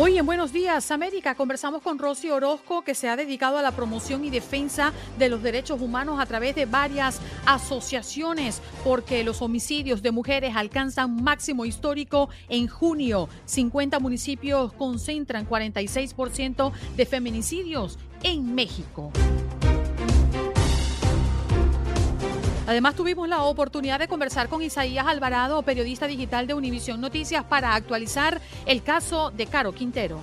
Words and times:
Hoy 0.00 0.16
en 0.16 0.26
Buenos 0.26 0.52
Días 0.52 0.92
América 0.92 1.34
conversamos 1.34 1.82
con 1.82 1.98
Rosy 1.98 2.30
Orozco 2.30 2.82
que 2.82 2.94
se 2.94 3.08
ha 3.08 3.16
dedicado 3.16 3.58
a 3.58 3.62
la 3.62 3.72
promoción 3.72 4.24
y 4.24 4.30
defensa 4.30 4.92
de 5.18 5.28
los 5.28 5.42
derechos 5.42 5.80
humanos 5.80 6.20
a 6.20 6.26
través 6.26 6.54
de 6.54 6.66
varias 6.66 7.18
asociaciones 7.46 8.62
porque 8.84 9.24
los 9.24 9.42
homicidios 9.42 10.00
de 10.00 10.12
mujeres 10.12 10.54
alcanzan 10.54 11.24
máximo 11.24 11.64
histórico 11.64 12.28
en 12.48 12.68
junio. 12.68 13.28
50 13.46 13.98
municipios 13.98 14.72
concentran 14.72 15.48
46% 15.48 16.70
de 16.96 17.04
feminicidios 17.04 17.98
en 18.22 18.54
México. 18.54 19.10
Además, 22.68 22.94
tuvimos 22.94 23.26
la 23.30 23.44
oportunidad 23.44 23.98
de 23.98 24.08
conversar 24.08 24.50
con 24.50 24.60
Isaías 24.60 25.06
Alvarado, 25.06 25.62
periodista 25.62 26.06
digital 26.06 26.46
de 26.46 26.52
Univisión 26.52 27.00
Noticias, 27.00 27.42
para 27.42 27.74
actualizar 27.74 28.42
el 28.66 28.82
caso 28.82 29.30
de 29.30 29.46
Caro 29.46 29.72
Quintero. 29.72 30.20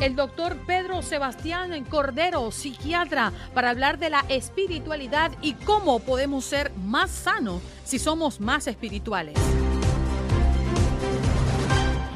El 0.00 0.16
doctor 0.16 0.56
Pedro 0.66 1.02
Sebastián 1.02 1.84
Cordero, 1.84 2.50
psiquiatra, 2.50 3.32
para 3.54 3.70
hablar 3.70 4.00
de 4.00 4.10
la 4.10 4.24
espiritualidad 4.28 5.30
y 5.42 5.52
cómo 5.52 6.00
podemos 6.00 6.44
ser 6.44 6.72
más 6.74 7.12
sanos 7.12 7.62
si 7.84 8.00
somos 8.00 8.40
más 8.40 8.66
espirituales. 8.66 9.38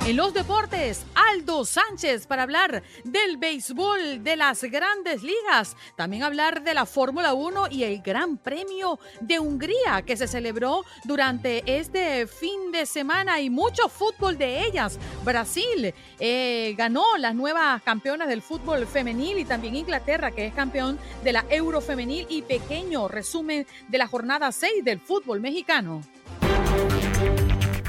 En 0.04 0.16
los 0.16 0.34
deportes, 0.34 1.06
Aldo 1.14 1.64
Sánchez 1.64 2.26
para 2.26 2.42
hablar 2.42 2.82
del 3.04 3.36
béisbol 3.36 4.24
de 4.24 4.34
las 4.34 4.64
grandes 4.64 5.22
ligas. 5.22 5.76
También 5.94 6.24
hablar 6.24 6.64
de 6.64 6.74
la 6.74 6.86
Fórmula 6.86 7.34
1 7.34 7.68
y 7.70 7.84
el 7.84 8.02
Gran 8.02 8.36
Premio 8.36 8.98
de 9.20 9.38
Hungría 9.38 10.02
que 10.04 10.16
se 10.16 10.26
celebró 10.26 10.84
durante 11.04 11.62
este 11.78 12.26
fin 12.26 12.72
de 12.72 12.84
semana 12.84 13.40
y 13.40 13.48
mucho 13.48 13.88
fútbol 13.88 14.36
de 14.36 14.66
ellas. 14.66 14.98
Brasil 15.24 15.94
eh, 16.18 16.74
ganó 16.76 17.16
las 17.16 17.36
nuevas 17.36 17.80
campeonas 17.82 18.26
del 18.26 18.42
fútbol 18.42 18.88
femenil 18.88 19.38
y 19.38 19.44
también 19.44 19.76
Inglaterra 19.76 20.32
que 20.32 20.46
es 20.46 20.52
campeón 20.52 20.98
de 21.22 21.32
la 21.32 21.46
Eurofemenil 21.48 22.26
y 22.28 22.42
pequeño 22.42 23.06
resumen 23.06 23.68
de 23.86 23.98
la 23.98 24.08
jornada 24.08 24.50
6 24.50 24.84
del 24.84 24.98
fútbol 24.98 25.40
mexicano. 25.40 26.02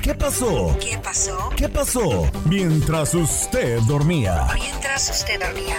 ¿Qué 0.04 0.14
pasó? 0.14 0.78
¿Qué 0.82 0.98
pasó? 0.98 1.50
¿Qué 1.56 1.70
pasó? 1.70 2.30
Mientras 2.50 3.16
usted 3.16 3.80
dormía. 3.88 4.50
Mientras 4.54 5.10
usted 5.10 5.40
dormía. 5.40 5.78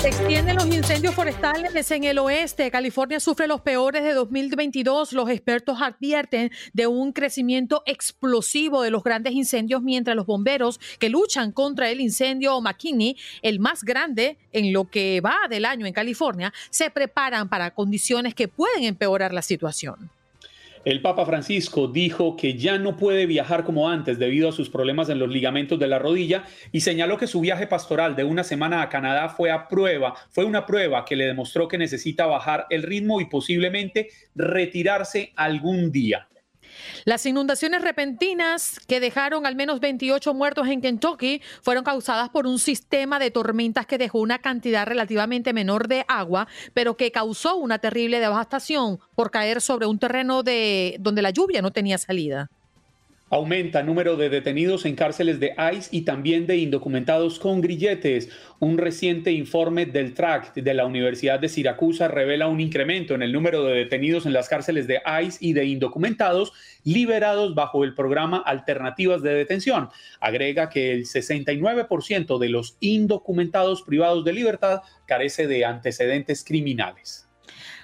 Se 0.00 0.08
extienden 0.08 0.56
los 0.56 0.64
incendios 0.64 1.14
forestales 1.14 1.90
en 1.90 2.04
el 2.04 2.18
oeste. 2.20 2.70
California 2.70 3.20
sufre 3.20 3.46
los 3.46 3.60
peores 3.60 4.02
de 4.02 4.14
2022. 4.14 5.12
Los 5.12 5.28
expertos 5.28 5.76
advierten 5.82 6.50
de 6.72 6.86
un 6.86 7.12
crecimiento 7.12 7.82
explosivo 7.84 8.80
de 8.80 8.90
los 8.90 9.04
grandes 9.04 9.34
incendios 9.34 9.82
mientras 9.82 10.16
los 10.16 10.24
bomberos 10.24 10.80
que 10.98 11.10
luchan 11.10 11.52
contra 11.52 11.90
el 11.90 12.00
incendio 12.00 12.58
McKinney, 12.62 13.14
el 13.42 13.60
más 13.60 13.84
grande 13.84 14.38
en 14.52 14.72
lo 14.72 14.88
que 14.88 15.20
va 15.20 15.36
del 15.50 15.66
año 15.66 15.84
en 15.84 15.92
California, 15.92 16.54
se 16.70 16.88
preparan 16.88 17.50
para 17.50 17.74
condiciones 17.74 18.34
que 18.34 18.48
pueden 18.48 18.84
empeorar 18.84 19.34
la 19.34 19.42
situación. 19.42 20.10
El 20.84 21.02
Papa 21.02 21.26
Francisco 21.26 21.88
dijo 21.88 22.36
que 22.36 22.54
ya 22.54 22.78
no 22.78 22.96
puede 22.96 23.26
viajar 23.26 23.64
como 23.64 23.88
antes 23.88 24.18
debido 24.18 24.48
a 24.48 24.52
sus 24.52 24.70
problemas 24.70 25.08
en 25.08 25.18
los 25.18 25.28
ligamentos 25.28 25.78
de 25.78 25.86
la 25.86 25.98
rodilla 25.98 26.44
y 26.72 26.80
señaló 26.80 27.18
que 27.18 27.26
su 27.26 27.40
viaje 27.40 27.66
pastoral 27.66 28.14
de 28.14 28.24
una 28.24 28.44
semana 28.44 28.82
a 28.82 28.88
Canadá 28.88 29.28
fue 29.28 29.50
a 29.50 29.68
prueba, 29.68 30.14
fue 30.30 30.44
una 30.44 30.66
prueba 30.66 31.04
que 31.04 31.16
le 31.16 31.26
demostró 31.26 31.68
que 31.68 31.78
necesita 31.78 32.26
bajar 32.26 32.66
el 32.70 32.82
ritmo 32.82 33.20
y 33.20 33.26
posiblemente 33.26 34.08
retirarse 34.34 35.32
algún 35.36 35.90
día. 35.90 36.28
Las 37.04 37.26
inundaciones 37.26 37.82
repentinas 37.82 38.80
que 38.86 39.00
dejaron 39.00 39.46
al 39.46 39.56
menos 39.56 39.80
28 39.80 40.34
muertos 40.34 40.68
en 40.68 40.80
Kentucky 40.80 41.40
fueron 41.62 41.84
causadas 41.84 42.28
por 42.30 42.46
un 42.46 42.58
sistema 42.58 43.18
de 43.18 43.30
tormentas 43.30 43.86
que 43.86 43.98
dejó 43.98 44.20
una 44.20 44.38
cantidad 44.38 44.86
relativamente 44.86 45.52
menor 45.52 45.88
de 45.88 46.04
agua, 46.08 46.48
pero 46.74 46.96
que 46.96 47.12
causó 47.12 47.56
una 47.56 47.78
terrible 47.78 48.20
devastación 48.20 48.98
por 49.14 49.30
caer 49.30 49.60
sobre 49.60 49.86
un 49.86 49.98
terreno 49.98 50.42
de 50.42 50.96
donde 51.00 51.22
la 51.22 51.30
lluvia 51.30 51.62
no 51.62 51.72
tenía 51.72 51.98
salida. 51.98 52.50
Aumenta 53.30 53.80
el 53.80 53.86
número 53.86 54.16
de 54.16 54.30
detenidos 54.30 54.86
en 54.86 54.94
cárceles 54.94 55.38
de 55.38 55.52
ICE 55.74 55.88
y 55.94 56.02
también 56.02 56.46
de 56.46 56.56
indocumentados 56.56 57.38
con 57.38 57.60
grilletes. 57.60 58.30
Un 58.58 58.78
reciente 58.78 59.32
informe 59.32 59.84
del 59.84 60.14
TRACT 60.14 60.56
de 60.56 60.72
la 60.72 60.86
Universidad 60.86 61.38
de 61.38 61.50
Siracusa 61.50 62.08
revela 62.08 62.48
un 62.48 62.58
incremento 62.58 63.14
en 63.14 63.20
el 63.22 63.32
número 63.32 63.64
de 63.64 63.74
detenidos 63.74 64.24
en 64.24 64.32
las 64.32 64.48
cárceles 64.48 64.86
de 64.86 65.02
ICE 65.22 65.38
y 65.40 65.52
de 65.52 65.66
indocumentados 65.66 66.54
liberados 66.84 67.54
bajo 67.54 67.84
el 67.84 67.94
programa 67.94 68.38
Alternativas 68.38 69.20
de 69.20 69.34
Detención. 69.34 69.90
Agrega 70.20 70.70
que 70.70 70.92
el 70.92 71.04
69% 71.04 72.38
de 72.38 72.48
los 72.48 72.78
indocumentados 72.80 73.82
privados 73.82 74.24
de 74.24 74.32
libertad 74.32 74.80
carece 75.04 75.46
de 75.46 75.66
antecedentes 75.66 76.42
criminales. 76.44 77.27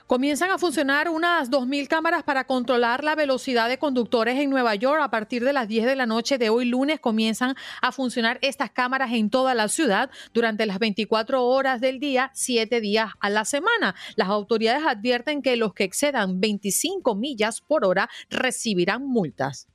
Comienzan 0.06 0.50
a 0.50 0.58
funcionar 0.58 1.08
unas 1.08 1.50
2.000 1.50 1.88
cámaras 1.88 2.24
para 2.24 2.44
controlar 2.44 3.02
la 3.02 3.14
velocidad 3.14 3.70
de 3.70 3.78
conductores 3.78 4.38
en 4.38 4.50
Nueva 4.50 4.74
York. 4.74 5.00
A 5.02 5.10
partir 5.10 5.42
de 5.42 5.54
las 5.54 5.66
10 5.66 5.86
de 5.86 5.96
la 5.96 6.04
noche 6.04 6.36
de 6.36 6.50
hoy 6.50 6.66
lunes 6.66 7.00
comienzan 7.00 7.54
a 7.80 7.90
funcionar 7.90 8.38
estas 8.42 8.70
cámaras 8.70 9.12
en 9.12 9.30
toda 9.30 9.54
la 9.54 9.66
ciudad 9.68 10.10
durante 10.34 10.66
las 10.66 10.78
24 10.78 11.42
horas 11.46 11.80
del 11.80 12.00
día, 12.00 12.30
7 12.34 12.82
días 12.82 13.12
a 13.18 13.30
la 13.30 13.46
semana. 13.46 13.94
Las 14.14 14.28
autoridades 14.28 14.84
advierten 14.86 15.40
que 15.40 15.56
los 15.56 15.72
que 15.72 15.84
excedan 15.84 16.38
25 16.38 17.14
millas 17.14 17.62
por 17.62 17.86
hora 17.86 18.10
recibirán 18.28 19.06
multas. 19.06 19.68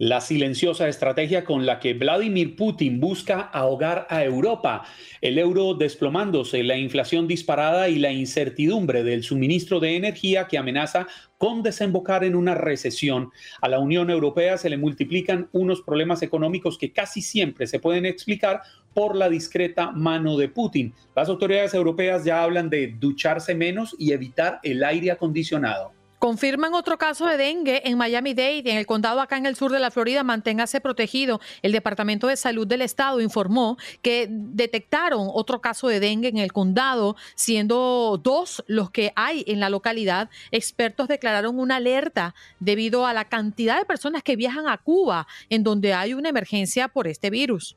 La 0.00 0.20
silenciosa 0.20 0.86
estrategia 0.86 1.44
con 1.44 1.66
la 1.66 1.80
que 1.80 1.92
Vladimir 1.92 2.54
Putin 2.54 3.00
busca 3.00 3.40
ahogar 3.40 4.06
a 4.10 4.22
Europa, 4.22 4.84
el 5.20 5.40
euro 5.40 5.74
desplomándose, 5.74 6.62
la 6.62 6.76
inflación 6.76 7.26
disparada 7.26 7.88
y 7.88 7.98
la 7.98 8.12
incertidumbre 8.12 9.02
del 9.02 9.24
suministro 9.24 9.80
de 9.80 9.96
energía 9.96 10.46
que 10.46 10.56
amenaza 10.56 11.08
con 11.36 11.64
desembocar 11.64 12.22
en 12.22 12.36
una 12.36 12.54
recesión. 12.54 13.32
A 13.60 13.68
la 13.68 13.80
Unión 13.80 14.08
Europea 14.08 14.56
se 14.56 14.70
le 14.70 14.76
multiplican 14.76 15.48
unos 15.50 15.82
problemas 15.82 16.22
económicos 16.22 16.78
que 16.78 16.92
casi 16.92 17.20
siempre 17.20 17.66
se 17.66 17.80
pueden 17.80 18.06
explicar 18.06 18.62
por 18.94 19.16
la 19.16 19.28
discreta 19.28 19.90
mano 19.90 20.36
de 20.36 20.48
Putin. 20.48 20.94
Las 21.16 21.28
autoridades 21.28 21.74
europeas 21.74 22.24
ya 22.24 22.44
hablan 22.44 22.70
de 22.70 22.94
ducharse 23.00 23.56
menos 23.56 23.96
y 23.98 24.12
evitar 24.12 24.60
el 24.62 24.84
aire 24.84 25.10
acondicionado. 25.10 25.97
Confirman 26.18 26.74
otro 26.74 26.98
caso 26.98 27.26
de 27.26 27.36
dengue 27.36 27.82
en 27.84 27.96
Miami-Dade, 27.96 28.70
en 28.70 28.76
el 28.76 28.86
condado 28.86 29.20
acá 29.20 29.36
en 29.36 29.46
el 29.46 29.54
sur 29.54 29.70
de 29.70 29.78
la 29.78 29.92
Florida. 29.92 30.24
Manténgase 30.24 30.80
protegido. 30.80 31.40
El 31.62 31.70
Departamento 31.70 32.26
de 32.26 32.36
Salud 32.36 32.66
del 32.66 32.82
Estado 32.82 33.20
informó 33.20 33.76
que 34.02 34.26
detectaron 34.28 35.28
otro 35.32 35.60
caso 35.60 35.86
de 35.86 36.00
dengue 36.00 36.28
en 36.28 36.38
el 36.38 36.52
condado, 36.52 37.14
siendo 37.36 38.20
dos 38.22 38.64
los 38.66 38.90
que 38.90 39.12
hay 39.14 39.44
en 39.46 39.60
la 39.60 39.70
localidad. 39.70 40.28
Expertos 40.50 41.06
declararon 41.06 41.58
una 41.58 41.76
alerta 41.76 42.34
debido 42.58 43.06
a 43.06 43.12
la 43.12 43.26
cantidad 43.26 43.78
de 43.78 43.84
personas 43.84 44.24
que 44.24 44.34
viajan 44.34 44.68
a 44.68 44.78
Cuba, 44.78 45.28
en 45.50 45.62
donde 45.62 45.94
hay 45.94 46.14
una 46.14 46.30
emergencia 46.30 46.88
por 46.88 47.06
este 47.06 47.30
virus. 47.30 47.76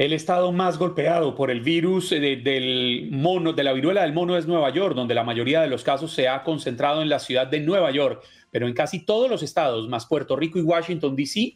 El 0.00 0.14
estado 0.14 0.50
más 0.50 0.78
golpeado 0.78 1.34
por 1.34 1.50
el 1.50 1.60
virus 1.60 2.08
del 2.08 3.10
mono, 3.10 3.52
de 3.52 3.62
la 3.62 3.74
viruela 3.74 4.00
del 4.00 4.14
mono 4.14 4.38
es 4.38 4.46
Nueva 4.46 4.70
York, 4.70 4.94
donde 4.94 5.14
la 5.14 5.24
mayoría 5.24 5.60
de 5.60 5.68
los 5.68 5.84
casos 5.84 6.10
se 6.10 6.26
ha 6.26 6.42
concentrado 6.42 7.02
en 7.02 7.10
la 7.10 7.18
ciudad 7.18 7.46
de 7.46 7.60
Nueva 7.60 7.90
York. 7.90 8.24
Pero 8.50 8.66
en 8.66 8.72
casi 8.72 9.04
todos 9.04 9.28
los 9.28 9.42
estados, 9.42 9.90
más 9.90 10.06
Puerto 10.06 10.36
Rico 10.36 10.58
y 10.58 10.62
Washington, 10.62 11.14
D.C., 11.14 11.54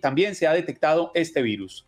también 0.00 0.34
se 0.34 0.48
ha 0.48 0.52
detectado 0.52 1.12
este 1.14 1.40
virus. 1.40 1.86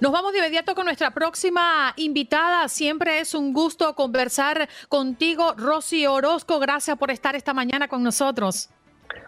Nos 0.00 0.12
vamos 0.12 0.32
de 0.32 0.38
inmediato 0.38 0.76
con 0.76 0.84
nuestra 0.84 1.10
próxima 1.10 1.92
invitada. 1.96 2.68
Siempre 2.68 3.18
es 3.18 3.34
un 3.34 3.52
gusto 3.52 3.94
conversar 3.96 4.68
contigo, 4.88 5.54
Rosy 5.56 6.06
Orozco. 6.06 6.60
Gracias 6.60 6.96
por 6.96 7.10
estar 7.10 7.34
esta 7.34 7.52
mañana 7.52 7.88
con 7.88 8.04
nosotros. 8.04 8.70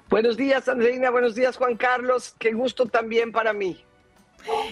Buenos 0.09 0.37
días, 0.37 0.69
Andreina. 0.69 1.11
Buenos 1.11 1.35
días, 1.35 1.57
Juan 1.57 1.77
Carlos. 1.77 2.37
Qué 2.39 2.53
gusto 2.53 2.87
también 2.87 3.33
para 3.33 3.53
mí. 3.53 3.85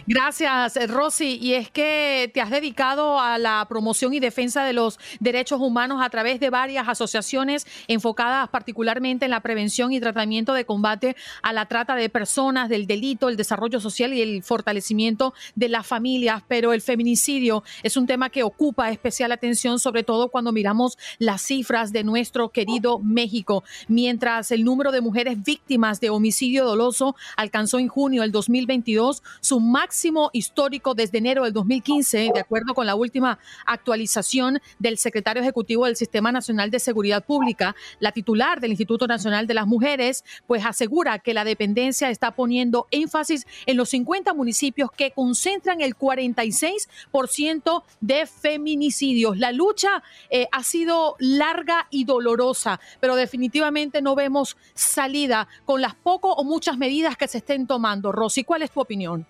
Gracias, 0.06 0.79
Rosy. 0.88 1.38
Y 1.41 1.55
es 1.55 1.70
que 1.70 2.31
te 2.32 2.41
has 2.41 2.50
dedicado 2.50 3.20
a 3.20 3.38
la 3.38 3.67
promoción 3.69 4.15
y 4.15 4.20
defensa 4.20 4.65
de 4.65 4.73
los 4.73 4.99
derechos 5.20 5.61
humanos 5.61 6.00
a 6.03 6.11
través 6.11 6.41
de 6.41 6.50
varias 6.50 6.88
asociaciones 6.88 7.67
enfocadas 7.88 8.49
particularmente 8.49 9.25
en 9.25 9.31
la 9.31 9.41
prevención 9.41 9.93
y 9.93 10.00
tratamiento 10.00 10.55
de 10.55 10.65
combate 10.65 11.17
a 11.43 11.53
la 11.53 11.67
trata 11.67 11.94
de 11.94 12.09
personas, 12.09 12.69
del 12.69 12.87
delito, 12.87 13.29
el 13.29 13.37
desarrollo 13.37 13.81
social 13.81 14.15
y 14.15 14.23
el 14.23 14.43
fortalecimiento 14.43 15.35
de 15.55 15.69
las 15.69 15.87
familias. 15.87 16.43
Pero 16.49 16.73
el 16.73 16.81
feminicidio 16.81 17.62
es 17.82 17.97
un 17.97 18.06
tema 18.06 18.31
que 18.31 18.43
ocupa 18.43 18.91
especial 18.91 19.32
atención, 19.32 19.79
sobre 19.79 20.03
todo 20.03 20.29
cuando 20.29 20.53
miramos 20.53 20.97
las 21.19 21.43
cifras 21.43 21.93
de 21.93 22.05
nuestro 22.05 22.50
querido 22.50 22.99
México. 22.99 23.64
Mientras 23.88 24.50
el 24.50 24.64
número 24.64 24.93
de 24.93 25.00
mujeres 25.00 25.43
víctimas 25.43 26.00
de 26.00 26.11
homicidio 26.11 26.64
doloso 26.64 27.17
alcanzó 27.37 27.79
en 27.79 27.88
junio 27.88 28.23
del 28.23 28.32
2022 28.32 29.23
su 29.41 29.58
máximo 29.61 30.31
histórico 30.33 30.95
desde 30.95 31.19
enero 31.19 31.45
del 31.45 31.53
2015, 31.53 32.31
de 32.35 32.41
acuerdo 32.41 32.75
con 32.75 32.87
la 32.87 32.95
última 32.95 33.39
actualización 33.67 34.61
del 34.79 34.99
secretario 34.99 35.43
ejecutivo 35.43 35.87
del 35.87 35.97
Sistema 35.97 36.33
Nacional 36.33 36.71
de 36.71 36.79
Seguridad 36.79 37.25
Pública, 37.25 37.75
la 38.01 38.13
titular 38.13 38.61
del 38.61 38.71
Instituto 38.71 39.07
Nacional 39.07 39.47
de 39.47 39.55
las 39.55 39.67
Mujeres, 39.67 40.25
pues 40.47 40.65
asegura 40.65 41.19
que 41.19 41.35
la 41.35 41.45
dependencia 41.45 42.11
está 42.11 42.33
poniendo 42.33 42.87
énfasis 42.91 43.47
en 43.67 43.77
los 43.77 43.89
50 43.91 44.35
municipios 44.35 44.91
que 44.93 45.11
concentran 45.11 45.81
el 45.81 45.97
46% 45.97 47.83
de 48.01 48.27
feminicidios. 48.27 49.39
La 49.39 49.53
lucha 49.53 50.03
eh, 50.31 50.47
ha 50.53 50.63
sido 50.63 51.17
larga 51.19 51.87
y 51.91 52.05
dolorosa, 52.05 52.81
pero 53.01 53.17
definitivamente 53.17 54.03
no 54.03 54.15
vemos 54.15 54.57
salida 54.75 55.49
con 55.65 55.81
las 55.81 55.95
poco 55.95 56.33
o 56.33 56.45
muchas 56.45 56.79
medidas 56.79 57.17
que 57.17 57.29
se 57.29 57.39
estén 57.39 57.67
tomando. 57.67 58.13
Rosy, 58.13 58.45
¿cuál 58.45 58.63
es 58.63 58.71
tu 58.71 58.81
opinión? 58.81 59.27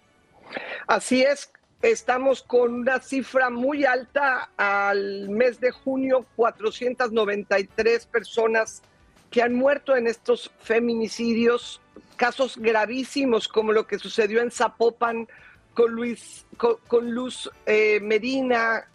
Así 0.87 1.23
es, 1.23 1.53
estamos 1.83 2.43
con 2.43 2.75
una 2.75 3.01
cifra 3.01 3.51
muy 3.51 3.85
alta 3.85 4.51
al 4.57 5.29
mes 5.29 5.61
de 5.61 5.71
junio, 5.71 6.27
493 6.37 8.07
personas 8.07 8.83
que 9.31 9.43
han 9.43 9.55
muerto 9.55 9.97
en 9.97 10.07
estos 10.07 10.51
feminicidios, 10.61 11.81
casos 12.17 12.57
gravísimos 12.57 13.47
como 13.47 13.73
lo 13.73 13.87
que 13.87 13.99
sucedió 13.99 14.41
en 14.41 14.51
Zapopan 14.51 15.29
con 15.75 15.93
Luis, 15.93 16.45
con, 16.57 17.11
Luz 17.15 17.49
eh, 17.67 18.01
Medina, 18.01 18.89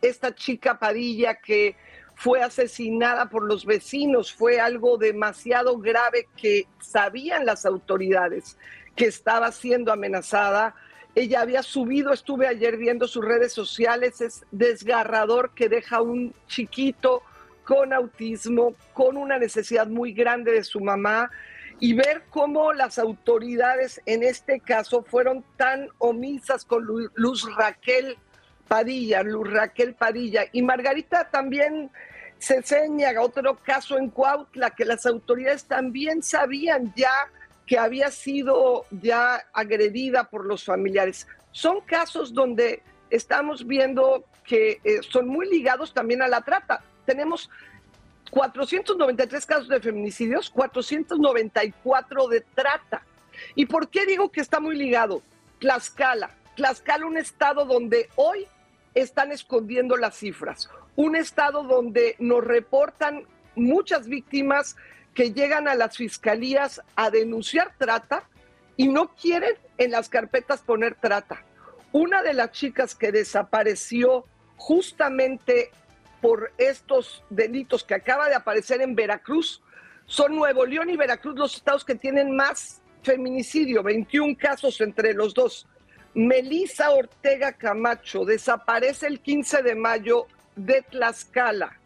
esta 0.00 0.34
chica 0.34 0.78
Padilla 0.78 1.34
que 1.34 1.74
fue 2.14 2.42
asesinada 2.42 3.28
por 3.28 3.42
los 3.42 3.66
vecinos, 3.66 4.32
fue 4.32 4.60
algo 4.60 4.98
demasiado 4.98 5.78
grave 5.78 6.28
que 6.36 6.66
sabían 6.80 7.44
las 7.44 7.66
autoridades 7.66 8.56
que 8.96 9.06
estaba 9.06 9.52
siendo 9.52 9.92
amenazada. 9.92 10.74
Ella 11.14 11.42
había 11.42 11.62
subido, 11.62 12.12
estuve 12.12 12.46
ayer 12.46 12.76
viendo 12.76 13.06
sus 13.06 13.24
redes 13.24 13.52
sociales, 13.52 14.20
es 14.20 14.44
desgarrador 14.50 15.52
que 15.54 15.68
deja 15.68 16.00
un 16.00 16.34
chiquito 16.48 17.22
con 17.64 17.92
autismo, 17.92 18.74
con 18.92 19.16
una 19.16 19.38
necesidad 19.38 19.86
muy 19.86 20.12
grande 20.12 20.52
de 20.52 20.64
su 20.64 20.80
mamá, 20.80 21.30
y 21.78 21.92
ver 21.92 22.22
cómo 22.30 22.72
las 22.72 22.98
autoridades 22.98 24.00
en 24.06 24.22
este 24.22 24.60
caso 24.60 25.02
fueron 25.02 25.44
tan 25.56 25.88
omisas 25.98 26.64
con 26.64 26.86
Luz 27.14 27.46
Raquel 27.54 28.16
Padilla, 28.66 29.22
Luz 29.22 29.50
Raquel 29.50 29.94
Padilla. 29.94 30.44
Y 30.52 30.62
Margarita 30.62 31.28
también 31.28 31.90
se 32.38 32.56
enseña 32.56 33.20
otro 33.20 33.56
caso 33.62 33.98
en 33.98 34.10
Cuautla, 34.10 34.70
que 34.70 34.84
las 34.84 35.04
autoridades 35.04 35.64
también 35.64 36.22
sabían 36.22 36.92
ya 36.96 37.30
que 37.66 37.78
había 37.78 38.10
sido 38.10 38.86
ya 38.90 39.44
agredida 39.52 40.24
por 40.24 40.46
los 40.46 40.64
familiares. 40.64 41.26
Son 41.50 41.80
casos 41.80 42.32
donde 42.32 42.82
estamos 43.10 43.66
viendo 43.66 44.24
que 44.44 44.80
eh, 44.84 45.00
son 45.02 45.28
muy 45.28 45.48
ligados 45.48 45.92
también 45.92 46.22
a 46.22 46.28
la 46.28 46.42
trata. 46.42 46.82
Tenemos 47.04 47.50
493 48.30 49.46
casos 49.46 49.68
de 49.68 49.80
feminicidios, 49.80 50.50
494 50.50 52.28
de 52.28 52.40
trata. 52.54 53.02
¿Y 53.54 53.66
por 53.66 53.88
qué 53.88 54.06
digo 54.06 54.30
que 54.30 54.40
está 54.40 54.60
muy 54.60 54.76
ligado? 54.76 55.22
Tlaxcala. 55.58 56.30
Tlaxcala, 56.54 57.06
un 57.06 57.18
estado 57.18 57.64
donde 57.64 58.08
hoy 58.16 58.46
están 58.94 59.32
escondiendo 59.32 59.96
las 59.96 60.16
cifras. 60.16 60.70
Un 60.94 61.16
estado 61.16 61.64
donde 61.64 62.16
nos 62.18 62.42
reportan 62.42 63.24
muchas 63.54 64.08
víctimas 64.08 64.76
que 65.16 65.32
llegan 65.32 65.66
a 65.66 65.74
las 65.74 65.96
fiscalías 65.96 66.82
a 66.94 67.10
denunciar 67.10 67.72
trata 67.78 68.28
y 68.76 68.88
no 68.88 69.14
quieren 69.14 69.54
en 69.78 69.90
las 69.90 70.10
carpetas 70.10 70.60
poner 70.60 70.94
trata. 70.94 71.42
Una 71.90 72.22
de 72.22 72.34
las 72.34 72.52
chicas 72.52 72.94
que 72.94 73.10
desapareció 73.10 74.26
justamente 74.56 75.70
por 76.20 76.52
estos 76.58 77.24
delitos 77.30 77.82
que 77.82 77.94
acaba 77.94 78.28
de 78.28 78.34
aparecer 78.34 78.82
en 78.82 78.94
Veracruz, 78.94 79.62
son 80.04 80.36
Nuevo 80.36 80.66
León 80.66 80.90
y 80.90 80.98
Veracruz 80.98 81.34
los 81.34 81.56
estados 81.56 81.84
que 81.84 81.94
tienen 81.94 82.36
más 82.36 82.82
feminicidio, 83.02 83.82
21 83.82 84.36
casos 84.38 84.82
entre 84.82 85.14
los 85.14 85.32
dos. 85.32 85.66
Melisa 86.12 86.90
Ortega 86.90 87.52
Camacho 87.52 88.26
desaparece 88.26 89.06
el 89.06 89.20
15 89.20 89.62
de 89.62 89.74
mayo 89.74 90.26
de 90.56 90.82
Tlaxcala. 90.82 91.80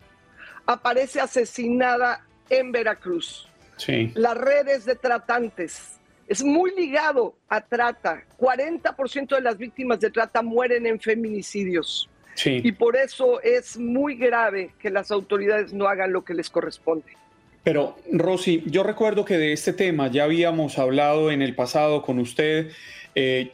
Aparece 0.66 1.20
asesinada 1.20 2.26
en 2.50 2.72
Veracruz. 2.72 3.48
Sí. 3.76 4.12
Las 4.14 4.36
redes 4.36 4.84
de 4.84 4.94
tratantes. 4.96 5.98
Es 6.28 6.44
muy 6.44 6.72
ligado 6.76 7.34
a 7.48 7.60
trata. 7.60 8.22
40% 8.38 9.34
de 9.34 9.40
las 9.40 9.56
víctimas 9.56 10.00
de 10.00 10.10
trata 10.10 10.42
mueren 10.42 10.86
en 10.86 11.00
feminicidios. 11.00 12.08
Sí. 12.34 12.60
Y 12.62 12.72
por 12.72 12.96
eso 12.96 13.40
es 13.40 13.78
muy 13.78 14.14
grave 14.14 14.72
que 14.78 14.90
las 14.90 15.10
autoridades 15.10 15.72
no 15.72 15.88
hagan 15.88 16.12
lo 16.12 16.24
que 16.24 16.34
les 16.34 16.48
corresponde. 16.50 17.16
Pero, 17.62 17.96
Rosy, 18.10 18.62
yo 18.66 18.82
recuerdo 18.82 19.24
que 19.24 19.36
de 19.36 19.52
este 19.52 19.72
tema 19.72 20.08
ya 20.08 20.24
habíamos 20.24 20.78
hablado 20.78 21.30
en 21.30 21.42
el 21.42 21.54
pasado 21.54 22.02
con 22.02 22.18
usted 22.18 22.70
eh, 23.14 23.52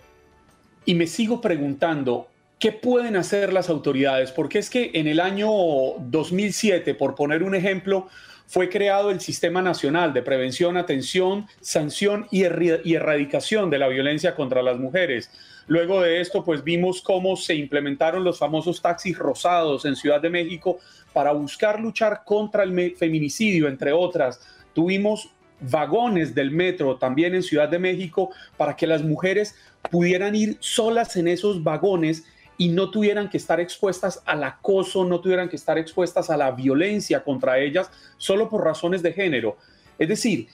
y 0.85 0.95
me 0.95 1.09
sigo 1.09 1.41
preguntando, 1.41 2.29
¿qué 2.61 2.71
pueden 2.71 3.17
hacer 3.17 3.53
las 3.53 3.69
autoridades? 3.69 4.31
Porque 4.31 4.59
es 4.61 4.71
que 4.71 4.93
en 4.95 5.09
el 5.09 5.19
año 5.19 5.49
2007, 5.99 6.95
por 6.95 7.17
poner 7.17 7.43
un 7.43 7.57
ejemplo, 7.57 8.09
fue 8.47 8.69
creado 8.69 9.11
el 9.11 9.21
Sistema 9.21 9.61
Nacional 9.61 10.13
de 10.13 10.23
Prevención, 10.23 10.77
Atención, 10.77 11.47
Sanción 11.61 12.27
y, 12.31 12.45
Erradicación 12.45 13.71
de 13.71 13.79
la 13.79 13.89
Violencia 13.89 14.35
contra 14.35 14.63
las 14.63 14.79
Mujeres. 14.79 15.31
Luego 15.67 16.01
de 16.01 16.21
esto, 16.21 16.45
pues 16.45 16.63
vimos 16.63 17.03
cómo 17.03 17.37
se 17.37 17.57
implementaron 17.57 18.23
los 18.23 18.39
famosos 18.39 18.81
taxis 18.81 19.19
rosados 19.19 19.85
en 19.85 19.97
Ciudad 19.97 20.21
de 20.21 20.31
México 20.31 20.79
para 21.13 21.33
buscar 21.33 21.81
luchar 21.81 22.23
contra 22.25 22.63
el 22.63 22.95
feminicidio, 22.97 23.67
entre 23.67 23.93
otras. 23.93 24.41
Tuvimos 24.73 25.31
vagones 25.61 26.35
del 26.35 26.51
metro 26.51 26.97
también 26.97 27.35
en 27.35 27.43
Ciudad 27.43 27.69
de 27.69 27.79
México 27.79 28.31
para 28.57 28.77
que 28.77 28.87
las 28.87 29.03
mujeres 29.03 29.57
pudieran 29.91 30.37
ir 30.37 30.57
solas 30.61 31.17
en 31.17 31.27
esos 31.29 31.65
vagones 31.65 32.25
y 32.59 32.69
no 32.69 32.91
tuvieran 32.91 33.29
que 33.29 33.37
estar 33.37 33.61
expuestas 33.61 34.23
al 34.25 34.45
acoso, 34.45 35.05
no 35.05 35.21
tuvieran 35.21 35.49
que 35.49 35.57
estar 35.57 35.79
expuestas 35.79 36.31
a 36.31 36.37
la 36.37 36.51
violencia 36.53 37.23
contra 37.23 37.59
ellas 37.59 37.91
solo 38.17 38.49
por 38.49 38.65
razones 38.65 39.03
de 39.03 39.13
género. 39.13 39.57
Es 39.99 40.09
decir, 40.09 40.49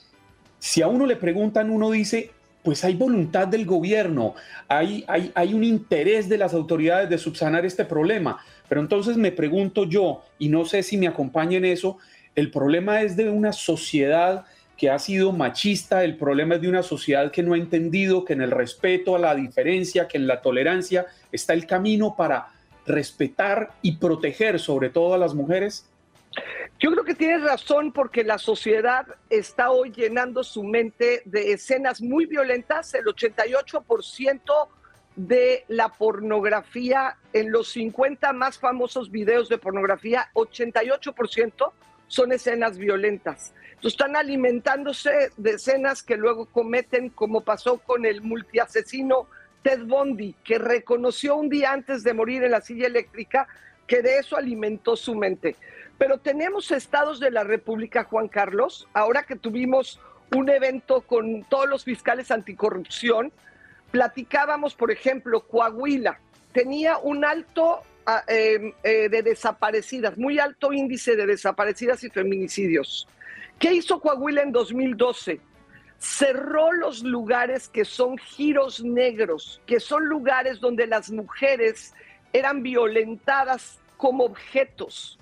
si 0.59 0.83
a 0.83 0.89
uno 0.89 1.07
le 1.07 1.17
preguntan, 1.17 1.71
uno 1.71 1.91
dice, 1.91 2.31
pues 2.63 2.85
hay 2.85 2.95
voluntad 2.95 3.49
del 3.49 3.67
gobierno, 3.67 4.35
hay, 4.69 5.05
hay, 5.09 5.33
hay 5.35 5.55
un 5.55 5.65
interés 5.65 6.29
de 6.29 6.39
las 6.39 6.55
autoridades 6.55 7.09
de 7.11 7.19
subsanar 7.19 7.67
este 7.67 7.85
problema. 7.85 8.39
Pero 8.69 8.81
entonces 8.81 9.17
me 9.17 9.33
pregunto 9.33 9.85
yo, 9.85 10.23
y 10.39 10.49
no 10.49 10.65
sé 10.65 10.83
si 10.83 10.97
me 10.97 11.09
acompaña 11.09 11.59
en 11.59 11.65
eso, 11.65 11.99
el 12.35 12.51
problema 12.51 13.03
es 13.03 13.17
de 13.17 13.29
una 13.29 13.53
sociedad 13.53 14.45
que 14.77 14.91
ha 14.91 14.99
sido 14.99 15.33
machista, 15.33 16.05
el 16.05 16.17
problema 16.17 16.57
es 16.57 16.63
de 16.63 16.69
una 16.69 16.83
sociedad 16.83 17.31
que 17.31 17.43
no 17.43 17.55
ha 17.55 17.59
entendido 17.59 18.25
que 18.25 18.33
en 18.33 18.43
el 18.43 18.51
respeto 18.51 19.15
a 19.15 19.19
la 19.19 19.35
diferencia, 19.35 20.09
que 20.09 20.19
en 20.19 20.27
la 20.27 20.43
tolerancia 20.43 21.07
está 21.31 21.53
el 21.53 21.67
camino 21.67 22.15
para 22.17 22.49
respetar 22.87 23.75
y 23.83 23.97
proteger 23.97 24.59
sobre 24.59 24.91
todo 24.91 25.15
a 25.15 25.19
las 25.19 25.35
mujeres? 25.35 25.89
Yo 26.81 26.91
creo 26.91 27.05
que 27.05 27.15
tienes 27.15 27.43
razón 27.43 27.93
porque 27.93 28.25
la 28.25 28.39
sociedad 28.39 29.07
está 29.31 29.71
hoy 29.71 29.93
llenando 29.93 30.43
su 30.43 30.65
mente 30.65 31.23
de 31.25 31.53
escenas 31.53 32.01
muy 32.01 32.27
violentas. 32.27 32.95
El 32.95 33.05
88% 33.05 34.69
de 35.15 35.65
la 35.69 35.91
pornografía 35.91 37.17
en 37.33 37.53
los 37.53 37.69
50 37.73 38.33
más 38.33 38.59
famosos 38.59 39.11
videos 39.11 39.49
de 39.49 39.59
pornografía, 39.59 40.31
88% 40.35 41.73
son 42.13 42.33
escenas 42.33 42.77
violentas 42.77 43.55
están 43.89 44.17
alimentándose 44.17 45.31
de 45.37 45.51
escenas 45.53 46.03
que 46.03 46.17
luego 46.17 46.47
cometen, 46.47 47.11
como 47.11 47.43
pasó 47.43 47.79
con 47.79 48.07
el 48.07 48.23
multiasesino 48.23 49.27
Ted 49.63 49.85
Bundy, 49.85 50.35
que 50.45 50.59
reconoció 50.59 51.37
un 51.37 51.49
día 51.49 51.73
antes 51.73 52.03
de 52.05 52.15
morir 52.15 52.45
en 52.45 52.53
la 52.53 52.61
silla 52.61 52.87
eléctrica 52.87 53.49
que 53.87 54.03
de 54.03 54.19
eso 54.19 54.37
alimentó 54.37 54.97
su 54.97 55.15
mente. 55.15 55.57
Pero 55.99 56.19
tenemos 56.19 56.71
estados 56.71 57.21
de 57.21 57.31
la 57.31 57.45
República, 57.45 58.05
Juan 58.05 58.29
Carlos, 58.29 58.89
ahora 58.93 59.25
que 59.25 59.37
tuvimos 59.37 60.01
un 60.35 60.49
evento 60.49 61.03
con 61.03 61.45
todos 61.45 61.69
los 61.69 61.85
fiscales 61.85 62.31
anticorrupción, 62.31 63.33
platicábamos, 63.91 64.75
por 64.75 64.91
ejemplo, 64.91 65.43
Coahuila 65.43 66.19
tenía 66.53 66.99
un 66.99 67.25
alto 67.25 67.83
em, 68.27 68.73
eh, 68.83 69.09
de 69.09 69.23
desaparecidas, 69.23 70.19
muy 70.19 70.39
alto 70.39 70.73
índice 70.73 71.17
de 71.17 71.27
desaparecidas 71.27 72.03
y 72.05 72.11
feminicidios. 72.11 73.09
¿Qué 73.59 73.73
hizo 73.73 74.01
Coahuila 74.01 74.43
en 74.43 74.53
2012? 74.53 75.41
Cerró 75.99 76.73
los 76.73 77.05
lugares 77.05 77.69
que 77.69 77.85
son 77.85 78.19
giros 78.19 78.83
negros, 78.83 79.61
que 79.67 79.79
son 79.79 80.07
lugares 80.07 80.59
donde 80.61 80.87
las 80.87 81.11
mujeres 81.11 81.95
eran 82.33 82.63
violentadas 82.63 83.79
como 83.97 84.25
objetos. 84.25 85.19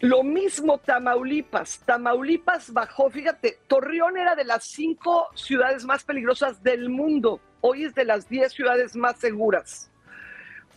Lo 0.00 0.24
mismo 0.24 0.78
Tamaulipas. 0.78 1.78
Tamaulipas 1.86 2.72
bajó, 2.72 3.08
fíjate, 3.08 3.60
Torreón 3.68 4.18
era 4.18 4.34
de 4.34 4.42
las 4.42 4.64
cinco 4.64 5.28
ciudades 5.36 5.84
más 5.84 6.02
peligrosas 6.02 6.60
del 6.64 6.88
mundo. 6.88 7.40
Hoy 7.60 7.84
es 7.84 7.94
de 7.94 8.04
las 8.04 8.28
diez 8.28 8.52
ciudades 8.52 8.96
más 8.96 9.18
seguras. 9.20 9.91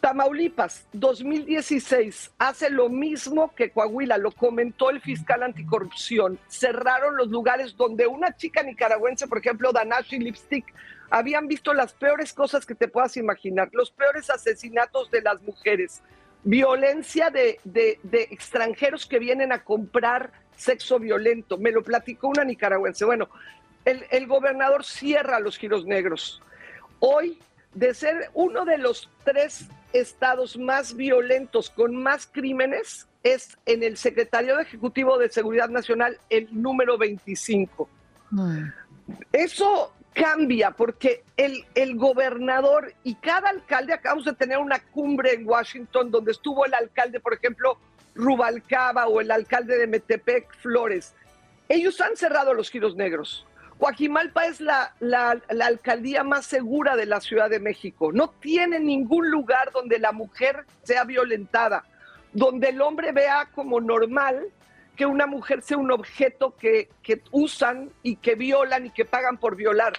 Tamaulipas, 0.05 0.85
2016, 0.93 2.35
hace 2.37 2.69
lo 2.69 2.89
mismo 2.89 3.55
que 3.55 3.71
Coahuila, 3.71 4.19
lo 4.19 4.29
comentó 4.29 4.91
el 4.91 5.01
fiscal 5.01 5.41
anticorrupción. 5.41 6.37
Cerraron 6.47 7.17
los 7.17 7.29
lugares 7.29 7.75
donde 7.75 8.05
una 8.05 8.37
chica 8.37 8.61
nicaragüense, 8.61 9.27
por 9.27 9.39
ejemplo, 9.39 9.71
Danashi 9.71 10.19
Lipstick, 10.19 10.71
habían 11.09 11.47
visto 11.47 11.73
las 11.73 11.93
peores 11.93 12.33
cosas 12.33 12.67
que 12.67 12.75
te 12.75 12.87
puedas 12.87 13.17
imaginar, 13.17 13.69
los 13.71 13.89
peores 13.89 14.29
asesinatos 14.29 15.09
de 15.09 15.23
las 15.23 15.41
mujeres, 15.41 16.03
violencia 16.43 17.31
de, 17.31 17.59
extranjeros 18.29 19.07
que 19.07 19.17
vienen 19.17 19.51
a 19.51 19.63
comprar 19.63 20.31
sexo 20.55 20.99
violento. 20.99 21.57
Me 21.57 21.71
lo 21.71 21.81
platicó 21.81 22.27
una 22.27 22.43
nicaragüense. 22.43 23.05
Bueno, 23.05 23.27
el 23.85 24.27
gobernador 24.27 24.85
cierra 24.85 25.39
los 25.39 25.57
giros 25.57 25.83
negros. 25.83 26.43
Hoy, 26.99 27.39
de 27.75 27.93
ser 27.93 28.29
uno 28.33 28.65
de 28.65 28.77
los 28.77 29.09
tres 29.23 29.67
estados 29.99 30.57
más 30.57 30.95
violentos 30.95 31.69
con 31.69 31.95
más 31.95 32.27
crímenes, 32.27 33.07
es 33.23 33.57
en 33.65 33.83
el 33.83 33.97
Secretario 33.97 34.59
Ejecutivo 34.59 35.17
de 35.17 35.29
Seguridad 35.29 35.69
Nacional 35.69 36.19
el 36.29 36.47
número 36.51 36.97
25. 36.97 37.89
Mm. 38.31 38.65
Eso 39.31 39.93
cambia 40.13 40.71
porque 40.71 41.23
el, 41.35 41.65
el 41.75 41.95
gobernador 41.95 42.93
y 43.03 43.15
cada 43.15 43.49
alcalde, 43.49 43.93
acabamos 43.93 44.25
de 44.25 44.33
tener 44.33 44.57
una 44.57 44.79
cumbre 44.79 45.33
en 45.33 45.47
Washington 45.47 46.11
donde 46.11 46.31
estuvo 46.31 46.65
el 46.65 46.73
alcalde, 46.73 47.19
por 47.19 47.33
ejemplo, 47.33 47.77
Rubalcaba 48.15 49.07
o 49.07 49.19
el 49.19 49.29
alcalde 49.29 49.77
de 49.77 49.87
Metepec, 49.87 50.55
Flores. 50.57 51.13
Ellos 51.67 51.99
han 51.99 52.15
cerrado 52.15 52.53
los 52.53 52.69
giros 52.69 52.95
negros. 52.95 53.45
Coajimalpa 53.79 54.45
es 54.45 54.61
la, 54.61 54.93
alcaldía 55.61 56.23
más 56.23 56.45
segura 56.45 56.95
de 56.95 57.05
la 57.05 57.19
Ciudad 57.19 57.49
de 57.49 57.59
México. 57.59 58.11
No 58.13 58.29
tiene 58.29 58.79
ningún 58.79 59.29
lugar 59.29 59.71
donde 59.73 59.99
la 59.99 60.11
mujer 60.11 60.65
sea 60.83 61.03
violentada, 61.03 61.83
donde 62.31 62.69
el 62.69 62.81
hombre 62.81 63.11
vea 63.11 63.49
como 63.53 63.81
normal 63.81 64.47
que 64.95 65.05
una 65.05 65.27
mujer 65.27 65.61
sea 65.61 65.77
un 65.77 65.91
objeto 65.91 66.55
que, 66.55 66.89
usan 67.31 67.91
y 68.01 68.15
que 68.15 68.35
violan 68.35 68.85
y 68.85 68.91
que 68.91 69.03
pagan 69.03 69.37
por 69.37 69.57
violar. 69.57 69.93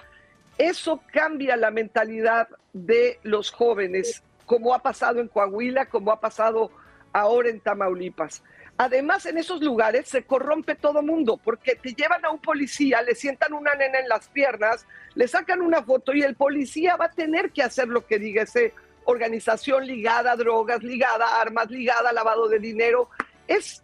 Eso 0.56 1.02
cambia 1.12 1.54
la 1.56 1.70
mentalidad 1.70 2.48
de 2.72 3.20
los 3.22 3.50
jóvenes, 3.50 4.22
como 4.46 4.74
ha 4.74 4.78
pasado 4.78 5.20
en 5.20 5.28
Coahuila, 5.28 5.86
como 5.86 6.12
ha 6.12 6.20
pasado 6.20 6.70
ahora 7.12 7.50
en 7.50 7.60
Tamaulipas. 7.60 8.42
Además, 8.78 9.24
en 9.24 9.38
esos 9.38 9.62
lugares 9.62 10.08
se 10.08 10.24
corrompe 10.24 10.74
todo 10.74 11.02
mundo, 11.02 11.40
porque 11.42 11.76
te 11.76 11.94
llevan 11.94 12.24
a 12.24 12.30
un 12.30 12.38
policía, 12.38 13.00
le 13.02 13.14
sientan 13.14 13.54
una 13.54 13.74
nena 13.74 14.00
en 14.00 14.08
las 14.08 14.28
piernas, 14.28 14.86
le 15.14 15.26
sacan 15.28 15.62
una 15.62 15.82
foto 15.82 16.12
y 16.12 16.22
el 16.22 16.34
policía 16.34 16.96
va 16.96 17.06
a 17.06 17.10
tener 17.10 17.52
que 17.52 17.62
hacer 17.62 17.88
lo 17.88 18.06
que 18.06 18.18
diga 18.18 18.42
esa 18.42 18.60
organización 19.06 19.86
ligada 19.86 20.32
a 20.32 20.36
drogas, 20.36 20.82
ligada 20.82 21.26
a 21.26 21.40
armas, 21.40 21.70
ligada 21.70 22.10
a 22.10 22.12
lavado 22.12 22.48
de 22.48 22.58
dinero. 22.58 23.08
Es 23.48 23.82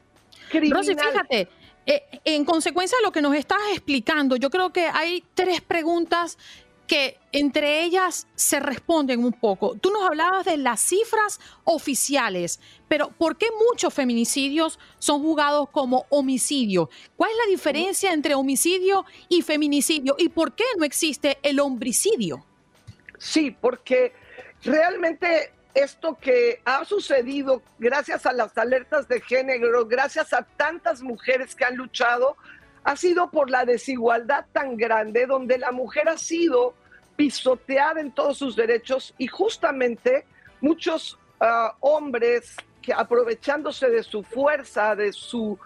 criminal. 0.50 0.78
Rosy, 0.78 0.94
fíjate, 0.94 1.49
eh, 1.87 2.20
en 2.25 2.44
consecuencia 2.44 2.99
de 2.99 3.02
lo 3.02 3.12
que 3.12 3.22
nos 3.22 3.34
estás 3.34 3.61
explicando, 3.72 4.37
yo 4.37 4.50
creo 4.50 4.72
que 4.72 4.87
hay 4.87 5.25
tres 5.34 5.61
preguntas 5.61 6.38
que 6.92 7.18
entre 7.32 7.84
ellas 7.84 8.26
se 8.34 8.61
responden 8.61 9.25
un 9.25 9.32
poco. 9.32 9.78
Tú 9.80 9.90
nos 9.90 10.04
hablabas 10.04 10.44
de 10.44 10.58
las 10.58 10.78
cifras 10.78 11.40
oficiales, 11.64 12.61
pero 12.87 13.08
¿por 13.08 13.38
qué 13.38 13.46
muchos 13.70 13.94
feminicidios 13.94 14.78
son 14.99 15.22
juzgados 15.22 15.70
como 15.70 16.04
homicidio? 16.11 16.90
¿Cuál 17.16 17.30
es 17.30 17.37
la 17.46 17.50
diferencia 17.50 18.12
entre 18.12 18.34
homicidio 18.34 19.06
y 19.30 19.40
feminicidio? 19.40 20.16
¿Y 20.18 20.28
por 20.28 20.54
qué 20.54 20.64
no 20.76 20.84
existe 20.84 21.38
el 21.42 21.61
homicidio? 21.61 22.44
Sí, 23.16 23.56
porque 23.58 24.12
realmente 24.62 25.54
esto 25.72 26.18
que 26.20 26.61
ha 26.66 26.84
sucedido 26.84 27.62
gracias 27.78 28.26
a 28.26 28.34
las 28.34 28.58
alertas 28.58 29.08
de 29.08 29.22
género, 29.22 29.87
gracias 29.87 30.34
a 30.34 30.42
tantas 30.42 31.00
mujeres 31.00 31.54
que 31.54 31.64
han 31.64 31.76
luchado, 31.76 32.37
ha 32.84 32.96
sido 32.96 33.30
por 33.30 33.49
la 33.49 33.64
desigualdad 33.64 34.44
tan 34.52 34.76
grande 34.76 35.25
donde 35.25 35.56
la 35.56 35.72
mujer 35.72 36.11
ha 36.11 36.18
sido 36.18 36.75
pisoteada 37.16 38.00
en 38.00 38.12
todos 38.12 38.38
sus 38.38 38.57
derechos 38.57 39.14
y 39.19 39.26
justamente 39.26 40.25
muchos 40.61 41.19
ah, 41.40 41.75
hombres 41.81 42.57
que 42.81 42.92
aprovechándose 42.92 43.88
de 43.90 44.02
su 44.02 44.23
fuerza, 44.23 44.97
de 44.97 45.12
su 45.12 45.59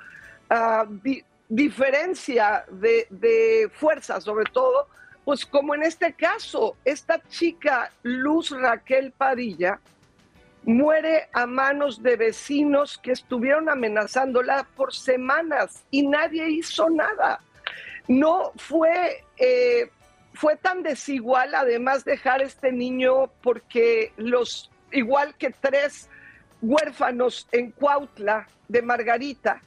ah, 0.51 0.87
diferencia 1.49 2.65
de, 2.71 3.07
de 3.11 3.71
fuerza 3.73 4.21
sobre 4.21 4.45
todo, 4.53 4.89
pues 5.25 5.45
como 5.45 5.75
en 5.75 5.83
este 5.83 6.13
caso, 6.13 6.77
esta 6.85 7.21
chica 7.29 7.91
Luz 8.03 8.51
Raquel 8.51 9.13
Padilla, 9.13 9.81
muere 10.67 11.29
a 11.33 11.47
manos 11.47 12.03
de 12.03 12.17
vecinos 12.17 12.99
que 12.99 13.13
estuvieron 13.13 13.69
amenazándola 13.69 14.67
por 14.77 14.93
semanas 14.93 15.85
y 15.91 16.07
nadie 16.07 16.51
hizo 16.51 16.91
nada. 16.91 17.41
No 18.09 18.53
fue, 18.57 19.25
eh, 19.37 19.91
fue 20.37 20.57
tan 20.57 20.83
desigual 20.83 21.55
además 21.55 22.05
dejar 22.05 22.43
este 22.43 22.71
niño 22.71 23.31
porque 23.43 24.13
los, 24.17 24.71
igual 24.93 25.35
que 25.37 25.51
tres 25.51 26.09
huérfanos 26.61 27.49
en 27.53 27.71
Cuautla 27.71 28.47
de 28.69 28.83
Margarita, 28.83 29.63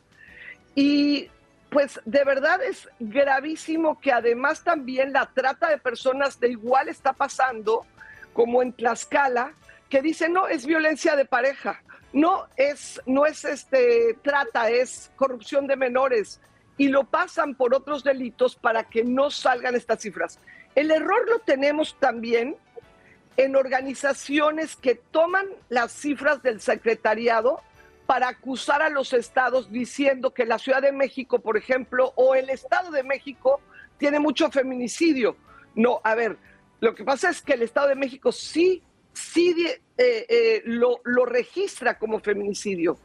y 0.76 1.30
pues 1.70 2.00
de 2.06 2.24
verdad 2.24 2.64
es 2.64 2.88
gravísimo 3.00 4.00
que 4.00 4.12
además 4.12 4.64
también 4.64 5.14
la 5.14 5.26
trata 5.28 5.70
de 5.70 5.78
personas 5.78 6.40
de 6.40 6.50
igual 6.50 6.88
está 6.88 7.14
pasando, 7.14 7.86
como 8.34 8.62
en 8.62 8.74
Tlaxcala, 8.74 9.54
que 9.90 10.02
dice 10.02 10.30
no 10.30 10.48
es 10.48 10.66
violencia 10.66 11.16
de 11.16 11.26
pareja, 11.26 11.82
no 12.14 12.48
es 12.58 13.02
no 13.06 13.26
es 13.26 13.44
este 13.44 14.18
trata, 14.24 14.70
es 14.70 15.12
corrupción 15.16 15.68
de 15.68 15.76
menores 15.76 16.40
y 16.78 16.88
lo 16.88 17.04
pasan 17.04 17.56
por 17.56 17.76
otros 17.76 18.04
delitos 18.04 18.56
para 18.56 18.86
que 18.86 19.04
no 19.04 19.30
salgan 19.30 19.76
estas 19.76 20.02
cifras. 20.02 20.40
El 20.80 20.92
error 20.92 21.28
lo 21.28 21.40
tenemos 21.40 21.98
también 22.00 22.56
en 23.36 23.58
organizaciones 23.58 24.78
que 24.78 24.96
toman 24.96 25.46
las 25.68 25.92
cifras 25.92 26.42
del 26.42 26.62
secretariado 26.62 27.60
para 28.06 28.30
acusar 28.30 28.82
a 28.82 28.88
los 28.88 29.12
estados 29.12 29.70
diciendo 29.70 30.34
que 30.34 30.46
la 30.46 30.58
Ciudad 30.58 30.82
de 30.82 30.94
México, 30.94 31.40
por 31.40 31.58
ejemplo, 31.58 32.14
o 32.16 32.34
el 32.34 32.50
Estado 32.50 32.92
de 32.92 33.04
México 33.04 33.60
tiene 33.98 34.22
mucho 34.22 34.50
feminicidio. 34.52 35.36
No, 35.76 36.00
a 36.02 36.16
ver, 36.16 36.38
lo 36.80 36.96
que 36.96 37.04
pasa 37.04 37.30
es 37.30 37.42
que 37.42 37.56
el 37.56 37.64
Estado 37.64 37.90
de 37.90 37.96
México 37.96 38.32
sí 38.32 38.82
sí 39.12 39.54
eh, 39.68 39.82
eh, 40.30 40.62
lo, 40.64 41.02
registra 41.26 42.00
como 42.00 42.22
feminicidio. 42.22 42.98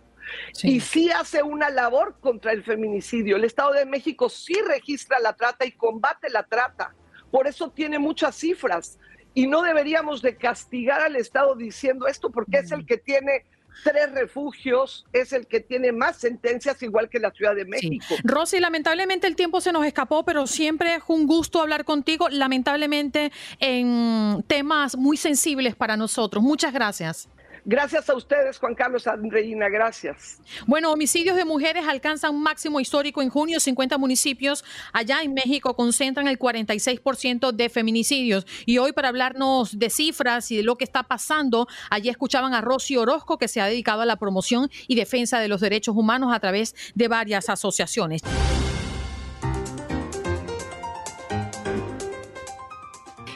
Y 0.63 0.79
sí 0.79 1.11
hace 1.11 1.43
una 1.43 1.71
labor 1.71 2.21
contra 2.21 2.53
el 2.53 2.63
feminicidio. 2.63 3.35
El 3.35 3.43
Estado 3.43 3.73
de 3.73 3.85
México 3.85 4.29
sí 4.29 4.55
registra 4.65 5.19
la 5.19 5.33
trata 5.33 5.67
y 5.67 5.73
combate 5.73 6.31
la 6.31 6.45
trata. 6.45 6.95
Por 7.35 7.49
eso 7.49 7.69
tiene 7.69 7.99
muchas 7.99 8.37
cifras. 8.37 8.97
Y 9.35 9.49
no 9.49 9.63
deberíamos 9.63 10.23
de 10.23 10.37
castigar 10.37 11.01
al 11.01 11.17
Estado 11.17 11.57
diciendo 11.57 12.07
esto 12.07 12.31
porque 12.31 12.59
es 12.59 12.71
el 12.71 12.85
mm. 12.85 12.87
que 12.87 12.97
tiene 12.99 13.45
tres 13.83 14.13
refugios, 14.13 15.05
es 15.13 15.33
el 15.33 15.49
que 15.49 15.59
tiene 15.59 15.91
más 15.91 16.19
sentencias, 16.19 16.81
igual 16.85 17.09
que 17.09 17.19
la 17.19 17.33
Ciudad 17.33 17.57
de 17.57 17.65
México. 17.65 18.15
Rosy, 18.23 18.61
lamentablemente 18.61 19.27
el 19.27 19.35
tiempo 19.35 19.61
se 19.61 19.73
nos 19.73 19.85
escapó, 19.85 20.25
pero 20.25 20.47
siempre 20.47 20.95
es 20.95 21.03
un 21.09 21.27
gusto 21.27 21.61
hablar 21.61 21.85
contigo, 21.85 22.29
lamentablemente 22.29 23.33
en 23.59 24.45
temas 24.47 24.97
muy 24.97 25.17
sensibles 25.17 25.75
para 25.75 25.97
nosotros. 25.97 26.41
Muchas 26.41 26.73
gracias. 26.73 27.29
Gracias 27.67 28.11
a 28.11 28.15
ustedes, 28.15 28.59
Juan 28.59 28.75
Carlos 28.75 29.07
Andreina, 29.07 29.71
gracias. 29.71 30.39
Bueno, 30.67 30.93
homicidios 30.93 31.35
de 31.35 31.47
mujeres 31.47 31.87
alcanzan 31.89 32.35
un 32.35 32.43
máximo 32.43 32.79
histórico 32.79 33.23
en 33.23 33.31
junio. 33.31 33.59
50 33.59 33.97
municipios 33.97 34.65
allá 34.93 35.23
en 35.23 35.33
México 35.33 35.75
concentran 35.75 36.29
el 36.29 36.39
46% 36.39 37.53
de 37.53 37.69
feminicidios. 37.71 38.47
Y 38.67 38.77
hoy 38.77 38.93
para 38.93 39.09
hablarnos 39.09 39.79
de 39.79 39.89
cifras 39.89 40.51
y 40.51 40.59
de 40.59 40.63
lo 40.63 40.77
que 40.77 40.85
está 40.85 41.05
pasando, 41.05 41.67
allí 41.89 42.11
escuchaban 42.11 42.53
a 42.53 42.61
Rosy 42.61 42.99
Orozco, 42.99 43.39
que 43.39 43.49
se 43.49 43.63
ha 43.63 43.67
dedicado 43.67 44.03
a 44.03 44.07
la 44.07 44.17
promoción 44.17 44.71
y 44.87 44.95
defensa 44.95 45.41
de 45.41 45.49
los 45.49 45.63
derechos 45.63 45.97
humanos 45.97 46.35
a 46.35 46.41
través 46.41 46.75
de 46.95 47.09
varias 47.09 47.49
asociaciones. 47.49 48.21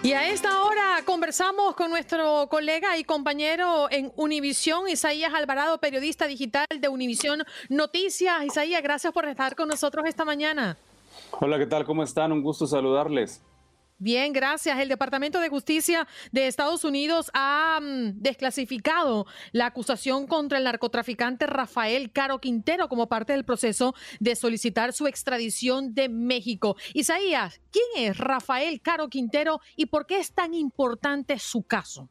Y 0.03 0.13
a 0.13 0.31
esta 0.31 0.63
hora 0.63 0.88
conversamos 1.05 1.75
con 1.75 1.91
nuestro 1.91 2.49
colega 2.49 2.97
y 2.97 3.05
compañero 3.05 3.89
en 3.91 4.13
Univisión, 4.17 4.89
Isaías 4.89 5.33
Alvarado, 5.35 5.79
periodista 5.79 6.27
digital 6.27 6.67
de 6.81 6.89
Univisión 6.89 7.45
Noticias. 7.69 8.45
Isaías, 8.45 8.83
gracias 8.83 9.13
por 9.13 9.27
estar 9.27 9.55
con 9.55 9.69
nosotros 9.69 10.05
esta 10.07 10.25
mañana. 10.25 10.77
Hola, 11.41 11.59
¿qué 11.59 11.67
tal? 11.67 11.85
¿Cómo 11.85 12.03
están? 12.03 12.33
Un 12.33 12.43
gusto 12.43 12.67
saludarles. 12.67 13.43
Bien, 14.01 14.33
gracias. 14.33 14.79
El 14.79 14.89
Departamento 14.89 15.41
de 15.41 15.49
Justicia 15.49 16.07
de 16.31 16.47
Estados 16.47 16.85
Unidos 16.85 17.33
ha 17.35 17.81
mm, 17.83 18.13
desclasificado 18.15 19.27
la 19.51 19.67
acusación 19.67 20.29
contra 20.29 20.59
el 20.59 20.65
narcotraficante 20.65 21.47
Rafael 21.47 22.13
Caro 22.13 22.39
Quintero 22.39 22.89
como 22.89 23.09
parte 23.09 23.33
del 23.33 23.45
proceso 23.45 23.95
de 24.21 24.37
solicitar 24.37 24.93
su 24.93 25.09
extradición 25.09 25.95
de 25.95 26.09
México. 26.09 26.77
Isaías, 26.95 27.61
¿quién 27.73 28.07
es 28.07 28.19
Rafael 28.19 28.81
Caro 28.81 29.09
Quintero 29.09 29.61
y 29.75 29.87
por 29.87 30.07
qué 30.07 30.21
es 30.21 30.33
tan 30.33 30.55
importante 30.55 31.37
su 31.41 31.65
caso? 31.65 32.09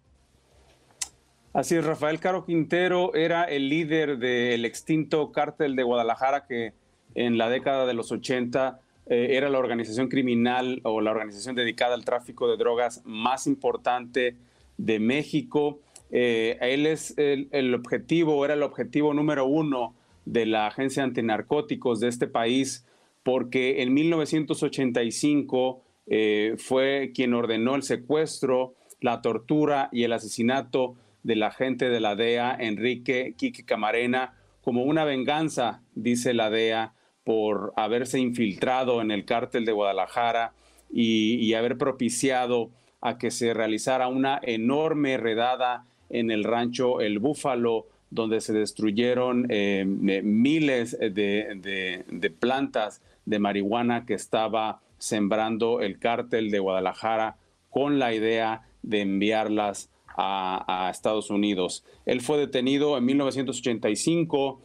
Así 1.53 1.75
es, 1.75 1.85
Rafael 1.85 2.19
Caro 2.19 2.45
Quintero 2.45 3.15
era 3.15 3.45
el 3.45 3.69
líder 3.69 4.17
del 4.17 4.65
extinto 4.65 5.31
cártel 5.31 5.77
de 5.77 5.83
Guadalajara 5.83 6.45
que 6.47 6.73
en 7.15 7.37
la 7.37 7.49
década 7.49 7.85
de 7.85 7.93
los 7.93 8.11
80 8.11 8.81
eh, 9.09 9.37
era 9.37 9.49
la 9.49 9.59
organización 9.59 10.09
criminal 10.09 10.81
o 10.83 10.99
la 10.99 11.11
organización 11.11 11.55
dedicada 11.55 11.95
al 11.95 12.03
tráfico 12.03 12.49
de 12.49 12.57
drogas 12.57 13.01
más 13.05 13.47
importante 13.47 14.35
de 14.77 14.99
México. 14.99 15.79
Eh, 16.11 16.57
él 16.59 16.85
es 16.85 17.13
el, 17.17 17.73
objetivo, 17.73 18.43
era 18.43 18.53
el 18.53 18.63
objetivo 18.63 19.13
número 19.13 19.45
uno 19.45 19.95
de 20.25 20.45
la 20.45 20.67
Agencia 20.67 21.03
Antinarcóticos 21.03 22.01
de 22.01 22.09
este 22.09 22.27
país, 22.27 22.85
porque 23.23 23.81
en 23.81 23.93
1985 23.93 25.81
eh, 26.07 26.55
fue 26.57 27.11
quien 27.13 27.33
ordenó 27.33 27.75
el 27.75 27.83
secuestro, 27.83 28.75
la 28.99 29.21
tortura 29.21 29.87
y 29.91 30.03
el 30.03 30.11
asesinato 30.11 30.95
del 31.23 31.43
agente 31.43 31.89
de 31.89 31.99
la 32.01 32.15
DEA, 32.15 32.57
Enrique 32.59 33.35
Quique 33.37 33.63
Camarena, 33.63 34.33
como 34.61 34.83
una 34.83 35.05
venganza, 35.05 35.81
dice 35.95 36.33
la 36.33 36.49
DEA, 36.49 36.93
por 37.27 37.73
haberse 37.75 38.21
infiltrado 38.21 39.01
en 39.01 39.11
el 39.11 39.25
cártel 39.25 39.65
de 39.65 39.73
Guadalajara 39.73 40.53
y, 40.89 41.53
haber 41.55 41.77
propiciado 41.77 42.69
a 43.01 43.17
que 43.17 43.31
se 43.31 43.53
realizara 43.53 44.07
una 44.07 44.39
enorme 44.41 45.17
redada 45.17 45.83
en 46.09 46.31
el 46.31 46.45
rancho 46.45 47.01
El 47.01 47.19
Búfalo, 47.19 47.85
donde 48.11 48.39
se 48.39 48.53
destruyeron 48.53 49.45
eh, 49.49 49.83
miles 49.85 50.97
de, 50.97 52.33
plantas 52.39 53.01
de 53.25 53.39
marihuana 53.39 54.05
que 54.05 54.13
estaba 54.13 54.79
sembrando 54.97 55.81
el 55.81 55.99
cártel 55.99 56.49
de 56.49 56.59
Guadalajara 56.59 57.35
con 57.69 57.99
la 57.99 58.13
idea 58.13 58.69
de 58.83 59.01
enviarlas 59.01 59.89
a 60.19 60.89
Estados 60.89 61.29
Unidos. 61.29 61.83
Él 62.05 62.21
fue 62.21 62.39
detenido 62.39 62.97
en 62.97 63.05
1985 63.05 64.61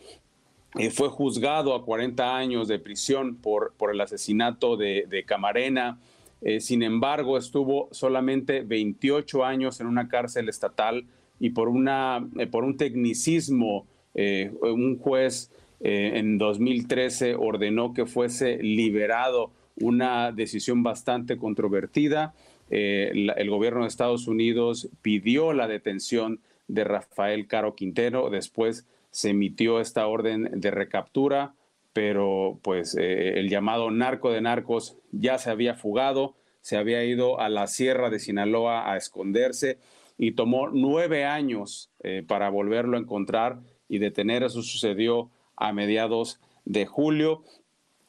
eh, 0.79 0.91
fue 0.91 1.09
juzgado 1.09 1.75
a 1.75 1.85
40 1.85 2.37
años 2.37 2.67
de 2.67 2.79
prisión 2.79 3.37
por, 3.37 3.75
por 3.77 3.91
el 3.91 4.01
asesinato 4.01 4.77
de, 4.77 5.25
Camarena. 5.27 5.99
Eh, 6.41 6.61
sin 6.61 6.83
embargo, 6.83 7.37
estuvo 7.37 7.89
solamente 7.93 8.63
28 8.63 9.45
años 9.45 9.81
en 9.81 9.87
una 9.87 10.09
cárcel 10.09 10.49
estatal 10.49 11.05
y 11.39 11.51
por, 11.51 11.69
una, 11.69 12.27
eh, 12.39 12.47
por 12.47 12.65
un 12.65 12.77
tecnicismo, 12.77 13.87
un 14.15 14.99
juez 14.99 15.51
en 15.81 16.37
2013 16.37 17.35
ordenó 17.35 17.95
que 17.95 18.05
fuese 18.05 18.59
liberado 18.63 19.53
una 19.81 20.33
decisión 20.33 20.83
bastante 20.83 21.39
controvertida. 21.39 22.35
el 22.69 23.49
gobierno 23.49 23.81
de 23.81 23.89
Estados 23.89 24.29
Unidos 24.29 24.91
pidió 25.01 25.55
la 25.55 25.67
detención 25.67 26.41
de 26.69 26.85
Rafael 26.85 27.47
Caro 27.47 27.75
Quintero 27.75 28.29
después 28.29 28.85
se 29.13 29.31
emitió 29.31 29.79
esta 29.81 30.07
orden 30.09 30.49
de 30.53 30.71
recaptura, 30.73 31.55
pero 31.93 32.59
pues 32.63 32.97
eh, 32.99 33.39
el 33.39 33.49
llamado 33.49 33.91
narco 33.91 34.33
de 34.33 34.41
narcos 34.41 34.97
ya 35.13 35.39
se 35.39 35.51
había 35.51 35.75
fugado, 35.75 36.35
se 36.63 36.77
había 36.77 37.05
ido 37.05 37.39
a 37.39 37.49
la 37.49 37.67
sierra 37.67 38.11
de 38.11 38.19
Sinaloa 38.19 38.91
a 38.91 38.97
esconderse 38.97 39.79
y 40.19 40.33
tomó 40.33 40.69
nueve 40.69 41.25
años 41.25 41.91
eh, 42.03 42.25
para 42.27 42.49
volverlo 42.49 42.97
a 42.97 43.01
encontrar 43.01 43.61
y 43.89 43.99
detener. 43.99 44.43
Eso 44.43 44.63
sucedió 44.63 45.31
a 45.57 45.73
mediados 45.73 46.41
de 46.65 46.87
julio 46.87 47.45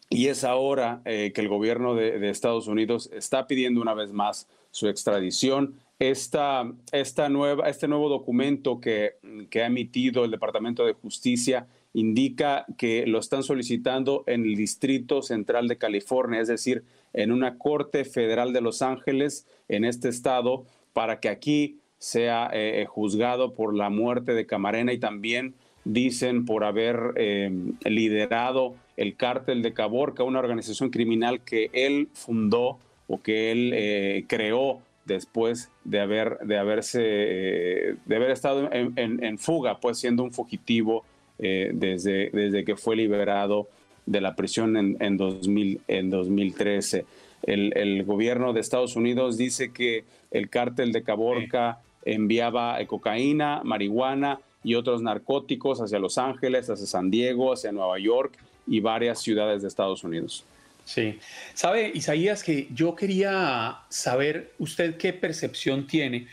y 0.09 0.27
es 0.27 0.43
ahora 0.43 1.01
eh, 1.05 1.31
que 1.33 1.41
el 1.41 1.49
gobierno 1.49 1.95
de, 1.95 2.29
Estados 2.29 2.67
Unidos 2.67 3.09
está 3.13 3.47
pidiendo 3.47 3.81
una 3.81 3.93
vez 3.93 4.11
más 4.11 4.47
su 4.71 4.87
extradición 4.87 5.79
esta, 6.09 6.71
esta 6.91 7.29
nueva, 7.29 7.69
este 7.69 7.87
nuevo 7.87 8.09
documento 8.09 8.79
que, 8.81 9.13
ha 9.55 9.65
emitido 9.65 10.25
el 10.25 10.31
Departamento 10.31 10.85
de 10.85 10.93
Justicia 10.93 11.67
indica 11.93 12.65
que 12.77 13.05
lo 13.05 13.19
están 13.19 13.43
solicitando 13.43 14.23
en 14.25 14.43
el 14.43 14.55
Distrito 14.55 15.21
Central 15.21 15.67
de 15.67 15.77
California, 15.77 16.41
es 16.41 16.47
decir, 16.47 16.83
en 17.13 17.31
una 17.31 17.57
Corte 17.57 18.03
Federal 18.03 18.51
de 18.51 18.61
Los 18.61 18.81
Ángeles, 18.81 19.47
en 19.69 19.85
este 19.85 20.09
estado, 20.09 20.65
para 20.93 21.19
que 21.19 21.29
aquí 21.29 21.77
sea 21.99 22.49
eh, 22.51 22.81
eh, 22.81 22.85
juzgado 22.85 23.53
por 23.53 23.75
la 23.75 23.89
muerte 23.89 24.33
de 24.33 24.45
Camarena 24.45 24.91
y 24.91 24.97
también 24.97 25.53
dicen 25.85 26.45
por 26.45 26.63
haber 26.63 27.13
eh, 27.15 27.51
liderado 27.85 28.75
el 28.97 29.15
cártel 29.15 29.61
de 29.61 29.73
Caborca, 29.73 30.23
una 30.23 30.39
organización 30.39 30.89
criminal 30.89 31.41
que 31.41 31.69
él 31.73 32.09
fundó 32.13 32.79
o 33.07 33.21
que 33.21 33.51
él 33.51 34.25
creó 34.27 34.81
después 35.05 35.69
de 35.83 35.99
haber, 35.99 36.37
de 36.39 36.57
haberse, 36.57 37.01
eh, 37.03 37.95
de 38.05 38.15
haber 38.15 38.31
estado 38.31 38.69
en, 38.71 39.37
fuga, 39.37 39.79
pues 39.79 39.97
siendo 39.97 40.23
un 40.23 40.31
fugitivo 40.31 41.03
eh, 41.39 41.71
desde, 41.73 42.29
desde 42.31 42.63
que 42.63 42.75
fue 42.75 42.95
liberado 42.95 43.67
de 44.05 44.21
la 44.21 44.35
prisión 44.35 44.77
en, 44.77 44.97
en, 44.99 45.17
2000, 45.17 45.81
en 45.87 46.09
2013. 46.09 47.05
El, 47.43 48.03
gobierno 48.05 48.53
de 48.53 48.61
Estados 48.61 48.95
Unidos 48.95 49.37
dice 49.37 49.71
que 49.71 50.05
el 50.31 50.49
cártel 50.49 50.93
de 50.93 51.03
Caborca 51.03 51.79
enviaba 52.05 52.77
cocaína, 52.85 53.61
marihuana 53.63 54.39
y 54.63 54.75
otros 54.75 55.01
narcóticos 55.01 55.81
hacia 55.81 55.99
Los 55.99 56.17
Ángeles, 56.17 56.69
hacia 56.69 56.85
San 56.85 57.11
Diego, 57.11 57.53
hacia 57.53 57.71
Nueva 57.71 57.99
York 57.99 58.37
y 58.65 58.79
varias 58.79 59.21
ciudades 59.21 59.61
de 59.61 59.67
Estados 59.67 60.03
Unidos. 60.03 60.45
Sí. 60.85 61.19
Sabe, 61.53 61.91
Isaías, 61.93 62.43
que 62.43 62.67
yo 62.73 62.95
quería 62.95 63.79
saber 63.89 64.53
usted 64.59 64.97
qué 64.97 65.13
percepción 65.13 65.87
tiene, 65.87 66.27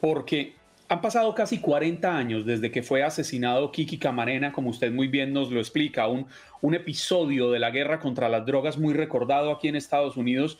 porque 0.00 0.54
han 0.88 1.00
pasado 1.00 1.34
casi 1.34 1.58
40 1.58 2.16
años 2.16 2.44
desde 2.44 2.70
que 2.70 2.82
fue 2.82 3.02
asesinado 3.02 3.72
Kiki 3.72 3.98
Camarena, 3.98 4.52
como 4.52 4.70
usted 4.70 4.92
muy 4.92 5.08
bien 5.08 5.32
nos 5.32 5.50
lo 5.50 5.60
explica, 5.60 6.08
un, 6.08 6.26
un 6.60 6.74
episodio 6.74 7.50
de 7.50 7.58
la 7.58 7.70
guerra 7.70 8.00
contra 8.00 8.28
las 8.28 8.44
drogas 8.44 8.76
muy 8.76 8.92
recordado 8.92 9.50
aquí 9.50 9.68
en 9.68 9.76
Estados 9.76 10.16
Unidos 10.16 10.58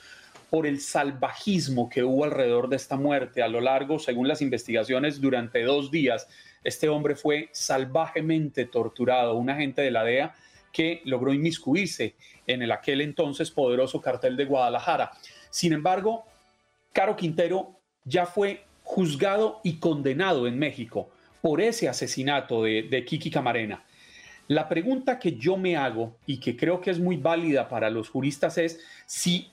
por 0.49 0.67
el 0.67 0.81
salvajismo 0.81 1.89
que 1.89 2.05
hubo 2.05 2.25
alrededor 2.25 2.69
de 2.69 2.77
esta 2.77 2.97
muerte. 2.97 3.43
A 3.43 3.49
lo 3.49 3.61
largo, 3.61 3.99
según 3.99 4.29
las 4.29 4.43
investigaciones, 4.43 5.21
durante 5.21 5.63
dos 5.63 5.91
días, 5.91 6.29
este 6.63 6.89
hombre 6.89 7.17
fue 7.17 7.49
salvajemente 7.53 8.67
torturado. 8.67 9.35
Un 9.35 9.51
agente 9.51 9.83
de 9.83 9.91
la 9.91 10.05
DEA 10.05 10.35
que 10.73 11.01
logró 11.05 11.33
inmiscuirse 11.33 12.17
en 12.53 12.63
el 12.63 12.73
aquel 12.73 13.01
entonces 13.01 13.51
poderoso 13.51 14.01
cartel 14.01 14.37
de 14.37 14.45
Guadalajara. 14.45 15.13
Sin 15.51 15.73
embargo, 15.73 16.25
Caro 16.93 17.17
Quintero 17.17 17.77
ya 18.05 18.27
fue 18.27 18.65
juzgado 18.83 19.61
y 19.63 19.75
condenado 19.77 20.47
en 20.47 20.59
México 20.59 21.11
por 21.41 21.61
ese 21.61 21.89
asesinato 21.89 22.63
de, 22.63 22.83
de 22.85 23.05
Kiki 23.05 23.31
Camarena. 23.31 23.85
La 24.49 24.69
pregunta 24.69 25.19
que 25.19 25.37
yo 25.37 25.57
me 25.57 25.77
hago 25.77 26.17
y 26.27 26.39
que 26.39 26.57
creo 26.57 26.81
que 26.81 26.91
es 26.91 26.99
muy 26.99 27.17
válida 27.17 27.69
para 27.69 27.91
los 27.91 28.11
juristas 28.11 28.59
es 28.59 28.81
si 29.07 29.51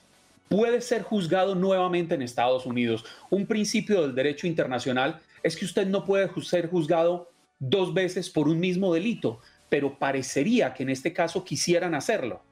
puede 0.48 0.80
ser 0.80 1.02
juzgado 1.02 1.54
nuevamente 1.54 2.14
en 2.14 2.22
Estados 2.22 2.66
Unidos. 2.66 3.04
Un 3.30 3.46
principio 3.46 4.02
del 4.02 4.14
derecho 4.14 4.46
internacional 4.46 5.20
es 5.42 5.56
que 5.56 5.64
usted 5.64 5.86
no 5.86 6.04
puede 6.04 6.28
ser 6.42 6.68
juzgado 6.68 7.30
dos 7.58 7.94
veces 7.94 8.30
por 8.30 8.48
un 8.48 8.58
mismo 8.58 8.92
delito 8.92 9.40
pero 9.70 9.98
parecería 9.98 10.74
que 10.74 10.82
en 10.82 10.90
este 10.90 11.14
caso 11.14 11.42
quisieran 11.44 11.94
hacerlo. 11.94 12.42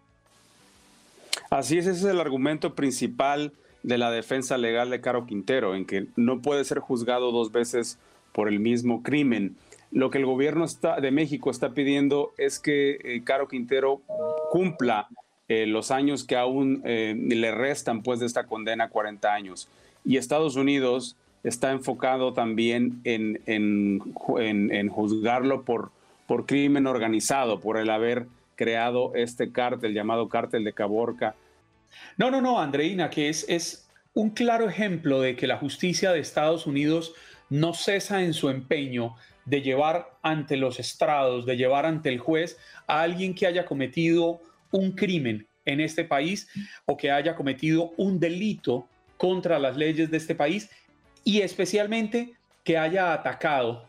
Así 1.50 1.78
es, 1.78 1.86
ese 1.86 2.00
es 2.00 2.04
el 2.04 2.20
argumento 2.20 2.74
principal 2.74 3.52
de 3.82 3.98
la 3.98 4.10
defensa 4.10 4.58
legal 4.58 4.90
de 4.90 5.00
Caro 5.00 5.26
Quintero, 5.26 5.74
en 5.74 5.86
que 5.86 6.06
no 6.16 6.42
puede 6.42 6.64
ser 6.64 6.78
juzgado 6.78 7.32
dos 7.32 7.52
veces 7.52 7.98
por 8.32 8.48
el 8.48 8.60
mismo 8.60 9.02
crimen. 9.02 9.56
Lo 9.90 10.10
que 10.10 10.18
el 10.18 10.26
gobierno 10.26 10.66
de 11.00 11.10
México 11.10 11.50
está 11.50 11.70
pidiendo 11.70 12.32
es 12.36 12.58
que 12.58 12.98
eh, 13.02 13.22
Caro 13.24 13.48
Quintero 13.48 14.02
cumpla 14.50 15.08
eh, 15.48 15.66
los 15.66 15.90
años 15.90 16.24
que 16.24 16.36
aún 16.36 16.82
eh, 16.84 17.14
le 17.16 17.50
restan 17.52 18.02
pues 18.02 18.20
de 18.20 18.26
esta 18.26 18.44
condena, 18.44 18.90
40 18.90 19.32
años. 19.32 19.68
Y 20.04 20.18
Estados 20.18 20.56
Unidos 20.56 21.16
está 21.42 21.72
enfocado 21.72 22.34
también 22.34 23.00
en, 23.04 23.40
en, 23.46 24.88
juzgarlo 24.90 25.62
por, 25.62 25.90
por 26.26 26.44
crimen 26.44 26.86
organizado, 26.86 27.60
por 27.60 27.78
el 27.78 27.88
haber 27.88 28.26
creado 28.58 29.12
este 29.14 29.52
cártel 29.52 29.94
llamado 29.94 30.28
cártel 30.28 30.64
de 30.64 30.72
Caborca. 30.72 31.36
No, 32.16 32.28
no, 32.28 32.40
no, 32.40 32.60
Andreina, 32.60 33.08
que 33.08 33.28
es, 33.28 33.46
es 33.48 33.88
un 34.14 34.30
claro 34.30 34.68
ejemplo 34.68 35.20
de 35.20 35.36
que 35.36 35.46
la 35.46 35.58
justicia 35.58 36.10
de 36.10 36.18
Estados 36.18 36.66
Unidos 36.66 37.14
no 37.48 37.72
cesa 37.72 38.20
en 38.20 38.34
su 38.34 38.50
empeño 38.50 39.14
de 39.44 39.62
llevar 39.62 40.10
ante 40.22 40.56
los 40.56 40.80
estrados, 40.80 41.46
de 41.46 41.56
llevar 41.56 41.86
ante 41.86 42.08
el 42.08 42.18
juez 42.18 42.58
a 42.88 43.02
alguien 43.02 43.32
que 43.32 43.46
haya 43.46 43.64
cometido 43.64 44.40
un 44.72 44.90
crimen 44.90 45.46
en 45.64 45.80
este 45.80 46.04
país 46.04 46.48
o 46.84 46.96
que 46.96 47.12
haya 47.12 47.36
cometido 47.36 47.92
un 47.96 48.18
delito 48.18 48.88
contra 49.16 49.60
las 49.60 49.76
leyes 49.76 50.10
de 50.10 50.16
este 50.16 50.34
país 50.34 50.68
y 51.22 51.42
especialmente 51.42 52.34
que 52.64 52.76
haya 52.76 53.12
atacado, 53.12 53.86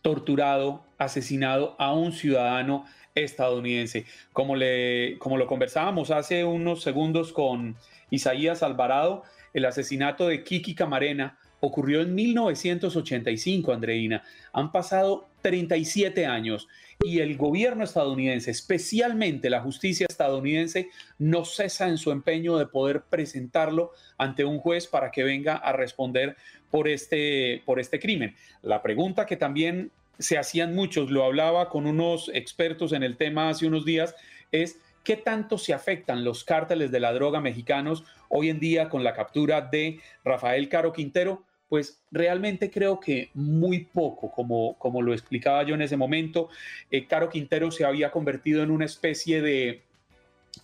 torturado, 0.00 0.84
asesinado 0.96 1.76
a 1.78 1.92
un 1.92 2.12
ciudadano 2.12 2.86
estadounidense. 3.16 4.04
Como, 4.32 4.54
le, 4.54 5.18
como 5.18 5.36
lo 5.36 5.46
conversábamos 5.46 6.10
hace 6.10 6.44
unos 6.44 6.82
segundos 6.82 7.32
con 7.32 7.76
Isaías 8.10 8.62
Alvarado, 8.62 9.24
el 9.52 9.64
asesinato 9.64 10.28
de 10.28 10.44
Kiki 10.44 10.74
Camarena 10.74 11.38
ocurrió 11.60 12.02
en 12.02 12.14
1985, 12.14 13.72
Andreina. 13.72 14.22
Han 14.52 14.70
pasado 14.70 15.28
37 15.42 16.26
años 16.26 16.68
y 17.02 17.20
el 17.20 17.36
gobierno 17.36 17.84
estadounidense, 17.84 18.50
especialmente 18.50 19.50
la 19.50 19.60
justicia 19.60 20.06
estadounidense, 20.08 20.90
no 21.18 21.44
cesa 21.44 21.88
en 21.88 21.98
su 21.98 22.10
empeño 22.10 22.58
de 22.58 22.66
poder 22.66 23.02
presentarlo 23.02 23.92
ante 24.18 24.44
un 24.44 24.58
juez 24.58 24.86
para 24.86 25.10
que 25.10 25.24
venga 25.24 25.56
a 25.56 25.72
responder 25.72 26.36
por 26.70 26.88
este, 26.88 27.62
por 27.64 27.80
este 27.80 27.98
crimen. 27.98 28.34
La 28.62 28.82
pregunta 28.82 29.26
que 29.26 29.36
también 29.36 29.90
se 30.18 30.38
hacían 30.38 30.74
muchos, 30.74 31.10
lo 31.10 31.24
hablaba 31.24 31.68
con 31.68 31.86
unos 31.86 32.30
expertos 32.34 32.92
en 32.92 33.02
el 33.02 33.16
tema 33.16 33.48
hace 33.48 33.66
unos 33.66 33.84
días, 33.84 34.14
es 34.52 34.78
qué 35.04 35.16
tanto 35.16 35.58
se 35.58 35.72
afectan 35.72 36.24
los 36.24 36.44
cárteles 36.44 36.90
de 36.90 37.00
la 37.00 37.12
droga 37.12 37.40
mexicanos 37.40 38.04
hoy 38.28 38.48
en 38.50 38.58
día 38.58 38.88
con 38.88 39.04
la 39.04 39.14
captura 39.14 39.60
de 39.60 40.00
Rafael 40.24 40.68
Caro 40.68 40.92
Quintero 40.92 41.44
pues 41.68 42.00
realmente 42.10 42.70
creo 42.70 43.00
que 43.00 43.30
muy 43.34 43.84
poco, 43.86 44.30
como, 44.30 44.74
como 44.78 45.02
lo 45.02 45.12
explicaba 45.12 45.64
yo 45.64 45.74
en 45.74 45.82
ese 45.82 45.96
momento. 45.96 46.48
Eh, 46.90 47.06
Caro 47.06 47.28
Quintero 47.28 47.70
se 47.70 47.84
había 47.84 48.10
convertido 48.10 48.62
en 48.62 48.70
una 48.70 48.84
especie 48.84 49.42
de 49.42 49.82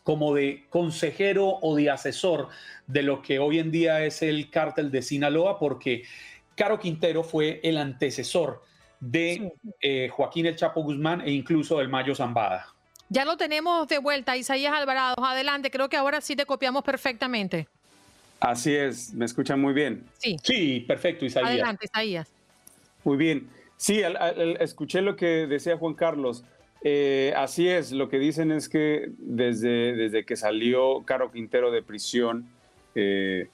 como 0.04 0.34
de 0.34 0.64
consejero 0.70 1.58
o 1.60 1.76
de 1.76 1.90
asesor 1.90 2.48
de 2.86 3.02
lo 3.02 3.20
que 3.20 3.38
hoy 3.38 3.58
en 3.58 3.70
día 3.70 4.04
es 4.04 4.22
el 4.22 4.48
cártel 4.48 4.90
de 4.90 5.02
Sinaloa, 5.02 5.58
porque 5.58 6.04
Caro 6.54 6.78
Quintero 6.78 7.22
fue 7.24 7.60
el 7.62 7.76
antecesor 7.76 8.62
de 9.02 9.52
eh, 9.80 10.08
Joaquín 10.10 10.46
El 10.46 10.54
Chapo 10.54 10.80
Guzmán 10.82 11.22
e 11.22 11.32
incluso 11.32 11.78
del 11.78 11.88
Mayo 11.88 12.14
Zambada. 12.14 12.68
Ya 13.08 13.24
lo 13.24 13.36
tenemos 13.36 13.88
de 13.88 13.98
vuelta, 13.98 14.36
Isaías 14.36 14.72
Alvarado. 14.72 15.22
Adelante, 15.24 15.70
creo 15.70 15.88
que 15.88 15.96
ahora 15.96 16.20
sí 16.20 16.36
te 16.36 16.46
copiamos 16.46 16.84
perfectamente. 16.84 17.66
Así 18.38 18.74
es, 18.74 19.12
me 19.12 19.24
escuchan 19.24 19.60
muy 19.60 19.74
bien. 19.74 20.04
Sí, 20.18 20.36
sí 20.42 20.80
perfecto, 20.86 21.24
Isaías. 21.24 21.50
Adelante, 21.50 21.86
Isaías. 21.86 22.28
Muy 23.04 23.16
bien. 23.16 23.48
Sí, 23.76 24.00
escuché 24.60 25.02
lo 25.02 25.16
que 25.16 25.46
decía 25.48 25.76
Juan 25.76 25.94
Carlos. 25.94 26.44
Eh, 26.84 27.34
así 27.36 27.68
es, 27.68 27.90
lo 27.90 28.08
que 28.08 28.18
dicen 28.18 28.52
es 28.52 28.68
que 28.68 29.10
desde, 29.18 29.94
desde 29.94 30.24
que 30.24 30.36
salió 30.36 31.02
Caro 31.04 31.32
Quintero 31.32 31.72
de 31.72 31.82
prisión, 31.82 32.48
eh, 32.94 33.48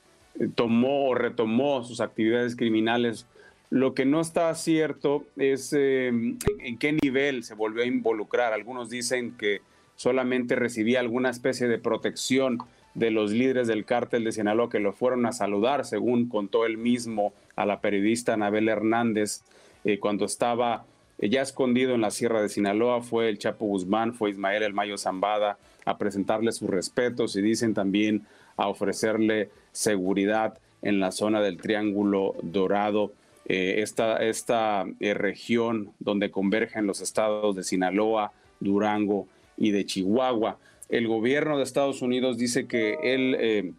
tomó 0.54 1.08
o 1.08 1.14
retomó 1.14 1.82
sus 1.84 2.00
actividades 2.00 2.54
criminales. 2.54 3.26
Lo 3.70 3.94
que 3.94 4.06
no 4.06 4.20
está 4.20 4.54
cierto 4.54 5.24
es 5.36 5.74
eh, 5.76 6.08
en 6.08 6.78
qué 6.78 6.92
nivel 7.02 7.44
se 7.44 7.54
volvió 7.54 7.82
a 7.82 7.86
involucrar. 7.86 8.52
Algunos 8.52 8.88
dicen 8.88 9.36
que 9.36 9.60
solamente 9.96 10.56
recibía 10.56 11.00
alguna 11.00 11.28
especie 11.30 11.68
de 11.68 11.78
protección 11.78 12.58
de 12.94 13.10
los 13.10 13.30
líderes 13.30 13.68
del 13.68 13.84
cártel 13.84 14.24
de 14.24 14.32
Sinaloa 14.32 14.70
que 14.70 14.80
lo 14.80 14.92
fueron 14.92 15.26
a 15.26 15.32
saludar, 15.32 15.84
según 15.84 16.28
contó 16.28 16.66
él 16.66 16.78
mismo 16.78 17.32
a 17.56 17.66
la 17.66 17.80
periodista 17.80 18.34
Anabel 18.34 18.68
Hernández, 18.68 19.42
eh, 19.84 19.98
cuando 19.98 20.24
estaba 20.24 20.84
eh, 21.18 21.28
ya 21.28 21.42
escondido 21.42 21.94
en 21.94 22.00
la 22.00 22.10
Sierra 22.10 22.42
de 22.42 22.48
Sinaloa, 22.48 23.02
fue 23.02 23.28
el 23.28 23.38
Chapo 23.38 23.66
Guzmán, 23.66 24.14
fue 24.14 24.30
Ismael 24.30 24.62
El 24.62 24.74
Mayo 24.74 24.98
Zambada 24.98 25.58
a 25.84 25.98
presentarle 25.98 26.52
sus 26.52 26.70
respetos 26.70 27.36
y 27.36 27.42
dicen 27.42 27.74
también 27.74 28.26
a 28.56 28.68
ofrecerle 28.68 29.50
seguridad 29.72 30.58
en 30.82 31.00
la 31.00 31.12
zona 31.12 31.40
del 31.40 31.58
Triángulo 31.58 32.34
Dorado. 32.42 33.12
Eh, 33.48 33.80
esta, 33.82 34.18
esta 34.18 34.84
región 35.00 35.92
donde 35.98 36.30
convergen 36.30 36.86
los 36.86 37.00
estados 37.00 37.56
de 37.56 37.62
Sinaloa, 37.64 38.32
Durango 38.60 39.26
y 39.56 39.70
de 39.70 39.84
Chihuahua. 39.84 40.58
El 40.88 41.06
gobierno 41.06 41.58
de 41.58 41.64
Estados 41.64 42.00
Unidos 42.00 42.38
dice 42.38 42.66
que 42.66 42.98
él 43.02 43.36
eh, 43.38 43.72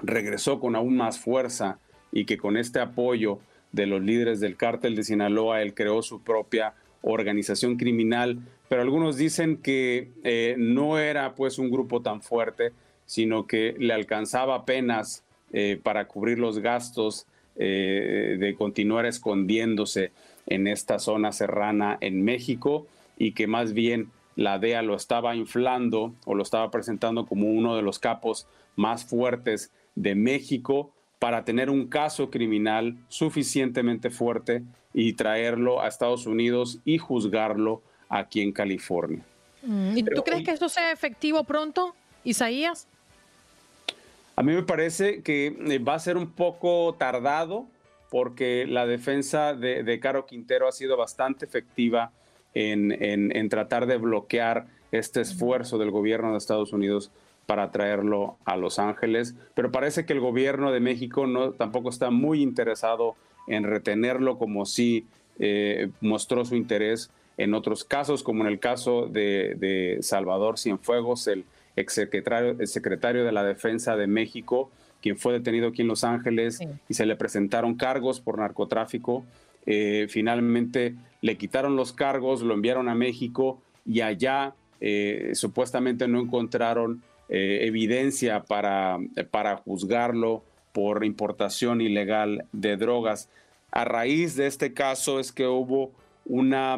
regresó 0.00 0.58
con 0.58 0.74
aún 0.74 0.96
más 0.96 1.18
fuerza 1.18 1.78
y 2.12 2.24
que 2.24 2.38
con 2.38 2.56
este 2.56 2.80
apoyo 2.80 3.38
de 3.72 3.86
los 3.86 4.02
líderes 4.02 4.40
del 4.40 4.56
cártel 4.56 4.96
de 4.96 5.04
Sinaloa, 5.04 5.62
él 5.62 5.74
creó 5.74 6.02
su 6.02 6.22
propia 6.22 6.74
organización 7.02 7.76
criminal, 7.76 8.40
pero 8.68 8.82
algunos 8.82 9.16
dicen 9.16 9.58
que 9.58 10.10
eh, 10.24 10.56
no 10.58 10.98
era 10.98 11.34
pues 11.34 11.58
un 11.58 11.70
grupo 11.70 12.02
tan 12.02 12.20
fuerte, 12.20 12.72
sino 13.06 13.46
que 13.46 13.76
le 13.78 13.94
alcanzaba 13.94 14.56
apenas 14.56 15.24
eh, 15.52 15.78
para 15.80 16.06
cubrir 16.08 16.38
los 16.38 16.58
gastos 16.58 17.26
de 17.56 18.54
continuar 18.56 19.06
escondiéndose 19.06 20.12
en 20.46 20.66
esta 20.66 20.98
zona 20.98 21.32
serrana 21.32 21.98
en 22.00 22.24
México 22.24 22.86
y 23.18 23.32
que 23.32 23.46
más 23.46 23.72
bien 23.72 24.10
la 24.36 24.58
DEA 24.58 24.82
lo 24.82 24.96
estaba 24.96 25.36
inflando 25.36 26.14
o 26.24 26.34
lo 26.34 26.42
estaba 26.42 26.70
presentando 26.70 27.26
como 27.26 27.48
uno 27.48 27.76
de 27.76 27.82
los 27.82 27.98
capos 27.98 28.46
más 28.76 29.04
fuertes 29.04 29.70
de 29.94 30.14
México 30.14 30.92
para 31.18 31.44
tener 31.44 31.68
un 31.68 31.88
caso 31.88 32.30
criminal 32.30 32.96
suficientemente 33.08 34.10
fuerte 34.10 34.62
y 34.94 35.12
traerlo 35.12 35.82
a 35.82 35.88
Estados 35.88 36.26
Unidos 36.26 36.78
y 36.84 36.98
juzgarlo 36.98 37.82
aquí 38.08 38.40
en 38.40 38.52
California. 38.52 39.22
Mm, 39.62 39.98
¿Y 39.98 40.02
tú 40.02 40.22
crees 40.24 40.42
que 40.42 40.52
esto 40.52 40.68
sea 40.68 40.90
efectivo 40.90 41.44
pronto, 41.44 41.94
Isaías? 42.24 42.88
A 44.40 44.42
mí 44.42 44.54
me 44.54 44.62
parece 44.62 45.20
que 45.20 45.48
eh, 45.48 45.78
va 45.80 45.92
a 45.92 45.98
ser 45.98 46.16
un 46.16 46.30
poco 46.30 46.94
tardado 46.94 47.66
porque 48.08 48.64
la 48.66 48.86
defensa 48.86 49.52
de, 49.52 49.82
de 49.82 50.00
Caro 50.00 50.24
Quintero 50.24 50.66
ha 50.66 50.72
sido 50.72 50.96
bastante 50.96 51.44
efectiva 51.44 52.10
en, 52.54 53.48
tratar 53.50 53.84
de 53.84 53.98
bloquear 53.98 54.66
este 54.92 55.20
esfuerzo 55.20 55.76
del 55.76 55.90
gobierno 55.90 56.32
de 56.32 56.38
Estados 56.38 56.72
Unidos 56.72 57.12
para 57.44 57.70
traerlo 57.70 58.38
a 58.46 58.56
Los 58.56 58.78
Ángeles, 58.78 59.34
pero 59.52 59.70
parece 59.70 60.06
que 60.06 60.14
el 60.14 60.20
gobierno 60.20 60.72
de 60.72 60.80
México 60.80 61.26
no, 61.26 61.52
tampoco 61.52 61.90
está 61.90 62.08
muy 62.08 62.40
interesado 62.40 63.16
en 63.46 63.64
retenerlo 63.64 64.38
como 64.38 64.64
si 64.64 65.06
eh, 65.38 65.90
mostró 66.00 66.46
su 66.46 66.56
interés 66.56 67.10
en 67.36 67.52
otros 67.52 67.84
casos, 67.84 68.22
como 68.22 68.42
en 68.44 68.48
el 68.48 68.58
caso 68.58 69.06
de, 69.06 69.98
Salvador 70.00 70.58
Cienfuegos, 70.58 71.26
el 71.26 71.44
exsecretario 71.76 72.56
el 72.58 72.66
secretario 72.66 73.24
de 73.24 73.32
la 73.32 73.44
Defensa 73.44 73.96
de 73.96 74.06
México, 74.06 74.70
quien 75.00 75.16
fue 75.16 75.32
detenido 75.32 75.68
aquí 75.68 75.82
en 75.82 75.88
Los 75.88 76.04
Ángeles 76.04 76.60
y 76.88 76.94
se 76.94 77.06
le 77.06 77.16
presentaron 77.16 77.74
cargos 77.74 78.20
por 78.20 78.38
narcotráfico. 78.38 79.24
Eh, 79.66 80.06
finalmente 80.08 80.94
le 81.20 81.36
quitaron 81.36 81.76
los 81.76 81.92
cargos, 81.92 82.42
lo 82.42 82.54
enviaron 82.54 82.88
a 82.88 82.94
México 82.94 83.60
y 83.86 84.00
allá 84.00 84.54
eh, 84.80 85.30
supuestamente 85.34 86.08
no 86.08 86.20
encontraron 86.20 87.02
eh, 87.28 87.60
evidencia 87.62 88.42
para, 88.42 88.98
para 89.30 89.56
juzgarlo 89.56 90.42
por 90.72 91.04
importación 91.04 91.80
ilegal 91.80 92.46
de 92.52 92.76
drogas. 92.76 93.28
A 93.70 93.84
raíz 93.84 94.36
de 94.36 94.46
este 94.46 94.72
caso 94.72 95.20
es 95.20 95.32
que 95.32 95.46
hubo 95.46 95.92
una, 96.24 96.76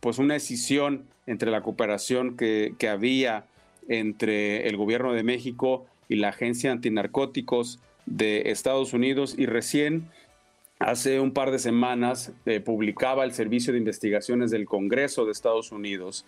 pues 0.00 0.18
una 0.18 0.34
decisión 0.34 1.04
entre 1.26 1.50
la 1.50 1.62
cooperación 1.62 2.36
que, 2.36 2.74
que 2.78 2.88
había 2.88 3.44
entre 3.88 4.68
el 4.68 4.76
gobierno 4.76 5.12
de 5.12 5.22
México 5.22 5.86
y 6.08 6.16
la 6.16 6.28
Agencia 6.28 6.72
Antinarcóticos 6.72 7.80
de 8.06 8.50
Estados 8.50 8.92
Unidos 8.92 9.34
y 9.36 9.46
recién 9.46 10.08
hace 10.78 11.20
un 11.20 11.32
par 11.32 11.50
de 11.50 11.58
semanas 11.58 12.32
eh, 12.46 12.60
publicaba 12.60 13.24
el 13.24 13.32
Servicio 13.32 13.72
de 13.72 13.78
Investigaciones 13.78 14.50
del 14.50 14.66
Congreso 14.66 15.24
de 15.24 15.32
Estados 15.32 15.72
Unidos 15.72 16.24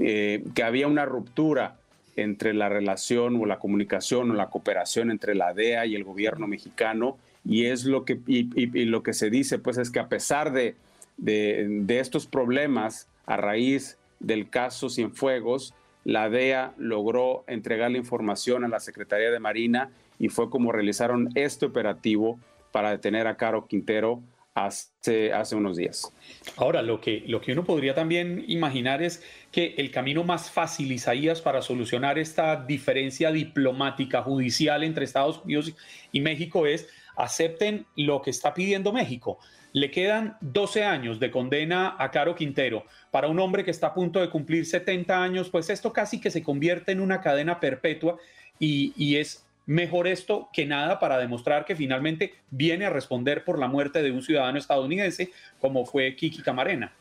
eh, 0.00 0.44
que 0.54 0.62
había 0.62 0.86
una 0.86 1.04
ruptura 1.04 1.76
entre 2.16 2.54
la 2.54 2.68
relación 2.68 3.36
o 3.36 3.46
la 3.46 3.58
comunicación 3.58 4.30
o 4.30 4.34
la 4.34 4.48
cooperación 4.48 5.10
entre 5.10 5.34
la 5.34 5.52
DEA 5.52 5.86
y 5.86 5.96
el 5.96 6.04
gobierno 6.04 6.46
mexicano 6.46 7.18
y 7.44 7.66
es 7.66 7.84
lo 7.84 8.04
que 8.04 8.20
y, 8.26 8.66
lo 8.84 9.02
que 9.02 9.12
se 9.12 9.30
dice 9.30 9.58
pues 9.58 9.78
es 9.78 9.90
que 9.90 9.98
a 9.98 10.08
pesar 10.08 10.52
de 10.52 10.76
de, 11.20 12.00
estos 12.00 12.26
problemas 12.26 13.08
a 13.26 13.36
raíz 13.36 13.98
del 14.18 14.48
caso 14.48 14.88
Cienfuegos, 14.88 15.74
la 16.04 16.28
DEA 16.28 16.74
logró 16.78 17.44
entregar 17.46 17.90
la 17.90 17.98
información 17.98 18.64
a 18.64 18.68
la 18.68 18.80
Secretaría 18.80 19.30
de 19.30 19.40
Marina 19.40 19.90
y 20.18 20.28
fue 20.28 20.50
como 20.50 20.72
realizaron 20.72 21.30
este 21.34 21.66
operativo 21.66 22.38
para 22.72 22.90
detener 22.90 23.26
a 23.26 23.36
Caro 23.36 23.66
Quintero 23.66 24.22
hace, 24.54 25.32
hace 25.32 25.56
unos 25.56 25.76
días. 25.76 26.12
Ahora, 26.56 26.82
lo 26.82 27.00
que, 27.00 27.24
lo 27.26 27.40
que 27.40 27.52
uno 27.52 27.64
podría 27.64 27.94
también 27.94 28.44
imaginar 28.48 29.02
es 29.02 29.22
que 29.52 29.74
el 29.78 29.90
camino 29.90 30.24
más 30.24 30.50
fácil, 30.50 30.92
Isaías, 30.92 31.40
para 31.40 31.62
solucionar 31.62 32.18
esta 32.18 32.56
diferencia 32.56 33.32
diplomática 33.32 34.22
judicial 34.22 34.82
entre 34.82 35.04
Estados 35.04 35.40
Unidos 35.44 35.74
y 36.12 36.20
México 36.20 36.66
es 36.66 36.88
acepten 37.16 37.86
lo 37.96 38.22
que 38.22 38.30
está 38.30 38.54
pidiendo 38.54 38.92
México. 38.92 39.38
Le 39.72 39.90
quedan 39.90 40.36
12 40.40 40.84
años 40.84 41.20
de 41.20 41.30
condena 41.30 41.96
a 41.98 42.10
Caro 42.10 42.34
Quintero. 42.34 42.84
Para 43.10 43.28
un 43.28 43.38
hombre 43.38 43.64
que 43.64 43.70
está 43.70 43.88
a 43.88 43.94
punto 43.94 44.20
de 44.20 44.30
cumplir 44.30 44.66
70 44.66 45.22
años, 45.22 45.48
pues 45.48 45.70
esto 45.70 45.92
casi 45.92 46.20
que 46.20 46.30
se 46.30 46.42
convierte 46.42 46.92
en 46.92 47.00
una 47.00 47.20
cadena 47.20 47.60
perpetua 47.60 48.18
y, 48.58 49.16
es 49.16 49.46
mejor 49.66 50.06
esto 50.06 50.48
que 50.52 50.66
nada 50.66 50.98
para 50.98 51.18
demostrar 51.18 51.64
que 51.64 51.76
finalmente 51.76 52.34
viene 52.50 52.86
a 52.86 52.90
responder 52.90 53.44
por 53.44 53.58
la 53.58 53.68
muerte 53.68 54.02
de 54.02 54.10
un 54.10 54.22
ciudadano 54.22 54.58
estadounidense 54.58 55.30
como 55.60 55.86
fue 55.86 56.14
Kiki 56.16 56.42
Camarena. 56.42 56.92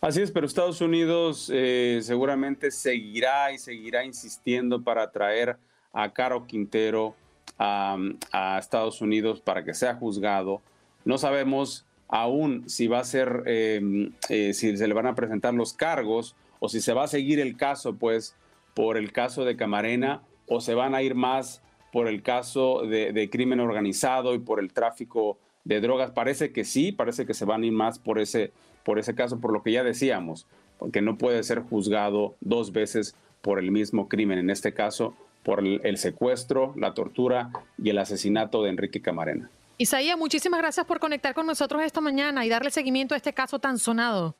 Así 0.00 0.22
es, 0.22 0.30
pero 0.30 0.46
Estados 0.46 0.80
Unidos 0.80 1.50
eh, 1.52 2.00
seguramente 2.02 2.70
seguirá 2.70 3.52
y 3.52 3.58
seguirá 3.58 4.04
insistiendo 4.04 4.82
para 4.82 5.10
traer 5.10 5.56
a 5.92 6.10
Caro 6.12 6.46
Quintero 6.46 7.14
a, 7.58 8.58
Estados 8.58 9.00
Unidos 9.00 9.40
para 9.40 9.64
que 9.64 9.74
sea 9.74 9.94
juzgado. 9.94 10.62
No 11.10 11.18
sabemos 11.18 11.86
aún 12.06 12.68
si 12.68 12.86
va 12.86 13.00
a 13.00 13.04
ser, 13.04 13.42
em, 13.46 14.12
eh, 14.28 14.54
si 14.54 14.76
se 14.76 14.86
le 14.86 14.94
van 14.94 15.08
a 15.08 15.16
presentar 15.16 15.52
los 15.52 15.72
cargos 15.72 16.36
o 16.60 16.68
si 16.68 16.80
se 16.80 16.92
va 16.92 17.02
a 17.02 17.08
seguir 17.08 17.40
el 17.40 17.56
caso, 17.56 17.96
pues, 17.96 18.36
por 18.74 18.96
el 18.96 19.10
caso 19.10 19.44
de 19.44 19.56
Camarena 19.56 20.22
o 20.46 20.60
se 20.60 20.72
van 20.72 20.94
a 20.94 21.02
ir 21.02 21.16
más 21.16 21.62
por 21.92 22.06
el 22.06 22.22
caso 22.22 22.82
de, 22.82 23.28
crimen 23.28 23.58
organizado 23.58 24.36
y 24.36 24.38
por 24.38 24.60
el 24.60 24.72
tráfico 24.72 25.36
de 25.64 25.80
drogas? 25.80 26.12
Parece 26.12 26.52
que 26.52 26.62
sí, 26.62 26.92
parece 26.92 27.26
que 27.26 27.34
se 27.34 27.44
van 27.44 27.64
a 27.64 27.66
ir 27.66 27.72
más 27.72 27.98
por 27.98 28.20
ese, 28.20 28.52
por 28.84 29.00
ese 29.00 29.16
caso, 29.16 29.40
por 29.40 29.52
lo 29.52 29.64
que 29.64 29.72
ya 29.72 29.82
decíamos, 29.82 30.46
porque 30.78 31.02
no 31.02 31.18
puede 31.18 31.42
ser 31.42 31.58
juzgado 31.58 32.36
dos 32.40 32.70
veces 32.70 33.16
por 33.42 33.58
el 33.58 33.72
mismo 33.72 34.08
crimen, 34.08 34.38
en 34.38 34.48
este 34.48 34.74
caso 34.74 35.16
por 35.42 35.58
el, 35.66 35.96
secuestro, 35.96 36.72
la 36.76 36.94
tortura 36.94 37.50
y 37.82 37.90
el 37.90 37.98
asesinato 37.98 38.62
de 38.62 38.70
Enrique 38.70 39.02
Camarena. 39.02 39.50
Isaías, 39.80 40.18
muchísimas 40.18 40.60
gracias 40.60 40.84
por 40.84 41.00
conectar 41.00 41.32
con 41.32 41.46
nosotros 41.46 41.80
esta 41.82 42.02
mañana 42.02 42.44
y 42.44 42.50
darle 42.50 42.70
seguimiento 42.70 43.14
a 43.14 43.16
este 43.16 43.32
caso 43.32 43.58
tan 43.58 43.78
sonado. 43.78 44.36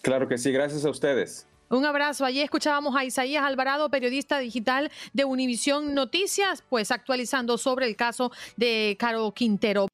Claro 0.00 0.26
que 0.26 0.38
sí, 0.38 0.50
gracias 0.50 0.82
a 0.86 0.88
ustedes. 0.88 1.46
Un 1.68 1.84
abrazo. 1.84 2.24
Allí 2.24 2.40
escuchábamos 2.40 2.96
a 2.96 3.04
Isaías 3.04 3.44
Alvarado, 3.44 3.90
periodista 3.90 4.38
digital 4.38 4.90
de 5.12 5.26
Univisión 5.26 5.92
Noticias, 5.92 6.64
pues 6.70 6.90
actualizando 6.90 7.58
sobre 7.58 7.84
el 7.84 7.96
caso 7.96 8.32
de 8.56 8.96
Caro 8.98 9.30
Quintero. 9.32 9.88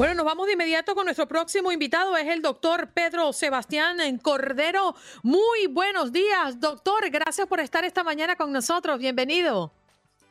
Bueno, 0.00 0.14
nos 0.14 0.24
vamos 0.24 0.46
de 0.46 0.54
inmediato 0.54 0.94
con 0.94 1.04
nuestro 1.04 1.28
próximo 1.28 1.70
invitado, 1.70 2.16
es 2.16 2.26
el 2.26 2.40
doctor 2.40 2.88
Pedro 2.94 3.34
Sebastián 3.34 3.98
Cordero. 4.16 4.94
Muy 5.22 5.66
buenos 5.66 6.10
días, 6.10 6.58
doctor. 6.58 7.10
Gracias 7.10 7.46
por 7.46 7.60
estar 7.60 7.84
esta 7.84 8.02
mañana 8.02 8.34
con 8.34 8.50
nosotros. 8.50 8.98
Bienvenido. 8.98 9.70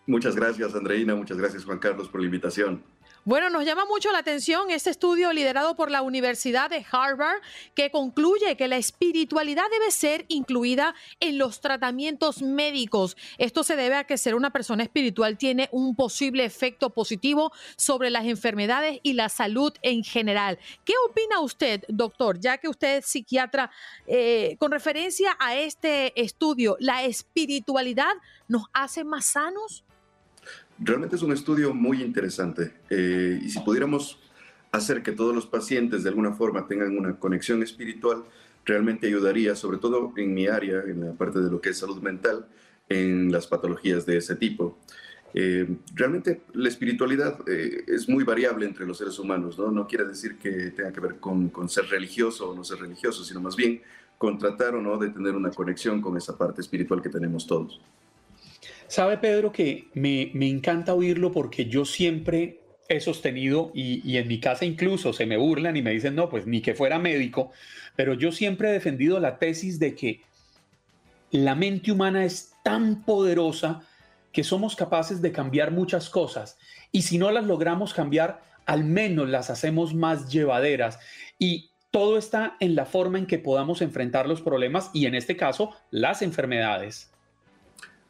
Muchas 0.07 0.35
gracias, 0.35 0.73
Andreina. 0.73 1.13
Muchas 1.13 1.37
gracias, 1.37 1.65
Juan 1.65 1.77
Carlos, 1.77 2.09
por 2.09 2.19
la 2.19 2.25
invitación. 2.25 2.81
Bueno, 3.29 3.51
nos 3.51 3.63
llama 3.63 3.85
mucho 3.85 4.11
la 4.11 4.17
atención 4.17 4.71
este 4.71 4.89
estudio 4.89 5.31
liderado 5.33 5.75
por 5.75 5.91
la 5.91 6.01
Universidad 6.01 6.67
de 6.67 6.83
Harvard 6.91 7.43
que 7.75 7.91
concluye 7.91 8.57
que 8.57 8.67
la 8.67 8.77
espiritualidad 8.77 9.65
debe 9.69 9.91
ser 9.91 10.25
incluida 10.29 10.95
en 11.19 11.37
los 11.37 11.61
tratamientos 11.61 12.41
médicos. 12.41 13.15
Esto 13.37 13.63
se 13.63 13.75
debe 13.75 13.97
a 13.97 14.05
que 14.05 14.17
ser 14.17 14.33
una 14.33 14.49
persona 14.49 14.81
espiritual 14.81 15.37
tiene 15.37 15.69
un 15.71 15.95
posible 15.95 16.43
efecto 16.43 16.89
positivo 16.89 17.51
sobre 17.75 18.09
las 18.09 18.25
enfermedades 18.25 18.99
y 19.03 19.13
la 19.13 19.29
salud 19.29 19.73
en 19.83 20.03
general. 20.03 20.57
¿Qué 20.83 20.93
opina 21.07 21.39
usted, 21.39 21.83
doctor, 21.87 22.39
ya 22.39 22.57
que 22.57 22.67
usted 22.67 22.97
es 22.97 23.05
psiquiatra, 23.05 23.69
eh, 24.07 24.55
con 24.57 24.71
referencia 24.71 25.37
a 25.39 25.55
este 25.55 26.19
estudio? 26.19 26.77
¿La 26.79 27.03
espiritualidad 27.03 28.13
nos 28.47 28.63
hace 28.73 29.03
más 29.03 29.27
sanos? 29.27 29.83
Realmente 30.81 31.17
es 31.17 31.21
un 31.21 31.33
estudio 31.33 31.73
muy 31.73 32.01
interesante 32.01 32.73
eh, 32.89 33.39
y 33.41 33.49
si 33.49 33.59
pudiéramos 33.59 34.19
hacer 34.71 35.03
que 35.03 35.11
todos 35.11 35.35
los 35.35 35.45
pacientes 35.45 36.03
de 36.03 36.09
alguna 36.09 36.31
forma 36.33 36.67
tengan 36.67 36.97
una 36.97 37.17
conexión 37.19 37.61
espiritual, 37.63 38.23
realmente 38.65 39.07
ayudaría, 39.07 39.55
sobre 39.55 39.77
todo 39.77 40.13
en 40.15 40.33
mi 40.33 40.47
área, 40.47 40.81
en 40.83 41.01
la 41.01 41.13
parte 41.13 41.39
de 41.39 41.51
lo 41.51 41.59
que 41.59 41.69
es 41.69 41.77
salud 41.79 42.01
mental, 42.01 42.47
en 42.87 43.31
las 43.31 43.47
patologías 43.47 44.05
de 44.05 44.17
ese 44.17 44.35
tipo. 44.35 44.77
Eh, 45.33 45.67
realmente 45.93 46.41
la 46.53 46.69
espiritualidad 46.69 47.39
eh, 47.47 47.83
es 47.87 48.09
muy 48.09 48.23
variable 48.23 48.65
entre 48.65 48.85
los 48.85 48.97
seres 48.97 49.19
humanos, 49.19 49.59
¿no? 49.59 49.71
No 49.71 49.87
quiere 49.87 50.05
decir 50.05 50.37
que 50.37 50.71
tenga 50.71 50.91
que 50.91 50.99
ver 50.99 51.19
con, 51.19 51.49
con, 51.49 51.69
ser 51.69 51.85
religioso 51.85 52.49
o 52.49 52.55
no 52.55 52.63
ser 52.63 52.79
religioso, 52.79 53.23
sino 53.23 53.39
más 53.39 53.55
bien 53.55 53.81
con 54.17 54.37
tratar 54.37 54.75
o 54.75 54.81
no 54.81 54.97
de 54.97 55.09
tener 55.09 55.35
una 55.35 55.51
conexión 55.51 56.01
con 56.01 56.17
esa 56.17 56.37
parte 56.37 56.61
espiritual 56.61 57.01
que 57.01 57.09
tenemos 57.09 57.45
todos. 57.45 57.79
Sabe, 58.89 59.19
Pedro, 59.19 59.51
que 59.51 59.87
me, 59.93 60.31
encanta 60.49 60.95
oírlo 60.95 61.31
porque 61.31 61.67
yo 61.67 61.85
siempre 61.85 62.59
he 62.87 62.99
sostenido, 62.99 63.71
y, 63.75 64.17
en 64.17 64.27
mi 64.27 64.39
casa 64.39 64.65
incluso 64.65 65.13
se 65.13 65.27
me 65.27 65.37
burlan 65.37 65.77
y 65.77 65.83
me 65.83 65.91
dicen, 65.91 66.15
no, 66.15 66.27
pues 66.27 66.47
ni 66.47 66.59
que 66.61 66.73
fuera 66.73 66.97
médico, 66.97 67.51
pero 67.95 68.15
yo 68.15 68.31
siempre 68.31 68.69
he 68.69 68.73
defendido 68.73 69.19
la 69.19 69.37
tesis 69.37 69.77
de 69.77 69.93
que 69.93 70.21
la 71.29 71.53
mente 71.53 71.91
humana 71.91 72.25
es 72.25 72.55
tan 72.63 73.03
poderosa 73.03 73.83
que 74.31 74.43
somos 74.43 74.75
capaces 74.75 75.21
de 75.21 75.31
cambiar 75.31 75.69
muchas 75.69 76.09
cosas 76.09 76.57
y 76.91 77.03
si 77.03 77.19
no 77.19 77.29
las 77.29 77.45
logramos 77.45 77.93
cambiar, 77.93 78.41
al 78.65 78.83
menos 78.85 79.29
las 79.29 79.51
hacemos 79.51 79.93
más 79.93 80.31
llevaderas 80.31 80.97
y 81.37 81.69
todo 81.91 82.17
está 82.17 82.57
en 82.59 82.73
la 82.73 82.87
forma 82.87 83.19
en 83.19 83.27
que 83.27 83.37
podamos 83.37 83.83
enfrentar 83.83 84.27
los 84.27 84.41
problemas 84.41 84.89
y 84.95 85.05
en 85.05 85.13
este 85.13 85.37
caso 85.37 85.75
las 85.91 86.23
enfermedades. 86.23 87.11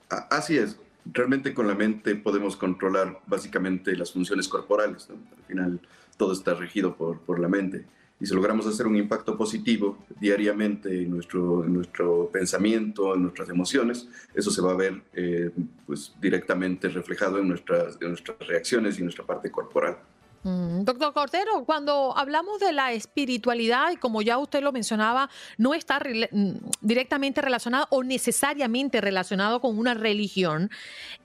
Así 0.09 0.57
es. 0.57 0.77
Realmente 1.05 1.53
con 1.53 1.67
la 1.67 1.75
mente 1.75 2.15
podemos 2.15 2.55
controlar 2.55 3.19
básicamente 3.25 3.95
las 3.95 4.11
funciones 4.11 4.47
corporales. 4.47 5.07
Al 5.09 5.43
final 5.47 5.79
todo 6.17 6.33
está 6.33 6.53
regido 6.53 6.95
por, 6.95 7.19
por 7.21 7.39
la 7.39 7.47
mente. 7.47 7.85
Y 8.19 8.25
si 8.25 8.33
logramos 8.33 8.67
hacer 8.67 8.85
un 8.85 8.97
impacto 8.97 9.37
positivo 9.37 9.97
diariamente 10.19 11.03
en 11.03 11.11
nuestro, 11.11 11.63
nuestro 11.63 12.29
pensamiento, 12.31 13.15
en 13.15 13.23
nuestras 13.23 13.49
emociones, 13.49 14.09
eso 14.33 14.51
se 14.51 14.61
va 14.61 14.71
a 14.71 14.75
ver 14.75 15.01
eh, 15.13 15.51
pues, 15.85 16.13
directamente 16.19 16.89
reflejado 16.89 17.39
en 17.39 17.47
nuestras, 17.47 17.97
en 18.01 18.09
nuestras 18.09 18.37
reacciones 18.39 18.95
y 18.95 18.99
en 18.99 19.05
nuestra 19.05 19.25
parte 19.25 19.49
corporal. 19.49 19.99
Doctor 20.43 21.13
Cordero, 21.13 21.65
cuando 21.65 22.17
hablamos 22.17 22.59
de 22.59 22.71
la 22.71 22.93
espiritualidad, 22.93 23.91
y 23.91 23.97
como 23.97 24.21
ya 24.21 24.37
usted 24.37 24.61
lo 24.61 24.71
mencionaba, 24.71 25.29
no 25.57 25.73
está 25.73 25.99
mm, 25.99 26.51
directamente 26.81 27.41
relacionado 27.41 27.87
o 27.89 28.03
necesariamente 28.03 29.01
relacionado 29.01 29.59
con 29.59 29.77
una 29.77 29.93
religión, 29.93 30.69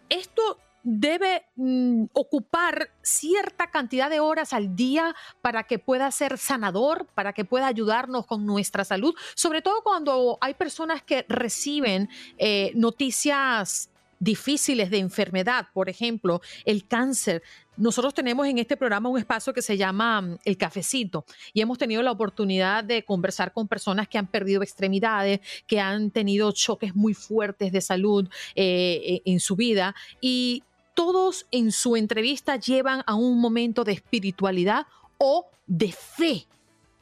esto 0.08 0.58
debe 0.84 1.46
mm, 1.56 2.04
ocupar 2.12 2.90
cierta 3.02 3.70
cantidad 3.70 4.10
de 4.10 4.20
horas 4.20 4.52
al 4.52 4.76
día 4.76 5.16
para 5.40 5.64
que 5.64 5.78
pueda 5.78 6.10
ser 6.10 6.36
sanador, 6.36 7.06
para 7.14 7.32
que 7.32 7.44
pueda 7.44 7.66
ayudarnos 7.66 8.26
con 8.26 8.44
nuestra 8.44 8.84
salud, 8.84 9.14
sobre 9.34 9.62
todo 9.62 9.82
cuando 9.82 10.38
hay 10.40 10.54
personas 10.54 11.02
que 11.02 11.24
reciben 11.28 12.10
eh, 12.36 12.72
noticias 12.74 13.90
difíciles 14.24 14.90
de 14.90 14.98
enfermedad, 14.98 15.68
por 15.74 15.88
ejemplo, 15.88 16.40
el 16.64 16.86
cáncer. 16.86 17.42
Nosotros 17.76 18.14
tenemos 18.14 18.46
en 18.46 18.58
este 18.58 18.76
programa 18.76 19.10
un 19.10 19.18
espacio 19.18 19.52
que 19.52 19.60
se 19.60 19.76
llama 19.76 20.20
mm, 20.22 20.38
El 20.44 20.56
Cafecito 20.56 21.24
y 21.52 21.60
hemos 21.60 21.76
tenido 21.76 22.02
la 22.02 22.10
oportunidad 22.10 22.82
de 22.82 23.04
conversar 23.04 23.52
con 23.52 23.68
personas 23.68 24.08
que 24.08 24.16
han 24.16 24.26
perdido 24.26 24.62
extremidades, 24.62 25.40
que 25.66 25.78
han 25.78 26.10
tenido 26.10 26.50
choques 26.52 26.94
muy 26.96 27.12
fuertes 27.14 27.70
de 27.70 27.80
salud 27.80 28.28
eh, 28.54 29.22
e, 29.24 29.30
en 29.30 29.40
su 29.40 29.56
vida 29.56 29.94
y 30.20 30.62
todos 30.94 31.46
en 31.50 31.70
su 31.72 31.96
entrevista 31.96 32.56
llevan 32.56 33.02
a 33.06 33.14
un 33.14 33.40
momento 33.40 33.84
de 33.84 33.92
espiritualidad 33.92 34.86
o 35.18 35.50
de 35.66 35.92
fe. 35.92 36.46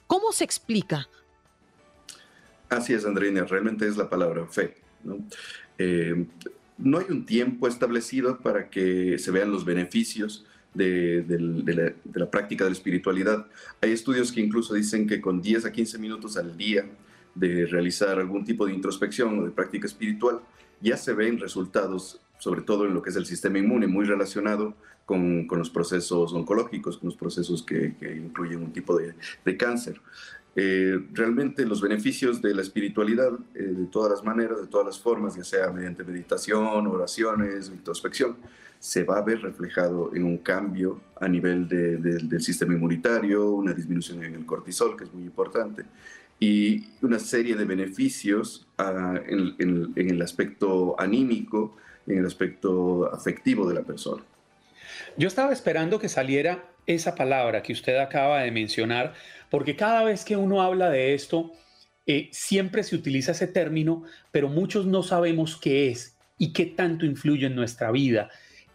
¿Cómo 0.07 0.33
se 0.33 0.45
explica? 0.45 1.09
Así 2.69 2.95
es, 2.95 3.05
Andreina, 3.05 3.45
realmente 3.45 3.87
es 3.87 3.97
la 3.99 4.09
palabra 4.09 4.47
fe. 4.47 4.79
¿no? 5.05 5.19
Eh, 5.79 6.27
no 6.83 6.99
hay 6.99 7.07
un 7.11 7.25
tiempo 7.25 7.69
establecido 7.69 8.39
para 8.39 8.69
que 8.69 9.19
se 9.19 9.31
vean 9.31 9.51
los 9.51 9.65
beneficios 9.65 10.45
de, 10.75 11.25
la, 12.15 12.31
práctica 12.31 12.65
de 12.65 12.71
la 12.71 12.77
espiritualidad. 12.77 13.47
Hay 13.81 13.93
estudios 13.93 14.33
que 14.33 14.41
incluso 14.41 14.75
dicen 14.75 15.07
que 15.07 15.21
con 15.21 15.41
10 15.41 15.67
a 15.67 15.73
15 15.73 15.99
minutos 15.99 16.37
al 16.37 16.57
día 16.57 16.87
de 17.35 17.67
realizar 17.67 18.19
algún 18.19 18.45
tipo 18.45 18.67
de 18.67 18.73
introspección 18.73 19.39
o 19.39 19.45
de 19.45 19.51
práctica 19.51 19.87
espiritual, 19.87 20.41
ya 20.81 20.97
se 20.97 21.13
ven 21.13 21.39
resultados 21.39 22.21
sobre 22.39 22.63
todo 22.63 22.87
en 22.87 22.95
lo 22.95 23.03
que 23.03 23.11
es 23.11 23.17
el 23.17 23.25
sistema 23.25 23.61
inmune, 23.61 23.87
muy 23.87 24.05
relacionado 24.05 24.75
con, 25.07 25.47
los 25.49 25.71
procesos 25.71 26.33
oncológicos, 26.33 26.99
con 26.99 27.11
los 27.11 27.17
procesos 27.17 27.63
que, 27.63 27.95
incluyen 28.01 28.65
un 28.65 28.73
tipo 28.73 28.99
de 28.99 29.57
cáncer. 29.57 30.01
Eh, 30.55 30.99
realmente 31.13 31.65
los 31.65 31.81
beneficios 31.81 32.43
de 32.43 32.55
la 32.55 32.61
espiritualidad, 32.61 33.33
eh, 33.55 33.63
de 33.63 33.87
todas 33.87 34.11
las 34.11 34.23
maneras, 34.23 34.61
de 34.61 34.67
todas 34.67 34.87
las 34.87 35.01
formas, 35.01 35.35
ya 35.35 35.45
sea 35.45 35.71
mediante 35.71 36.05
meditación, 36.05 36.87
oraciones, 36.87 37.69
introspección, 37.69 38.37
se 38.79 39.05
va 39.05 39.19
a 39.19 39.23
ver 39.23 39.41
reflejado 39.41 40.11
en 40.15 40.25
un 40.25 40.39
cambio 40.39 41.01
a 41.21 41.29
nivel 41.29 41.69
del 41.69 42.43
sistema 42.43 42.75
inmunitario, 42.75 43.51
una 43.51 43.73
disminución 43.73 44.25
en 44.25 44.35
el 44.35 44.45
cortisol, 44.45 44.97
que 44.97 45.05
es 45.05 45.15
muy 45.15 45.23
importante, 45.23 45.85
y 46.41 46.89
una 47.01 47.21
serie 47.21 47.55
de 47.55 47.65
beneficios 47.65 48.67
ah, 48.79 49.21
en, 49.25 49.93
en 49.95 50.11
el 50.11 50.21
aspecto 50.21 51.01
anímico, 51.01 51.77
en 52.09 52.19
el 52.19 52.27
aspecto 52.27 53.07
afectivo 53.15 53.69
de 53.69 53.75
la 53.75 53.83
persona. 53.83 54.25
Yo 55.17 55.29
estaba 55.29 55.53
esperando 55.53 56.01
que 56.01 56.09
saliera 56.09 56.65
esa 56.87 57.15
palabra 57.15 57.63
que 57.63 57.73
usted 57.73 57.97
acaba 57.99 58.41
de 58.43 58.51
mencionar, 58.51 59.15
porque 59.53 59.77
cada 59.77 60.03
vez 60.03 60.25
que 60.25 60.35
uno 60.35 60.63
habla 60.63 60.89
de 60.89 61.13
esto, 61.13 61.53
eh, 62.07 62.31
siempre 62.33 62.83
se 62.83 62.97
utiliza 62.97 63.33
ese 63.33 63.47
término, 63.47 64.03
pero 64.31 64.49
muchos 64.49 64.87
no 64.87 65.03
sabemos 65.03 65.59
qué 65.59 65.91
es 65.91 66.17
y 66.39 66.55
qué 66.55 66.65
tanto 66.65 67.05
influye 67.05 67.49
en 67.49 67.55
nuestra 67.55 67.91
vida. 67.91 68.31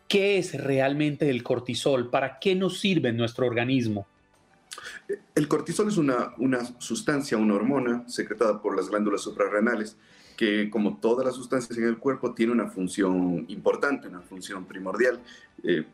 ¿Qué 0.08 0.38
es 0.38 0.54
realmente 0.54 1.32
el 1.32 1.42
cortisol? 1.42 2.12
¿Para 2.12 2.38
qué 2.38 2.54
nos 2.54 2.80
sirve 2.80 3.10
en 3.10 3.18
nuestro 3.18 3.48
organismo? 3.48 4.06
El 5.34 5.48
cortisol 5.48 5.88
es 5.88 5.98
una, 5.98 6.36
una 6.38 6.64
sustancia, 6.80 7.40
una 7.40 7.56
hormona 7.56 8.08
secretada 8.08 8.62
por 8.62 8.78
las 8.78 8.88
glándulas 8.88 9.22
suprarrenales 9.22 9.98
que 10.38 10.70
como 10.70 10.98
todas 10.98 11.26
las 11.26 11.34
sustancias 11.34 11.76
en 11.80 11.86
el 11.86 11.98
cuerpo 11.98 12.36
tiene 12.36 12.52
una 12.52 12.68
función 12.68 13.46
importante, 13.48 14.08
una 14.08 14.22
función 14.22 14.66
primordial. 14.66 15.20
Eh, 15.64 15.86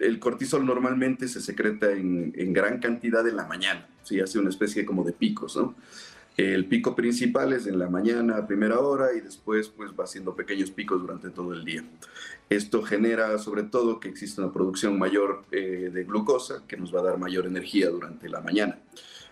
el 0.00 0.18
cortisol 0.18 0.64
normalmente 0.64 1.28
se 1.28 1.40
secreta 1.40 1.92
en, 1.92 2.52
gran 2.52 2.78
cantidad 2.80 3.26
en 3.26 3.36
la 3.36 3.46
mañana, 3.46 3.86
¿sí? 4.02 4.20
hace 4.20 4.38
una 4.38 4.50
especie 4.50 4.84
como 4.84 5.04
de 5.04 5.12
picos, 5.12 5.56
¿no? 5.56 5.74
El 6.36 6.66
pico 6.66 6.96
principal 6.96 7.52
es 7.52 7.68
en 7.68 7.78
la 7.78 7.88
mañana 7.88 8.38
a 8.38 8.46
primera 8.46 8.80
hora 8.80 9.14
y 9.16 9.20
después 9.20 9.68
pues 9.68 9.92
va 9.92 10.02
haciendo 10.02 10.34
pequeños 10.34 10.72
picos 10.72 11.00
durante 11.00 11.30
todo 11.30 11.52
el 11.52 11.64
día. 11.64 11.84
Esto 12.50 12.82
genera 12.82 13.38
sobre 13.38 13.62
todo 13.62 14.00
que 14.00 14.08
existe 14.08 14.40
una 14.40 14.52
producción 14.52 14.98
mayor 14.98 15.44
eh, 15.52 15.90
de 15.94 16.04
glucosa 16.04 16.64
que 16.66 16.76
nos 16.76 16.92
va 16.92 17.00
a 17.00 17.04
dar 17.04 17.18
mayor 17.18 17.46
energía 17.46 17.88
durante 17.88 18.28
la 18.28 18.40
mañana, 18.40 18.80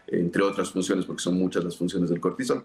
entre 0.06 0.44
otras 0.44 0.70
funciones 0.70 1.04
porque 1.04 1.24
son 1.24 1.36
muchas 1.36 1.64
las 1.64 1.76
funciones 1.76 2.08
del 2.08 2.20
cortisol. 2.20 2.64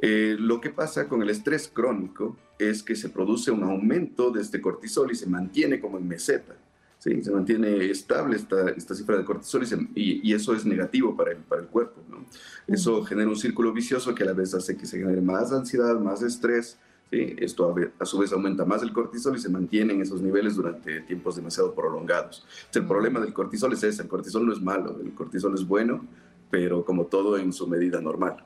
Eh, 0.00 0.36
lo 0.38 0.60
que 0.60 0.70
pasa 0.70 1.08
con 1.08 1.22
el 1.22 1.30
estrés 1.30 1.70
crónico 1.72 2.36
es 2.58 2.82
que 2.82 2.96
se 2.96 3.10
produce 3.10 3.52
un 3.52 3.62
aumento 3.62 4.30
de 4.32 4.42
este 4.42 4.60
cortisol 4.60 5.12
y 5.12 5.14
se 5.14 5.26
mantiene 5.26 5.80
como 5.80 5.98
en 5.98 6.08
meseta. 6.08 6.56
¿Sí? 6.98 7.22
se 7.22 7.30
mantiene 7.30 7.90
estable 7.90 8.36
esta, 8.36 8.70
esta 8.70 8.94
cifra 8.94 9.16
de 9.16 9.24
cortisol 9.24 9.64
y, 9.94 10.30
y, 10.30 10.34
eso 10.34 10.54
es 10.54 10.64
negativo 10.64 11.16
para 11.16 11.32
el, 11.32 11.38
para 11.38 11.62
el 11.62 11.68
cuerpo. 11.68 12.02
¿no? 12.08 12.24
Eso 12.66 13.04
genera 13.04 13.28
un 13.28 13.36
círculo 13.36 13.72
vicioso 13.72 14.14
que 14.14 14.22
a 14.24 14.26
la 14.26 14.32
vez 14.32 14.54
hace 14.54 14.76
que 14.76 14.86
se 14.86 14.98
genere 14.98 15.20
más 15.20 15.52
ansiedad, 15.52 15.98
más 15.98 16.22
estrés. 16.22 16.78
¿sí? 17.10 17.36
Esto 17.38 17.74
a, 17.98 18.04
su 18.04 18.18
vez 18.18 18.32
aumenta 18.32 18.64
más 18.64 18.82
el 18.82 18.92
cortisol 18.92 19.36
y 19.36 19.40
se 19.40 19.48
mantiene 19.48 19.94
en 19.94 20.02
esos 20.02 20.20
niveles 20.20 20.56
durante 20.56 21.00
tiempos 21.02 21.36
demasiado 21.36 21.74
prolongados. 21.74 22.46
el 22.74 22.86
problema 22.86 23.20
del 23.20 23.32
cortisol 23.32 23.72
es 23.72 23.82
ese, 23.82 24.02
el 24.02 24.08
cortisol 24.08 24.46
no 24.46 24.52
es 24.52 24.60
malo, 24.60 24.98
el 25.02 25.14
cortisol 25.14 25.54
es 25.54 25.66
bueno, 25.66 26.04
pero 26.50 26.84
como 26.84 27.06
todo 27.06 27.38
en 27.38 27.52
su 27.52 27.66
medida 27.66 28.00
normal. 28.00 28.44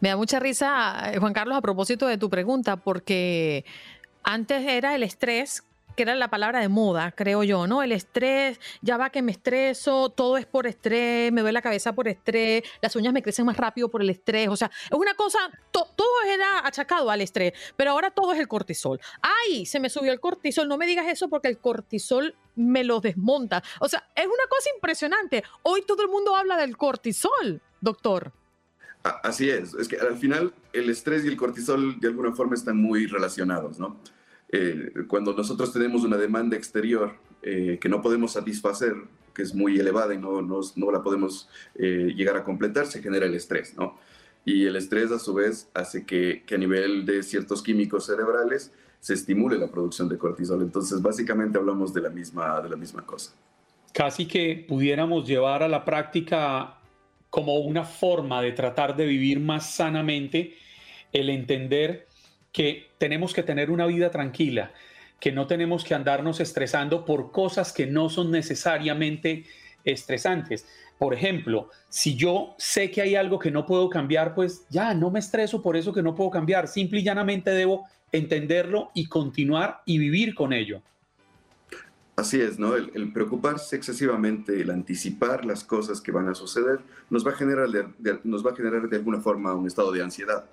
Me 0.00 0.10
da 0.10 0.16
mucha 0.16 0.38
risa, 0.38 1.12
Juan 1.18 1.32
Carlos, 1.32 1.56
a 1.56 1.62
propósito 1.62 2.06
de 2.06 2.18
tu 2.18 2.28
pregunta, 2.28 2.76
porque 2.76 3.64
antes 4.22 4.66
era 4.66 4.94
el 4.94 5.02
estrés 5.02 5.64
que 6.00 6.04
era 6.04 6.14
la 6.14 6.30
palabra 6.30 6.60
de 6.60 6.70
moda, 6.70 7.12
creo 7.12 7.44
yo, 7.44 7.66
¿no? 7.66 7.82
El 7.82 7.92
estrés, 7.92 8.58
ya 8.80 8.96
va 8.96 9.10
que 9.10 9.20
me 9.20 9.32
estreso, 9.32 10.08
todo 10.08 10.38
es 10.38 10.46
por 10.46 10.66
estrés, 10.66 11.30
me 11.30 11.42
duele 11.42 11.52
la 11.52 11.60
cabeza 11.60 11.94
por 11.94 12.08
estrés, 12.08 12.62
las 12.80 12.96
uñas 12.96 13.12
me 13.12 13.20
crecen 13.22 13.44
más 13.44 13.58
rápido 13.58 13.90
por 13.90 14.00
el 14.00 14.08
estrés, 14.08 14.48
o 14.48 14.56
sea, 14.56 14.70
es 14.86 14.96
una 14.96 15.12
cosa, 15.12 15.38
todo 15.70 15.92
era 16.26 16.66
achacado 16.66 17.10
al 17.10 17.20
estrés, 17.20 17.52
pero 17.76 17.90
ahora 17.90 18.10
todo 18.10 18.32
es 18.32 18.40
el 18.40 18.48
cortisol. 18.48 18.98
¡Ay! 19.20 19.66
Se 19.66 19.78
me 19.78 19.90
subió 19.90 20.10
el 20.10 20.20
cortisol, 20.20 20.68
no 20.68 20.78
me 20.78 20.86
digas 20.86 21.06
eso 21.06 21.28
porque 21.28 21.48
el 21.48 21.58
cortisol 21.58 22.34
me 22.56 22.82
lo 22.82 23.00
desmonta. 23.00 23.62
O 23.78 23.86
sea, 23.86 24.02
es 24.14 24.24
una 24.24 24.46
cosa 24.48 24.70
impresionante. 24.74 25.44
Hoy 25.64 25.82
todo 25.86 26.02
el 26.02 26.08
mundo 26.08 26.34
habla 26.34 26.56
del 26.56 26.78
cortisol, 26.78 27.60
doctor. 27.82 28.32
Así 29.02 29.50
es, 29.50 29.74
es 29.74 29.86
que 29.86 29.98
al 29.98 30.16
final 30.16 30.54
el 30.72 30.88
estrés 30.88 31.26
y 31.26 31.28
el 31.28 31.36
cortisol 31.36 32.00
de 32.00 32.08
alguna 32.08 32.32
forma 32.32 32.54
están 32.54 32.78
muy 32.78 33.06
relacionados, 33.06 33.78
¿no? 33.78 34.00
Eh, 34.52 34.92
cuando 35.06 35.32
nosotros 35.32 35.72
tenemos 35.72 36.04
una 36.04 36.16
demanda 36.16 36.56
exterior 36.56 37.14
eh, 37.42 37.78
que 37.80 37.88
no 37.88 38.02
podemos 38.02 38.32
satisfacer, 38.32 38.94
que 39.34 39.42
es 39.42 39.54
muy 39.54 39.78
elevada 39.78 40.12
y 40.14 40.18
no, 40.18 40.42
no, 40.42 40.60
no 40.74 40.90
la 40.90 41.02
podemos 41.02 41.48
eh, 41.76 42.12
llegar 42.16 42.36
a 42.36 42.44
completar, 42.44 42.86
se 42.86 43.00
genera 43.00 43.26
el 43.26 43.34
estrés, 43.34 43.76
¿no? 43.76 43.98
Y 44.44 44.66
el 44.66 44.74
estrés 44.76 45.12
a 45.12 45.18
su 45.18 45.34
vez 45.34 45.68
hace 45.74 46.04
que, 46.04 46.42
que, 46.46 46.54
a 46.54 46.58
nivel 46.58 47.04
de 47.04 47.22
ciertos 47.22 47.62
químicos 47.62 48.06
cerebrales 48.06 48.72
se 48.98 49.14
estimule 49.14 49.58
la 49.58 49.70
producción 49.70 50.08
de 50.08 50.18
cortisol. 50.18 50.62
Entonces, 50.62 51.00
básicamente 51.00 51.58
hablamos 51.58 51.94
de 51.94 52.00
la 52.00 52.10
misma, 52.10 52.60
de 52.60 52.70
la 52.70 52.76
misma 52.76 53.04
cosa. 53.04 53.32
Casi 53.92 54.26
que 54.26 54.64
pudiéramos 54.66 55.26
llevar 55.26 55.62
a 55.62 55.68
la 55.68 55.84
práctica 55.84 56.78
como 57.28 57.60
una 57.60 57.84
forma 57.84 58.42
de 58.42 58.52
tratar 58.52 58.96
de 58.96 59.06
vivir 59.06 59.40
más 59.40 59.74
sanamente 59.74 60.56
el 61.12 61.30
entender 61.30 62.08
que 62.52 62.90
tenemos 62.98 63.32
que 63.32 63.42
tener 63.42 63.70
una 63.70 63.86
vida 63.86 64.10
tranquila, 64.10 64.72
que 65.20 65.32
no 65.32 65.46
tenemos 65.46 65.84
que 65.84 65.94
andarnos 65.94 66.40
estresando 66.40 67.04
por 67.04 67.30
cosas 67.30 67.72
que 67.72 67.86
no 67.86 68.08
son 68.08 68.30
necesariamente 68.30 69.44
estresantes. 69.84 70.66
Por 70.98 71.14
ejemplo, 71.14 71.70
si 71.88 72.16
yo 72.16 72.54
sé 72.58 72.90
que 72.90 73.00
hay 73.02 73.14
algo 73.14 73.38
que 73.38 73.50
no 73.50 73.64
puedo 73.64 73.88
cambiar, 73.88 74.34
pues 74.34 74.66
ya 74.68 74.92
no 74.94 75.10
me 75.10 75.18
estreso 75.18 75.62
por 75.62 75.76
eso 75.76 75.92
que 75.92 76.02
no 76.02 76.14
puedo 76.14 76.30
cambiar. 76.30 76.68
Simple 76.68 77.00
y 77.00 77.04
llanamente 77.04 77.50
debo 77.50 77.86
entenderlo 78.12 78.90
y 78.94 79.06
continuar 79.06 79.82
y 79.86 79.98
vivir 79.98 80.34
con 80.34 80.52
ello. 80.52 80.82
Así 82.16 82.38
es, 82.38 82.58
¿no? 82.58 82.74
El, 82.74 83.12
preocuparse 83.14 83.76
excesivamente, 83.76 84.60
el 84.60 84.70
anticipar 84.70 85.46
las 85.46 85.64
cosas 85.64 86.02
que 86.02 86.12
van 86.12 86.28
a 86.28 86.34
suceder, 86.34 86.80
nos 87.08 87.26
va 87.26 87.30
a 87.30 87.34
generar 87.34 87.68
nos 88.24 88.44
va 88.44 88.50
a 88.50 88.56
generar 88.56 88.88
de 88.90 88.96
alguna 88.96 89.20
forma 89.20 89.54
un 89.54 89.66
estado 89.66 89.90
de 89.92 90.02
ansiedad 90.02 90.44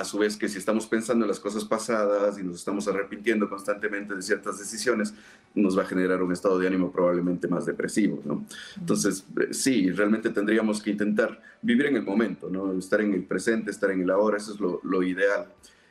a 0.00 0.04
su 0.04 0.18
vez 0.18 0.36
que 0.36 0.48
si 0.48 0.58
estamos 0.58 0.86
pensando 0.86 1.24
en 1.24 1.28
las 1.28 1.40
cosas 1.40 1.64
pasadas 1.64 2.38
y 2.38 2.42
nos 2.42 2.56
estamos 2.56 2.86
arrepintiendo 2.88 3.48
constantemente 3.48 4.14
de 4.14 4.22
ciertas 4.22 4.58
decisiones, 4.58 5.14
nos 5.54 5.76
va 5.76 5.82
a 5.82 5.86
generar 5.86 6.22
un 6.22 6.32
estado 6.32 6.58
de 6.58 6.66
ánimo 6.66 6.92
probablemente 6.92 7.48
más 7.48 7.64
depresivo, 7.64 8.22
¿no? 8.24 8.44
Entonces, 8.78 9.24
eh, 9.40 9.54
sí, 9.54 9.90
realmente 9.90 10.30
tendríamos 10.30 10.82
que 10.82 10.90
intentar 10.90 11.40
vivir 11.62 11.86
en 11.86 11.96
el 11.96 12.02
momento, 12.02 12.50
¿no? 12.50 12.72
Estar 12.72 13.00
en 13.00 13.14
el 13.14 13.24
presente, 13.24 13.70
estar 13.70 13.90
en 13.90 14.02
el 14.02 14.10
ahora, 14.10 14.36
eso 14.36 14.52
es 14.52 14.60
lo, 14.60 14.80
lo 14.84 15.02
ideal 15.02 15.46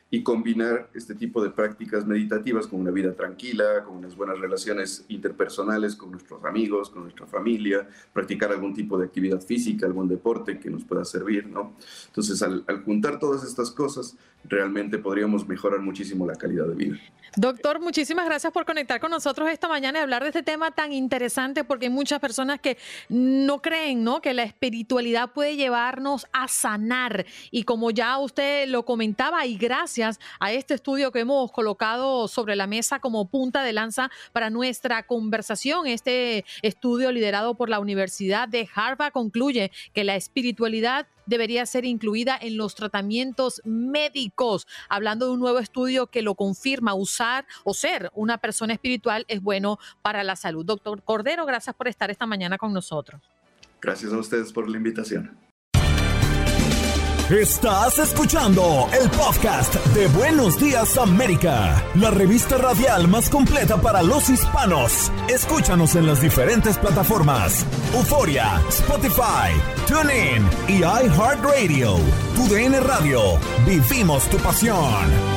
y 0.08 0.22
combinar 0.22 0.88
este 0.94 1.14
tipo 1.14 1.42
de 1.42 1.50
prácticas 1.50 2.06
meditativas 2.06 2.68
con 2.68 2.80
una 2.80 2.92
vida 2.92 3.12
tranquila, 3.14 3.82
con 3.84 3.96
unas 3.96 4.16
buenas 4.16 4.38
relaciones 4.38 5.04
interpersonales 5.08 5.96
con 5.96 6.12
nuestros 6.12 6.44
amigos, 6.44 6.90
con 6.90 7.02
nuestra 7.02 7.26
familia, 7.26 7.88
practicar 8.12 8.52
algún 8.52 8.72
tipo 8.72 8.96
de 8.98 9.06
actividad 9.06 9.40
física, 9.40 9.84
algún 9.84 10.08
deporte 10.08 10.60
que 10.60 10.70
nos 10.70 10.84
pueda 10.84 11.04
servir, 11.04 11.48
¿no? 11.48 11.74
Entonces, 12.06 12.40
al, 12.42 12.62
al 12.68 12.84
juntar 12.84 13.18
todas 13.18 13.42
estas 13.42 13.72
cosas, 13.72 14.16
realmente 14.44 14.98
podríamos 14.98 15.46
mejorar 15.48 15.80
muchísimo 15.80 16.24
la 16.24 16.36
calidad 16.36 16.66
de 16.66 16.74
vida. 16.74 16.98
Doctor, 17.34 17.80
muchísimas 17.80 18.24
gracias 18.26 18.52
por 18.52 18.64
conectar 18.64 19.00
con 19.00 19.10
nosotros 19.10 19.50
esta 19.50 19.68
mañana 19.68 19.98
y 19.98 20.02
hablar 20.02 20.22
de 20.22 20.28
este 20.28 20.42
tema 20.42 20.70
tan 20.70 20.92
interesante 20.92 21.64
porque 21.64 21.86
hay 21.86 21.92
muchas 21.92 22.20
personas 22.20 22.60
que 22.60 22.78
no 23.08 23.60
creen, 23.60 24.04
¿no? 24.04 24.22
Que 24.22 24.32
la 24.32 24.44
espiritualidad 24.44 25.32
puede 25.32 25.56
llevarnos 25.56 26.26
a 26.32 26.48
sanar 26.48 27.26
y 27.50 27.64
como 27.64 27.90
ya 27.90 28.16
usted 28.18 28.68
lo 28.68 28.84
comentaba 28.84 29.44
y 29.44 29.58
gracias 29.58 29.95
a 30.40 30.52
este 30.52 30.74
estudio 30.74 31.10
que 31.10 31.20
hemos 31.20 31.50
colocado 31.52 32.28
sobre 32.28 32.56
la 32.56 32.66
mesa 32.66 33.00
como 33.00 33.28
punta 33.28 33.62
de 33.62 33.72
lanza 33.72 34.10
para 34.32 34.50
nuestra 34.50 35.04
conversación, 35.04 35.86
este 35.86 36.44
estudio 36.62 37.12
liderado 37.12 37.54
por 37.54 37.70
la 37.70 37.80
Universidad 37.80 38.48
de 38.48 38.68
Harvard 38.74 39.12
concluye 39.12 39.70
que 39.94 40.04
la 40.04 40.16
espiritualidad 40.16 41.06
debería 41.26 41.66
ser 41.66 41.84
incluida 41.84 42.38
en 42.40 42.56
los 42.56 42.74
tratamientos 42.74 43.60
médicos. 43.64 44.66
Hablando 44.88 45.26
de 45.26 45.32
un 45.32 45.40
nuevo 45.40 45.58
estudio 45.58 46.06
que 46.08 46.22
lo 46.22 46.34
confirma, 46.34 46.94
usar 46.94 47.46
o 47.64 47.74
ser 47.74 48.10
una 48.14 48.38
persona 48.38 48.74
espiritual 48.74 49.24
es 49.28 49.42
bueno 49.42 49.78
para 50.02 50.22
la 50.24 50.36
salud. 50.36 50.64
Doctor 50.64 51.02
Cordero, 51.02 51.46
gracias 51.46 51.74
por 51.74 51.88
estar 51.88 52.10
esta 52.10 52.26
mañana 52.26 52.58
con 52.58 52.72
nosotros. 52.72 53.20
Gracias 53.80 54.12
a 54.12 54.18
ustedes 54.18 54.52
por 54.52 54.68
la 54.68 54.76
invitación. 54.76 55.45
Estás 57.30 57.98
escuchando 57.98 58.88
el 59.02 59.10
podcast 59.10 59.74
de 59.86 60.06
Buenos 60.06 60.60
Días 60.60 60.96
América, 60.96 61.84
la 61.96 62.12
revista 62.12 62.56
radial 62.56 63.08
más 63.08 63.28
completa 63.28 63.80
para 63.80 64.00
los 64.00 64.30
hispanos. 64.30 65.10
Escúchanos 65.28 65.96
en 65.96 66.06
las 66.06 66.22
diferentes 66.22 66.78
plataformas: 66.78 67.66
Euforia, 67.94 68.62
Spotify, 68.68 69.50
TuneIn 69.88 70.48
y 70.68 70.84
iHeartRadio. 70.84 71.96
Tu 72.36 72.46
DN 72.54 72.78
Radio. 72.78 73.20
Vivimos 73.66 74.30
tu 74.30 74.36
pasión. 74.36 75.36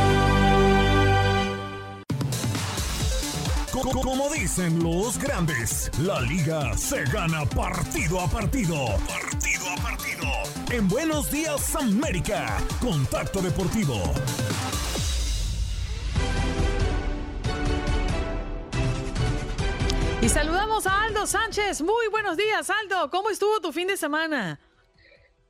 Dicen 4.40 4.82
los 4.82 5.18
grandes, 5.20 5.92
la 6.00 6.22
liga 6.22 6.76
se 6.76 7.04
gana 7.06 7.46
partido 7.46 8.20
a 8.20 8.28
partido. 8.28 8.76
Partido 9.06 9.70
a 9.70 9.76
partido. 9.82 10.29
En 10.72 10.88
Buenos 10.88 11.32
Días 11.32 11.76
América, 11.76 12.58
Contacto 12.80 13.42
Deportivo. 13.42 13.96
Y 20.22 20.30
saludamos 20.30 20.86
a 20.86 21.06
Aldo 21.06 21.26
Sánchez. 21.26 21.82
Muy 21.82 22.08
buenos 22.12 22.38
días, 22.38 22.70
Aldo. 22.70 23.10
¿Cómo 23.10 23.32
estuvo 23.32 23.60
tu 23.60 23.72
fin 23.72 23.88
de 23.88 23.98
semana? 23.98 24.60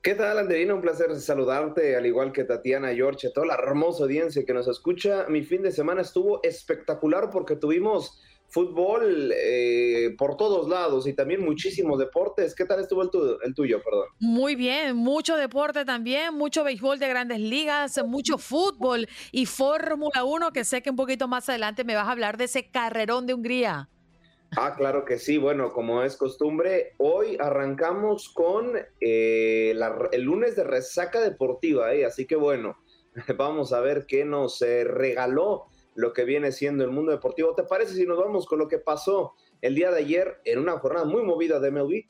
¿Qué 0.02 0.16
tal, 0.16 0.40
Anderina? 0.40 0.74
Un 0.74 0.82
placer 0.82 1.14
saludarte, 1.20 1.98
al 1.98 2.06
igual 2.06 2.32
que 2.32 2.46
Tatiana, 2.46 2.94
George, 2.94 3.30
toda 3.36 3.48
la 3.48 3.56
hermosa 3.56 4.04
audiencia 4.04 4.46
que 4.46 4.54
nos 4.54 4.70
escucha. 4.70 5.26
Mi 5.28 5.44
fin 5.44 5.64
de 5.64 5.74
semana 5.74 6.02
estuvo 6.02 6.42
espectacular 6.44 7.30
porque 7.30 7.58
tuvimos 7.58 8.22
fútbol 8.50 9.32
eh, 9.36 10.16
por 10.18 10.38
todos 10.38 10.68
lados 10.68 11.08
y 11.08 11.14
también 11.14 11.44
muchísimos 11.44 12.00
deportes. 12.00 12.56
¿Qué 12.56 12.66
tal 12.66 12.80
estuvo 12.80 13.04
el, 13.04 13.10
el, 13.44 13.54
tuyo, 13.54 13.82
perdón? 13.84 14.08
Muy 14.20 14.56
bien, 14.56 14.96
mucho 14.96 15.36
deporte 15.36 15.86
también, 15.86 16.34
mucho 16.34 16.64
béisbol 16.64 17.00
de 17.00 17.08
grandes 17.08 17.40
ligas, 17.40 18.02
mucho 18.06 18.38
fútbol 18.38 19.08
y 19.32 19.46
Fórmula 19.46 20.24
1, 20.24 20.52
que 20.52 20.64
sé 20.64 20.82
que 20.82 20.90
un 20.90 20.96
poquito 20.96 21.28
más 21.28 21.48
adelante 21.50 21.84
me 21.84 21.96
vas 21.96 22.08
a 22.08 22.12
hablar 22.12 22.38
de 22.38 22.46
ese 22.46 22.70
carrerón 22.70 23.28
de 23.28 23.34
Hungría. 23.34 23.90
Ah, 24.58 24.76
claro 24.76 25.06
que 25.06 25.20
sí. 25.20 25.38
Bueno, 25.38 25.72
como 25.72 26.02
es 26.04 26.18
costumbre, 26.18 26.94
hoy 26.98 27.38
arrancamos 27.40 28.30
con 28.30 28.74
eh, 29.00 29.76
el 30.12 30.22
lunes 30.24 30.56
de 30.56 30.64
resaca 30.64 31.22
deportiva, 31.22 31.94
¿eh? 31.94 32.06
así 32.06 32.26
que 32.26 32.36
bueno, 32.36 32.78
vamos 33.38 33.74
a 33.74 33.80
ver 33.80 34.06
qué 34.08 34.26
nos 34.26 34.62
eh, 34.62 34.84
regaló 34.84 35.68
lo 35.96 36.14
que 36.14 36.24
viene 36.24 36.52
siendo 36.52 36.84
el 36.84 36.92
mundo 36.92 37.12
deportivo. 37.12 37.56
¿Te 37.56 37.64
parece 37.64 37.94
si 37.94 38.06
nos 38.06 38.18
vamos 38.18 38.46
con 38.46 38.60
lo 38.60 38.68
que 38.68 38.78
pasó 38.78 39.34
el 39.62 39.76
día 39.76 39.92
de 39.92 40.00
ayer 40.00 40.40
en 40.46 40.60
una 40.60 40.80
jornada 40.80 41.06
muy 41.06 41.24
movida 41.24 41.60
de 41.60 41.72
MLB? 41.72 42.06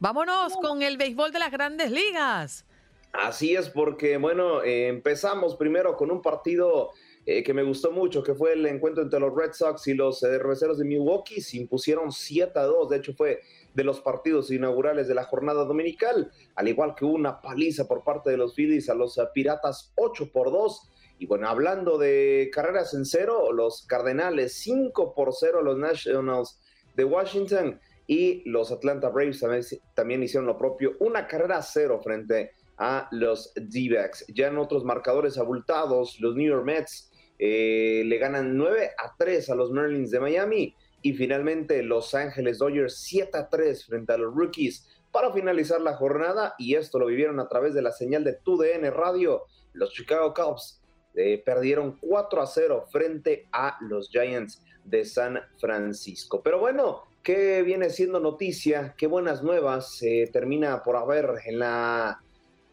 Vámonos 0.00 0.56
con 0.56 0.82
el 0.82 0.96
béisbol 0.96 1.32
de 1.32 1.38
las 1.38 1.50
grandes 1.50 1.90
ligas. 1.90 2.64
Así 3.12 3.56
es, 3.56 3.70
porque 3.70 4.16
bueno, 4.16 4.62
empezamos 4.62 5.56
primero 5.56 5.96
con 5.96 6.10
un 6.10 6.22
partido 6.22 6.90
eh, 7.30 7.42
que 7.42 7.52
me 7.52 7.62
gustó 7.62 7.92
mucho, 7.92 8.22
que 8.22 8.34
fue 8.34 8.54
el 8.54 8.64
encuentro 8.64 9.02
entre 9.02 9.20
los 9.20 9.36
Red 9.36 9.52
Sox 9.52 9.86
y 9.86 9.92
los 9.92 10.22
eh, 10.22 10.38
de 10.38 10.84
Milwaukee. 10.86 11.42
Se 11.42 11.58
impusieron 11.58 12.10
7 12.10 12.58
a 12.58 12.62
2, 12.62 12.88
de 12.88 12.96
hecho 12.96 13.12
fue 13.12 13.42
de 13.74 13.84
los 13.84 14.00
partidos 14.00 14.50
inaugurales 14.50 15.08
de 15.08 15.14
la 15.14 15.24
jornada 15.24 15.66
dominical, 15.66 16.32
al 16.54 16.68
igual 16.68 16.94
que 16.94 17.04
una 17.04 17.42
paliza 17.42 17.86
por 17.86 18.02
parte 18.02 18.30
de 18.30 18.38
los 18.38 18.54
Phillies 18.54 18.88
a 18.88 18.94
los 18.94 19.18
eh, 19.18 19.24
Piratas 19.34 19.92
8 19.96 20.32
por 20.32 20.50
2. 20.50 20.90
Y 21.18 21.26
bueno, 21.26 21.48
hablando 21.48 21.98
de 21.98 22.48
carreras 22.52 22.94
en 22.94 23.04
cero, 23.04 23.52
los 23.52 23.86
Cardenales 23.86 24.54
5 24.54 25.14
por 25.14 25.34
0 25.34 25.58
a 25.60 25.62
los 25.62 25.76
Nationals 25.76 26.60
de 26.94 27.04
Washington 27.04 27.80
y 28.06 28.48
los 28.48 28.72
Atlanta 28.72 29.08
Braves 29.08 29.40
también, 29.40 29.62
también 29.94 30.22
hicieron 30.22 30.46
lo 30.46 30.56
propio, 30.56 30.96
una 31.00 31.26
carrera 31.26 31.60
cero 31.62 32.00
frente 32.02 32.52
a 32.78 33.08
los 33.10 33.52
D-backs. 33.54 34.26
Ya 34.34 34.48
en 34.48 34.58
otros 34.58 34.84
marcadores 34.84 35.36
abultados, 35.36 36.18
los 36.20 36.34
New 36.34 36.48
York 36.48 36.64
Mets 36.64 37.10
eh, 37.38 38.02
le 38.06 38.18
ganan 38.18 38.56
9 38.56 38.90
a 38.96 39.14
3 39.16 39.50
a 39.50 39.54
los 39.54 39.70
Marlins 39.70 40.10
de 40.10 40.20
Miami 40.20 40.74
y 41.02 41.12
finalmente 41.12 41.82
Los 41.82 42.14
Ángeles 42.14 42.58
Dodgers 42.58 42.96
7 42.98 43.36
a 43.36 43.48
3 43.48 43.84
frente 43.84 44.12
a 44.12 44.18
los 44.18 44.34
Rookies 44.34 44.88
para 45.12 45.32
finalizar 45.32 45.80
la 45.80 45.94
jornada 45.94 46.54
y 46.58 46.74
esto 46.74 46.98
lo 46.98 47.06
vivieron 47.06 47.40
a 47.40 47.48
través 47.48 47.74
de 47.74 47.82
la 47.82 47.92
señal 47.92 48.24
de 48.24 48.34
TUDN 48.34 48.90
Radio. 48.92 49.44
Los 49.72 49.92
Chicago 49.92 50.34
Cubs 50.34 50.77
eh, 51.14 51.42
perdieron 51.44 51.98
4 52.00 52.42
a 52.42 52.46
0 52.46 52.84
frente 52.90 53.48
a 53.52 53.78
los 53.80 54.10
Giants 54.10 54.62
de 54.84 55.04
San 55.04 55.38
Francisco. 55.58 56.42
Pero 56.42 56.58
bueno, 56.58 57.02
¿qué 57.22 57.62
viene 57.62 57.90
siendo 57.90 58.20
noticia? 58.20 58.94
¿Qué 58.96 59.06
buenas 59.06 59.42
nuevas 59.42 59.96
se 59.96 60.28
termina 60.32 60.82
por 60.82 60.96
haber 60.96 61.30
en 61.44 61.58
la 61.58 62.22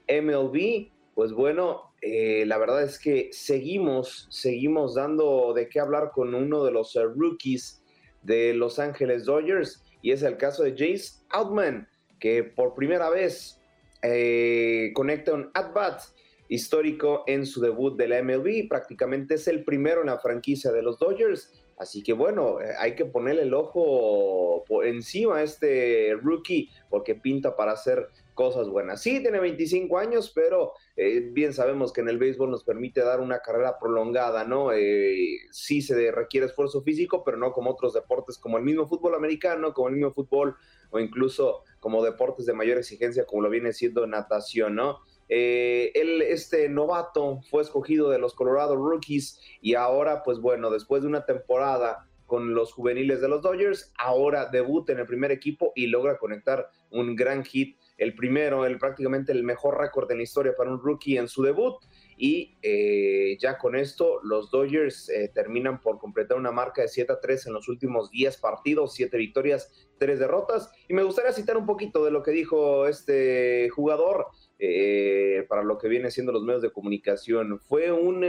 MLB? 0.08 0.90
Pues 1.14 1.32
bueno, 1.32 1.94
eh, 2.02 2.46
la 2.46 2.58
verdad 2.58 2.84
es 2.84 3.00
que 3.00 3.30
seguimos, 3.32 4.28
seguimos 4.30 4.96
dando 4.96 5.54
de 5.54 5.68
qué 5.70 5.80
hablar 5.80 6.12
con 6.14 6.36
uno 6.36 6.64
de 6.64 6.72
los 6.72 6.96
eh, 6.96 7.04
rookies 7.04 7.82
de 8.22 8.54
Los 8.54 8.80
Ángeles 8.80 9.26
Dodgers 9.26 9.84
y 10.02 10.12
es 10.12 10.22
el 10.22 10.38
caso 10.38 10.64
de 10.64 10.72
Jace 10.72 11.24
Outman, 11.30 11.88
que 12.20 12.44
por 12.44 12.76
primera 12.76 13.10
vez 13.10 13.60
eh, 14.04 14.92
conecta 14.94 15.34
un 15.34 15.50
at-bat 15.54 16.02
histórico 16.48 17.24
en 17.28 17.46
su 17.46 17.62
debut 17.62 17.98
de 17.98 18.08
la 18.08 18.22
MLB. 18.22 18.68
Prácticamente 18.68 19.36
es 19.36 19.48
el 19.48 19.64
primero 19.64 20.02
en 20.02 20.08
la 20.08 20.20
franquicia 20.20 20.72
de 20.72 20.82
los 20.82 21.00
Dodgers. 21.00 21.52
Así 21.78 22.04
que 22.04 22.14
bueno, 22.14 22.58
hay 22.80 22.96
que 22.96 23.06
ponerle 23.06 23.42
el 23.44 23.54
ojo 23.54 24.64
por 24.66 24.86
encima 24.86 25.38
a 25.38 25.44
este 25.44 26.16
rookie 26.22 26.70
porque 26.90 27.16
pinta 27.16 27.56
para 27.56 27.76
ser 27.76 28.10
cosas 28.34 28.70
buenas. 28.70 29.02
Sí, 29.02 29.22
tiene 29.22 29.40
25 29.40 29.98
años, 29.98 30.32
pero 30.34 30.74
eh, 30.96 31.30
bien 31.32 31.54
sabemos 31.54 31.92
que 31.92 32.02
en 32.02 32.10
el 32.10 32.18
béisbol 32.18 32.52
nos 32.52 32.64
permite 32.64 33.02
dar 33.02 33.20
una 33.20 33.40
carrera 33.40 33.80
prolongada, 33.80 34.44
¿no? 34.44 34.72
Eh, 34.72 35.40
sí 35.52 35.82
se 35.82 36.12
requiere 36.12 36.46
esfuerzo 36.46 36.82
físico, 36.84 37.24
pero 37.24 37.38
no 37.38 37.52
como 37.52 37.72
otros 37.72 37.94
deportes, 37.94 38.38
como 38.38 38.58
el 38.58 38.64
mismo 38.64 38.88
fútbol 38.88 39.16
americano, 39.16 39.74
como 39.74 39.88
el 39.88 39.96
mismo 39.96 40.12
fútbol 40.12 40.56
o 40.92 41.00
incluso 41.00 41.64
como 41.80 42.04
deportes 42.04 42.46
de 42.46 42.54
mayor 42.54 42.78
exigencia, 42.78 43.26
como 43.26 43.42
lo 43.42 43.50
viene 43.50 43.74
siendo 43.74 44.06
natación, 44.06 44.76
¿no? 44.76 45.00
Eh, 45.30 45.92
él, 45.96 46.22
este 46.22 46.70
novato, 46.70 47.42
fue 47.50 47.62
escogido 47.62 48.10
de 48.10 48.20
los 48.20 48.34
Colorado 48.34 48.76
Rookies 48.76 49.40
y 49.62 49.76
ahora, 49.76 50.24
pues 50.24 50.40
bueno, 50.40 50.70
después 50.70 51.02
de 51.02 51.08
una 51.08 51.26
temporada 51.26 52.08
con 52.26 52.54
los 52.54 52.74
juveniles 52.74 53.22
de 53.22 53.28
los 53.28 53.42
Dodgers, 53.42 53.92
ahora 53.98 54.48
debuta 54.48 54.94
en 54.94 55.00
el 55.00 55.06
primer 55.06 55.32
equipo 55.32 55.72
y 55.76 55.88
logra 55.88 56.18
conectar 56.18 56.70
un 56.90 57.16
gran 57.16 57.44
hit 57.44 57.78
el 57.98 58.14
primero, 58.16 58.66
el 58.66 58.78
prácticamente 58.78 59.32
el 59.32 59.44
mejor 59.44 59.80
récord 59.80 60.10
en 60.12 60.18
la 60.18 60.24
historia 60.24 60.54
para 60.56 60.72
un 60.72 60.82
rookie 60.82 61.18
en 61.18 61.28
su 61.28 61.44
debut. 61.44 61.76
Y 62.18 62.58
eh, 62.62 63.38
ya 63.40 63.58
con 63.58 63.76
esto, 63.76 64.20
los 64.24 64.50
Dodgers 64.52 65.10
eh, 65.10 65.30
terminan 65.34 65.82
por 65.82 66.00
completar 66.00 66.38
una 66.38 66.52
marca 66.52 66.82
de 66.82 66.88
7 66.88 67.14
a 67.14 67.20
3 67.20 67.48
en 67.48 67.54
los 67.54 67.68
últimos 67.68 68.10
10 68.12 68.38
partidos, 68.38 68.94
7 68.94 69.18
victorias, 69.18 69.90
3 69.98 70.20
derrotas. 70.20 70.72
Y 70.88 70.94
me 70.94 71.04
gustaría 71.04 71.34
citar 71.34 71.58
un 71.58 71.66
poquito 71.66 72.06
de 72.06 72.12
lo 72.12 72.24
que 72.24 72.32
dijo 72.32 72.88
este 72.88 73.70
jugador 73.70 74.28
eh, 74.60 75.46
para 75.50 75.64
lo 75.64 75.78
que 75.78 75.88
viene 75.88 76.12
siendo 76.12 76.32
los 76.32 76.44
medios 76.44 76.62
de 76.62 76.72
comunicación. 76.72 77.60
Fue 77.60 77.92
un 77.92 78.26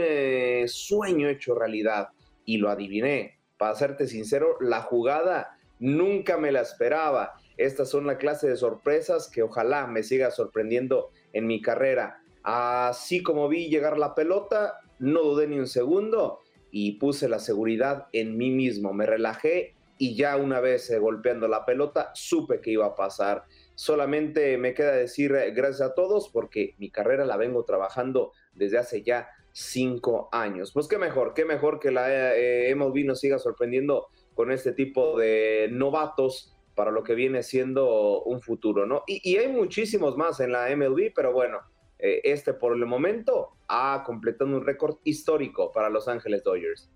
sueño 0.67 1.29
hecho 1.29 1.55
realidad 1.55 2.09
y 2.45 2.57
lo 2.57 2.69
adiviné. 2.69 3.39
Para 3.57 3.75
serte 3.75 4.07
sincero, 4.07 4.57
la 4.59 4.81
jugada 4.81 5.57
nunca 5.79 6.37
me 6.37 6.51
la 6.51 6.61
esperaba 6.61 7.35
estas 7.57 7.89
son 7.89 8.05
la 8.05 8.19
clase 8.19 8.47
de 8.47 8.55
sorpresas 8.55 9.29
que 9.29 9.41
ojalá 9.41 9.87
me 9.87 10.03
siga 10.03 10.29
sorprendiendo 10.29 11.09
en 11.33 11.47
mi 11.47 11.59
carrera. 11.59 12.21
Así 12.49 13.23
como 13.23 13.49
vi 13.49 13.67
llegar 13.67 13.97
la 13.97 14.15
pelota, 14.15 14.79
no 14.99 15.21
dudé 15.21 15.47
ni 15.47 15.59
un 15.59 15.67
segundo 15.67 16.39
y 16.71 16.93
puse 16.93 17.27
la 17.27 17.39
seguridad 17.39 18.07
en 18.13 18.37
mí 18.37 18.51
mismo. 18.51 18.93
Me 18.93 19.05
relajé 19.05 19.75
y 19.97 20.15
ya 20.15 20.37
una 20.37 20.61
vez 20.61 20.89
eh, 20.89 20.97
golpeando 20.97 21.49
la 21.49 21.65
pelota 21.65 22.11
supe 22.13 22.61
que 22.61 22.71
iba 22.71 22.85
a 22.85 22.95
pasar. 22.95 23.43
Solamente 23.75 24.57
me 24.57 24.73
queda 24.73 24.93
decir 24.93 25.33
eh, 25.33 25.51
gracias 25.51 25.89
a 25.89 25.93
todos 25.93 26.29
porque 26.29 26.73
mi 26.77 26.89
carrera 26.89 27.25
la 27.25 27.35
vengo 27.35 27.65
trabajando 27.65 28.31
desde 28.53 28.77
hace 28.77 29.03
ya 29.03 29.27
cinco 29.51 30.29
años. 30.31 30.71
Pues 30.71 30.87
qué 30.87 30.97
mejor, 30.97 31.33
qué 31.33 31.43
mejor 31.43 31.81
que 31.81 31.91
la 31.91 32.33
eh, 32.33 32.73
MLB 32.73 33.03
nos 33.03 33.19
siga 33.19 33.39
sorprendiendo 33.39 34.07
con 34.35 34.53
este 34.53 34.71
tipo 34.71 35.19
de 35.19 35.67
novatos 35.69 36.55
para 36.75 36.91
lo 36.91 37.03
que 37.03 37.13
viene 37.13 37.43
siendo 37.43 38.23
un 38.23 38.39
futuro, 38.39 38.85
¿no? 38.85 39.03
Y, 39.05 39.35
hay 39.35 39.47
muchísimos 39.49 40.15
más 40.15 40.39
en 40.39 40.53
la 40.53 40.73
MLB, 40.73 41.11
pero 41.13 41.33
bueno, 41.33 41.59
eh, 41.99 42.21
este 42.23 42.53
por 42.53 42.75
el 42.75 42.85
momento 42.85 43.53
ha 43.67 44.03
completado 44.05 44.49
un 44.55 44.65
récord 44.65 44.97
histórico 45.03 45.71
para 45.71 45.89
Los 45.89 46.07
Ángeles 46.07 46.43
Dodgers. 46.43 46.89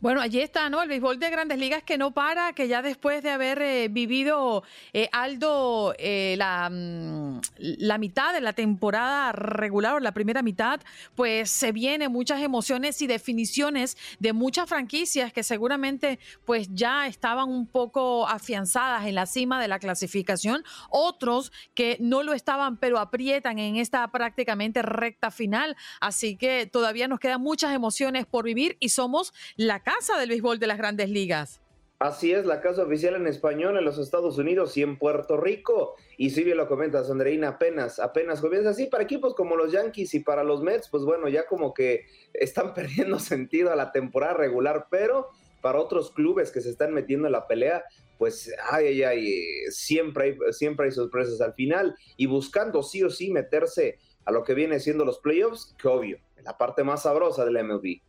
Bueno, 0.00 0.20
allí 0.20 0.40
está, 0.40 0.68
¿no? 0.68 0.82
El 0.82 0.88
béisbol 0.88 1.18
de 1.18 1.30
grandes 1.30 1.58
ligas 1.58 1.82
que 1.82 1.96
no 1.96 2.10
para, 2.10 2.52
que 2.52 2.68
ya 2.68 2.82
después 2.82 3.22
de 3.22 3.30
haber 3.30 3.62
eh, 3.62 3.88
vivido 3.88 4.64
eh, 4.92 5.08
Aldo 5.12 5.94
eh, 5.98 6.34
la, 6.36 6.68
mm, 6.68 7.40
la, 7.58 7.98
mitad 7.98 8.32
de 8.32 8.40
la 8.40 8.52
temporada 8.52 9.32
regular 9.32 9.94
o 9.94 10.00
la 10.00 10.12
primera 10.12 10.42
mitad, 10.42 10.80
pues 11.14 11.50
se 11.50 11.72
vienen 11.72 12.10
muchas 12.12 12.42
emociones 12.42 13.00
y 13.02 13.06
definiciones 13.06 13.96
de 14.18 14.32
muchas 14.32 14.68
franquicias 14.68 15.32
que 15.32 15.42
seguramente 15.42 16.18
pues 16.44 16.68
ya 16.74 17.06
estaban 17.06 17.48
un 17.48 17.66
poco 17.66 18.26
afianzadas 18.26 19.06
en 19.06 19.14
la 19.14 19.26
cima 19.26 19.60
de 19.60 19.68
la 19.68 19.78
clasificación, 19.78 20.64
otros 20.90 21.52
que 21.74 21.96
no 22.00 22.22
lo 22.22 22.32
estaban 22.32 22.78
pero 22.78 22.98
aprietan 22.98 23.58
en 23.58 23.76
esta 23.76 24.06
prácticamente 24.08 24.82
recta 24.82 25.30
final, 25.30 25.76
así 26.00 26.36
que 26.36 26.66
todavía 26.66 27.08
nos 27.08 27.20
quedan 27.20 27.40
muchas 27.40 27.72
emociones 27.74 28.26
por 28.26 28.44
vivir 28.44 28.76
y 28.80 28.88
somos 28.88 29.32
la 29.56 29.80
casa 29.84 30.18
del 30.18 30.30
béisbol 30.30 30.58
de 30.58 30.66
las 30.66 30.78
grandes 30.78 31.10
ligas. 31.10 31.60
Así 32.00 32.32
es, 32.32 32.44
la 32.44 32.60
casa 32.60 32.82
oficial 32.82 33.14
en 33.14 33.26
español 33.26 33.78
en 33.78 33.84
los 33.84 33.98
Estados 33.98 34.36
Unidos 34.36 34.76
y 34.76 34.82
en 34.82 34.98
Puerto 34.98 35.36
Rico. 35.36 35.94
Y 36.16 36.30
si 36.30 36.42
bien 36.42 36.56
lo 36.56 36.66
comentas, 36.66 37.08
Andreina, 37.10 37.48
apenas, 37.50 38.00
apenas 38.00 38.40
comienza 38.40 38.70
así 38.70 38.86
para 38.86 39.04
equipos 39.04 39.34
como 39.34 39.56
los 39.56 39.72
Yankees 39.72 40.12
y 40.14 40.20
para 40.20 40.42
los 40.42 40.62
Mets, 40.62 40.88
pues 40.88 41.04
bueno, 41.04 41.28
ya 41.28 41.46
como 41.46 41.72
que 41.72 42.06
están 42.32 42.74
perdiendo 42.74 43.18
sentido 43.20 43.72
a 43.72 43.76
la 43.76 43.92
temporada 43.92 44.34
regular, 44.34 44.88
pero 44.90 45.28
para 45.62 45.78
otros 45.80 46.10
clubes 46.10 46.50
que 46.50 46.60
se 46.60 46.70
están 46.70 46.92
metiendo 46.92 47.26
en 47.26 47.32
la 47.32 47.46
pelea, 47.46 47.84
pues 48.18 48.52
ay, 48.70 48.86
ay, 48.86 49.02
ay, 49.02 49.44
siempre 49.70 50.24
hay, 50.24 50.52
siempre 50.52 50.86
hay 50.86 50.92
sorpresas 50.92 51.40
al 51.40 51.54
final 51.54 51.96
y 52.16 52.26
buscando 52.26 52.82
sí 52.82 53.02
o 53.02 53.08
sí 53.08 53.30
meterse 53.30 53.98
a 54.24 54.32
lo 54.32 54.44
que 54.44 54.54
viene 54.54 54.80
siendo 54.80 55.04
los 55.04 55.20
playoffs, 55.20 55.74
que 55.78 55.88
obvio, 55.88 56.18
la 56.42 56.58
parte 56.58 56.84
más 56.84 57.04
sabrosa 57.04 57.44
de 57.44 57.52
la 57.52 57.62
MLB. 57.62 58.00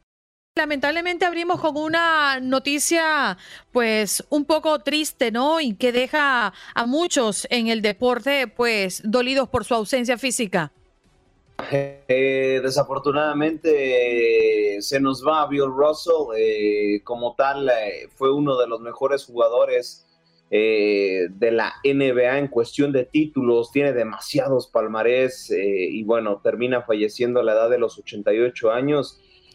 Lamentablemente 0.57 1.25
abrimos 1.25 1.59
con 1.59 1.75
una 1.75 2.39
noticia 2.39 3.37
pues 3.73 4.25
un 4.29 4.45
poco 4.45 4.79
triste, 4.79 5.29
¿no? 5.29 5.59
Y 5.59 5.75
que 5.75 5.91
deja 5.91 6.53
a 6.73 6.85
muchos 6.85 7.45
en 7.49 7.67
el 7.67 7.81
deporte 7.81 8.47
pues 8.47 9.01
dolidos 9.03 9.49
por 9.49 9.65
su 9.65 9.73
ausencia 9.73 10.17
física. 10.17 10.71
Eh, 11.69 12.61
desafortunadamente 12.63 14.77
se 14.79 15.01
nos 15.01 15.27
va 15.27 15.45
Bill 15.45 15.65
Russell, 15.65 16.33
eh, 16.37 17.01
como 17.03 17.35
tal 17.35 17.67
eh, 17.67 18.07
fue 18.15 18.33
uno 18.33 18.57
de 18.57 18.67
los 18.67 18.79
mejores 18.79 19.25
jugadores 19.25 20.03
de 20.49 21.51
la 21.51 21.73
NBA 21.83 22.37
en 22.37 22.47
cuestión 22.47 22.93
de 22.93 23.03
títulos, 23.03 23.73
tiene 23.73 23.91
demasiados 23.91 24.67
palmarés 24.67 25.51
y 25.51 26.01
bueno, 26.03 26.39
termina 26.41 26.81
falleciendo 26.81 27.41
a 27.41 27.43
la 27.43 27.51
edad 27.51 27.69
de 27.69 27.77
los 27.77 27.99
88 27.99 28.71
años 28.71 29.19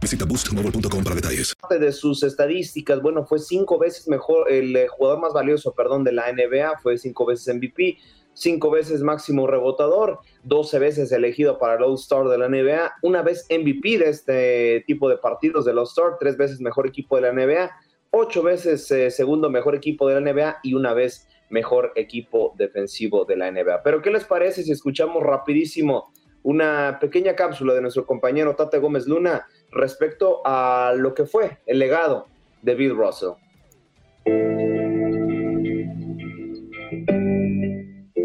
Visita 0.00 0.24
boostmobile.com 0.24 1.02
para 1.02 1.16
detalles. 1.16 1.54
De 1.68 1.92
sus 1.92 2.22
estadísticas, 2.22 3.02
bueno, 3.02 3.26
fue 3.26 3.40
cinco 3.40 3.78
veces 3.78 4.06
mejor, 4.06 4.50
el 4.50 4.76
eh, 4.76 4.86
jugador 4.86 5.18
más 5.18 5.32
valioso, 5.32 5.72
perdón, 5.72 6.04
de 6.04 6.12
la 6.12 6.32
NBA, 6.32 6.78
fue 6.80 6.96
cinco 6.98 7.26
veces 7.26 7.52
MVP, 7.52 7.98
cinco 8.32 8.70
veces 8.70 9.02
máximo 9.02 9.48
rebotador, 9.48 10.20
12 10.44 10.78
veces 10.78 11.10
elegido 11.10 11.58
para 11.58 11.74
el 11.74 11.82
All-Star 11.82 12.28
de 12.28 12.38
la 12.38 12.48
NBA, 12.48 12.92
una 13.02 13.22
vez 13.22 13.44
MVP 13.50 13.98
de 13.98 14.08
este 14.08 14.84
tipo 14.86 15.08
de 15.08 15.18
partidos 15.18 15.64
del 15.64 15.78
All-Star, 15.78 16.16
tres 16.20 16.36
veces 16.36 16.60
mejor 16.60 16.86
equipo 16.86 17.16
de 17.16 17.22
la 17.22 17.32
NBA, 17.32 17.70
ocho 18.12 18.44
veces 18.44 18.88
eh, 18.92 19.10
segundo 19.10 19.50
mejor 19.50 19.74
equipo 19.74 20.08
de 20.08 20.20
la 20.20 20.32
NBA 20.32 20.58
y 20.62 20.74
una 20.74 20.94
vez 20.94 21.26
mejor 21.50 21.92
equipo 21.96 22.54
defensivo 22.56 23.24
de 23.24 23.36
la 23.36 23.50
NBA. 23.50 23.82
Pero, 23.82 24.00
¿qué 24.00 24.10
les 24.10 24.24
parece 24.24 24.62
si 24.62 24.70
escuchamos 24.70 25.24
rapidísimo 25.24 26.12
una 26.46 26.98
pequeña 27.00 27.34
cápsula 27.34 27.74
de 27.74 27.80
nuestro 27.80 28.06
compañero 28.06 28.54
Tate 28.54 28.78
Gómez 28.78 29.08
Luna 29.08 29.46
respecto 29.76 30.42
a 30.44 30.92
lo 30.96 31.14
que 31.14 31.26
fue 31.26 31.58
el 31.66 31.78
legado 31.78 32.26
de 32.62 32.74
Bill 32.74 32.96
Russell. 32.96 33.34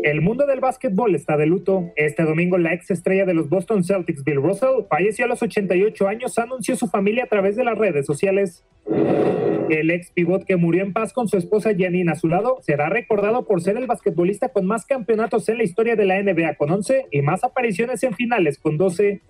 El 0.04 0.22
mundo 0.22 0.48
del 0.48 0.60
básquetbol 0.60 1.14
está 1.16 1.38
de 1.38 1.46
luto. 1.46 1.92
Este 1.96 2.24
domingo 2.24 2.58
la 2.58 2.74
ex 2.74 2.90
estrella 2.90 3.26
de 3.26 3.34
los 3.34 3.50
Boston 3.50 3.84
Celtics, 3.84 4.24
Bill 4.24 4.42
Russell, 4.42 4.86
falleció 4.90 5.26
a 5.26 5.28
los 5.28 5.44
88 5.44 6.08
años, 6.08 6.38
anunció 6.40 6.76
su 6.76 6.88
familia 6.88 7.26
a 7.26 7.28
través 7.28 7.56
de 7.56 7.64
las 7.64 7.78
redes 7.78 8.06
sociales. 8.08 8.66
El 9.72 9.90
ex 9.90 10.12
pivot 10.12 10.44
que 10.44 10.58
murió 10.58 10.84
en 10.84 10.92
paz 10.92 11.14
con 11.14 11.30
su 11.30 11.38
esposa 11.38 11.72
Janine 11.74 12.12
a 12.12 12.16
su 12.16 12.28
lado 12.28 12.58
será 12.60 12.90
recordado 12.90 13.46
por 13.46 13.62
ser 13.62 13.78
el 13.78 13.88
basquetbolista 13.88 14.50
con 14.50 14.66
más 14.66 14.86
campeonatos 14.86 15.48
en 15.48 15.60
la 15.60 15.64
historia 15.64 15.96
de 15.96 16.04
la 16.04 16.22
NBA 16.22 16.56
con 16.56 16.70
11 16.72 17.06
y 17.10 17.22
más 17.22 17.46
apariciones 17.46 18.04
en 18.04 18.14
finales 18.14 18.60
con 18.60 18.78
12. 18.78 19.22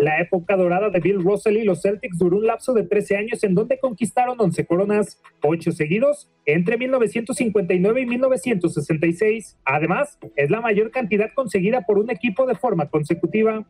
La 0.00 0.20
época 0.20 0.56
dorada 0.56 0.90
de 0.90 1.00
Bill 1.00 1.20
Russell 1.20 1.56
y 1.56 1.64
los 1.64 1.82
Celtics 1.82 2.16
duró 2.16 2.36
un 2.36 2.46
lapso 2.46 2.74
de 2.74 2.84
13 2.84 3.16
años 3.16 3.42
en 3.42 3.56
donde 3.56 3.80
conquistaron 3.80 4.40
11 4.40 4.66
coronas, 4.66 5.20
8 5.42 5.72
seguidos, 5.72 6.30
entre 6.44 6.76
1959 6.76 8.02
y 8.02 8.06
1966. 8.06 9.58
Además, 9.64 10.16
es 10.36 10.48
la 10.48 10.60
mayor 10.60 10.92
cantidad 10.92 11.32
conseguida 11.34 11.80
por 11.80 11.98
un 11.98 12.10
equipo 12.10 12.46
de 12.46 12.54
forma 12.54 12.88
consecutiva. 12.88 13.66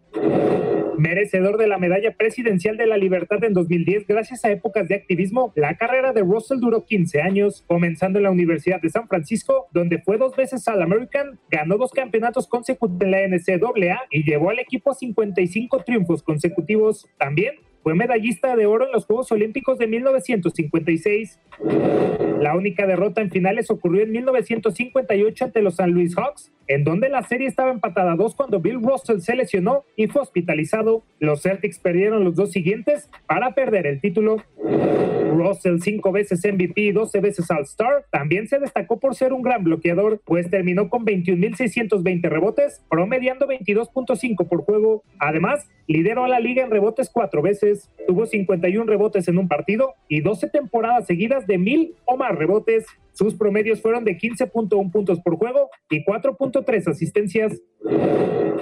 Merecedor 0.99 1.59
de 1.59 1.69
la 1.69 1.79
medalla 1.79 2.15
presidencial 2.17 2.77
de 2.77 2.87
la 2.87 2.97
libertad 2.97 3.43
en 3.45 3.53
2010 3.53 4.07
gracias 4.07 4.45
a 4.45 4.51
épocas 4.51 4.89
de 4.89 4.95
activismo, 4.95 5.53
la 5.55 5.77
carrera 5.87 6.12
de 6.12 6.22
Russell 6.22 6.59
duró 6.59 6.84
15 6.84 7.20
años, 7.20 7.62
comenzando 7.68 8.18
en 8.18 8.24
la 8.24 8.32
Universidad 8.32 8.80
de 8.80 8.91
San 8.91 9.07
Francisco, 9.07 9.68
donde 9.72 9.99
fue 9.99 10.18
dos 10.18 10.34
veces 10.34 10.66
al 10.66 10.82
American, 10.82 11.39
ganó 11.49 11.78
dos 11.78 11.93
campeonatos 11.93 12.49
consecutivos 12.49 13.01
en 13.03 13.11
la 13.12 13.28
NCAA 13.28 14.01
y 14.11 14.24
llevó 14.24 14.51
al 14.51 14.59
equipo 14.59 14.91
a 14.91 14.95
55 14.95 15.84
triunfos 15.84 16.24
consecutivos. 16.24 17.09
También 17.18 17.55
fue 17.84 17.95
medallista 17.95 18.57
de 18.57 18.66
oro 18.66 18.87
en 18.87 18.91
los 18.91 19.07
Juegos 19.07 19.30
Olímpicos 19.30 19.78
de 19.78 19.87
1956. 19.87 21.39
La 22.41 22.57
única 22.57 22.84
derrota 22.84 23.20
en 23.20 23.30
finales 23.30 23.70
ocurrió 23.70 24.03
en 24.03 24.11
1958 24.11 25.45
ante 25.45 25.62
los 25.62 25.76
San 25.76 25.93
Luis 25.93 26.16
Hawks, 26.16 26.53
en 26.69 26.85
donde 26.85 27.09
la 27.09 27.23
serie 27.23 27.49
estaba 27.49 27.71
empatada 27.71 28.17
dos 28.17 28.35
cuando 28.35 28.61
Bill 28.61 28.83
Russell 28.83 29.21
se 29.21 29.37
lesionó 29.37 29.85
y 29.97 30.07
fue 30.09 30.23
hospitalizado. 30.23 31.05
Los 31.19 31.43
Celtics 31.43 31.79
perdieron 31.79 32.25
los 32.25 32.37
dos 32.37 32.53
siguientes 32.53 33.11
para 33.27 33.55
perder 33.55 33.87
el 33.87 34.01
título. 34.01 34.43
Russell, 35.37 35.79
cinco 35.81 36.12
veces 36.12 36.41
MVP 36.45 36.81
y 36.81 36.93
12 36.93 37.21
veces 37.21 37.51
All-Star, 37.51 38.07
también 38.11 38.49
se 38.49 38.59
destacó 38.59 38.99
por 38.99 39.14
ser 39.14 39.33
un 39.33 39.43
gran 39.43 39.64
bloqueador, 39.64 40.21
pues 40.25 40.51
terminó 40.51 40.89
con 40.89 41.05
21.620 41.05 42.29
rebotes, 42.29 42.83
promediando 42.89 43.47
22.5 43.47 44.49
por 44.49 44.64
juego. 44.64 45.05
Además, 45.19 45.69
lideró 45.87 46.25
a 46.25 46.29
la 46.29 46.41
liga 46.41 46.64
en 46.64 46.71
rebotes 46.71 47.11
cuatro 47.11 47.43
veces, 47.43 47.91
tuvo 48.07 48.27
51 48.27 48.85
rebotes 48.87 49.29
en 49.29 49.39
un 49.39 49.49
partido 49.49 49.95
y 50.09 50.21
12 50.21 50.49
temporadas 50.49 51.07
seguidas 51.07 51.47
de 51.47 51.59
mil 51.59 51.95
o 52.07 52.17
más 52.17 52.35
rebotes. 52.35 52.87
Sus 53.17 53.35
promedios 53.35 53.81
fueron 53.81 54.05
de 54.05 54.19
15.1 54.19 54.93
puntos 54.93 55.21
por 55.21 55.37
juego 55.37 55.71
y 55.89 56.05
4.3 56.05 56.89
asistencias. 56.91 57.59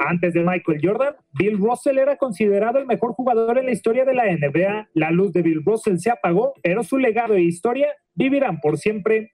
Antes 0.06 0.32
de 0.32 0.44
Michael 0.44 0.78
Jordan, 0.80 1.14
Bill 1.32 1.58
Russell 1.58 1.98
era 1.98 2.16
considerado 2.16 2.78
el 2.78 2.86
mejor 2.86 3.14
jugador 3.14 3.58
en 3.58 3.66
la 3.66 3.72
historia 3.72 4.04
de 4.04 4.14
la 4.14 4.26
NBA. 4.26 4.90
La 4.94 5.10
luz 5.10 5.32
de 5.32 5.42
Bill 5.42 5.62
Russell 5.64 5.96
se 5.96 6.10
apagó, 6.10 6.54
pero 6.62 6.84
su 6.84 6.98
legado 6.98 7.34
e 7.34 7.42
historia 7.42 7.88
vivirán 8.14 8.60
por 8.60 8.78
siempre. 8.78 9.28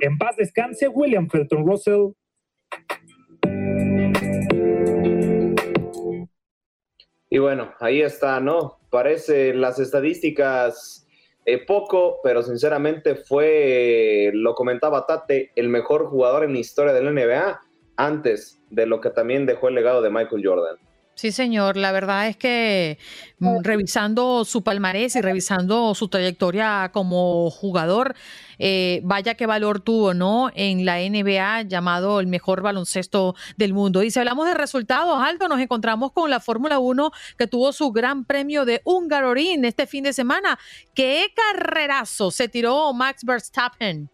En 0.00 0.16
paz 0.16 0.36
descanse 0.36 0.86
William 0.86 1.28
Felton 1.28 1.66
Russell. 1.66 2.12
Y 7.30 7.38
bueno, 7.38 7.74
ahí 7.80 8.00
está, 8.00 8.40
¿no? 8.40 8.78
Parece 8.90 9.52
las 9.54 9.78
estadísticas 9.78 11.06
eh, 11.44 11.64
poco, 11.64 12.20
pero 12.22 12.42
sinceramente 12.42 13.16
fue, 13.16 14.30
lo 14.34 14.54
comentaba 14.54 15.06
Tate, 15.06 15.52
el 15.54 15.68
mejor 15.68 16.06
jugador 16.06 16.44
en 16.44 16.54
la 16.54 16.58
historia 16.58 16.92
de 16.92 17.02
la 17.02 17.12
NBA 17.12 17.60
antes 17.96 18.60
de 18.70 18.86
lo 18.86 19.00
que 19.00 19.10
también 19.10 19.46
dejó 19.46 19.68
el 19.68 19.74
legado 19.74 20.00
de 20.02 20.10
Michael 20.10 20.42
Jordan. 20.44 20.87
Sí, 21.18 21.32
señor. 21.32 21.76
La 21.76 21.90
verdad 21.90 22.28
es 22.28 22.36
que 22.36 22.96
mm, 23.40 23.64
revisando 23.64 24.44
su 24.44 24.62
palmarés 24.62 25.16
y 25.16 25.20
revisando 25.20 25.92
su 25.96 26.06
trayectoria 26.06 26.92
como 26.92 27.50
jugador, 27.50 28.14
eh, 28.60 29.00
vaya 29.02 29.34
qué 29.34 29.44
valor 29.46 29.80
tuvo, 29.80 30.14
¿no? 30.14 30.52
En 30.54 30.84
la 30.84 30.98
NBA, 31.00 31.62
llamado 31.62 32.20
el 32.20 32.28
mejor 32.28 32.62
baloncesto 32.62 33.34
del 33.56 33.74
mundo. 33.74 34.04
Y 34.04 34.12
si 34.12 34.20
hablamos 34.20 34.46
de 34.46 34.54
resultados, 34.54 35.20
Aldo, 35.20 35.48
nos 35.48 35.58
encontramos 35.60 36.12
con 36.12 36.30
la 36.30 36.38
Fórmula 36.38 36.78
1 36.78 37.10
que 37.36 37.48
tuvo 37.48 37.72
su 37.72 37.90
gran 37.90 38.24
premio 38.24 38.64
de 38.64 38.80
Hungaroring 38.84 39.64
este 39.64 39.88
fin 39.88 40.04
de 40.04 40.12
semana. 40.12 40.56
¡Qué 40.94 41.32
carrerazo 41.34 42.30
se 42.30 42.48
tiró 42.48 42.92
Max 42.94 43.24
Verstappen! 43.24 44.08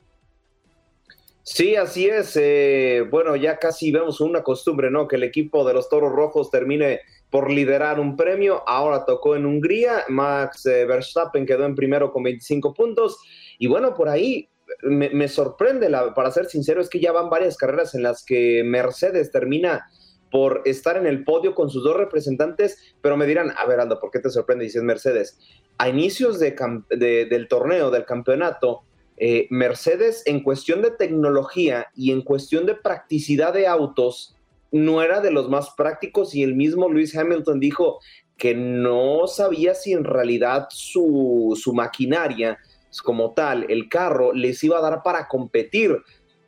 Sí, 1.44 1.76
así 1.76 2.06
es. 2.08 2.36
Eh, 2.40 3.06
bueno, 3.10 3.36
ya 3.36 3.58
casi 3.58 3.92
vemos 3.92 4.20
una 4.22 4.42
costumbre, 4.42 4.90
¿no? 4.90 5.06
Que 5.06 5.16
el 5.16 5.24
equipo 5.24 5.64
de 5.66 5.74
los 5.74 5.90
Toros 5.90 6.10
Rojos 6.10 6.50
termine 6.50 7.02
por 7.28 7.50
liderar 7.50 8.00
un 8.00 8.16
premio. 8.16 8.62
Ahora 8.66 9.04
tocó 9.04 9.36
en 9.36 9.44
Hungría. 9.44 10.04
Max 10.08 10.64
eh, 10.64 10.86
Verstappen 10.86 11.44
quedó 11.44 11.66
en 11.66 11.74
primero 11.74 12.10
con 12.12 12.22
25 12.22 12.72
puntos. 12.72 13.18
Y 13.58 13.66
bueno, 13.66 13.94
por 13.94 14.08
ahí 14.08 14.48
me, 14.82 15.28
sorprende, 15.28 15.90
la, 15.90 16.14
para 16.14 16.30
ser 16.30 16.46
sincero, 16.46 16.80
es 16.80 16.88
que 16.88 16.98
ya 16.98 17.12
van 17.12 17.28
varias 17.28 17.58
carreras 17.58 17.94
en 17.94 18.02
las 18.02 18.24
que 18.24 18.62
Mercedes 18.64 19.30
termina 19.30 19.86
por 20.30 20.62
estar 20.64 20.96
en 20.96 21.06
el 21.06 21.24
podio 21.24 21.54
con 21.54 21.70
sus 21.70 21.84
dos 21.84 21.96
representantes, 21.96 22.96
pero 23.02 23.16
me 23.16 23.26
dirán, 23.26 23.52
a 23.56 23.66
ver, 23.66 23.80
Aldo, 23.80 24.00
¿por 24.00 24.10
qué 24.10 24.18
te 24.18 24.30
sorprende? 24.30 24.64
Dices 24.64 24.82
Mercedes. 24.82 25.38
A 25.76 25.88
inicios 25.90 26.40
de, 26.40 26.56
del 26.96 27.48
torneo, 27.48 27.90
del 27.90 28.04
campeonato, 28.04 28.82
eh, 29.26 29.46
Mercedes 29.48 30.22
en 30.26 30.42
cuestión 30.42 30.82
de 30.82 30.90
tecnología 30.90 31.86
y 31.96 32.12
en 32.12 32.20
cuestión 32.20 32.66
de 32.66 32.74
practicidad 32.74 33.54
de 33.54 33.66
autos 33.66 34.36
no 34.70 35.00
era 35.00 35.22
de 35.22 35.30
los 35.30 35.48
más 35.48 35.70
prácticos 35.78 36.34
y 36.34 36.42
el 36.42 36.54
mismo 36.54 36.90
Lewis 36.90 37.16
Hamilton 37.16 37.58
dijo 37.58 38.00
que 38.36 38.54
no 38.54 39.26
sabía 39.26 39.74
si 39.74 39.94
en 39.94 40.04
realidad 40.04 40.66
su, 40.68 41.58
su 41.58 41.72
maquinaria 41.72 42.58
como 43.02 43.32
tal, 43.32 43.64
el 43.70 43.88
carro, 43.88 44.34
les 44.34 44.62
iba 44.62 44.76
a 44.76 44.82
dar 44.82 45.02
para 45.02 45.26
competir. 45.26 46.02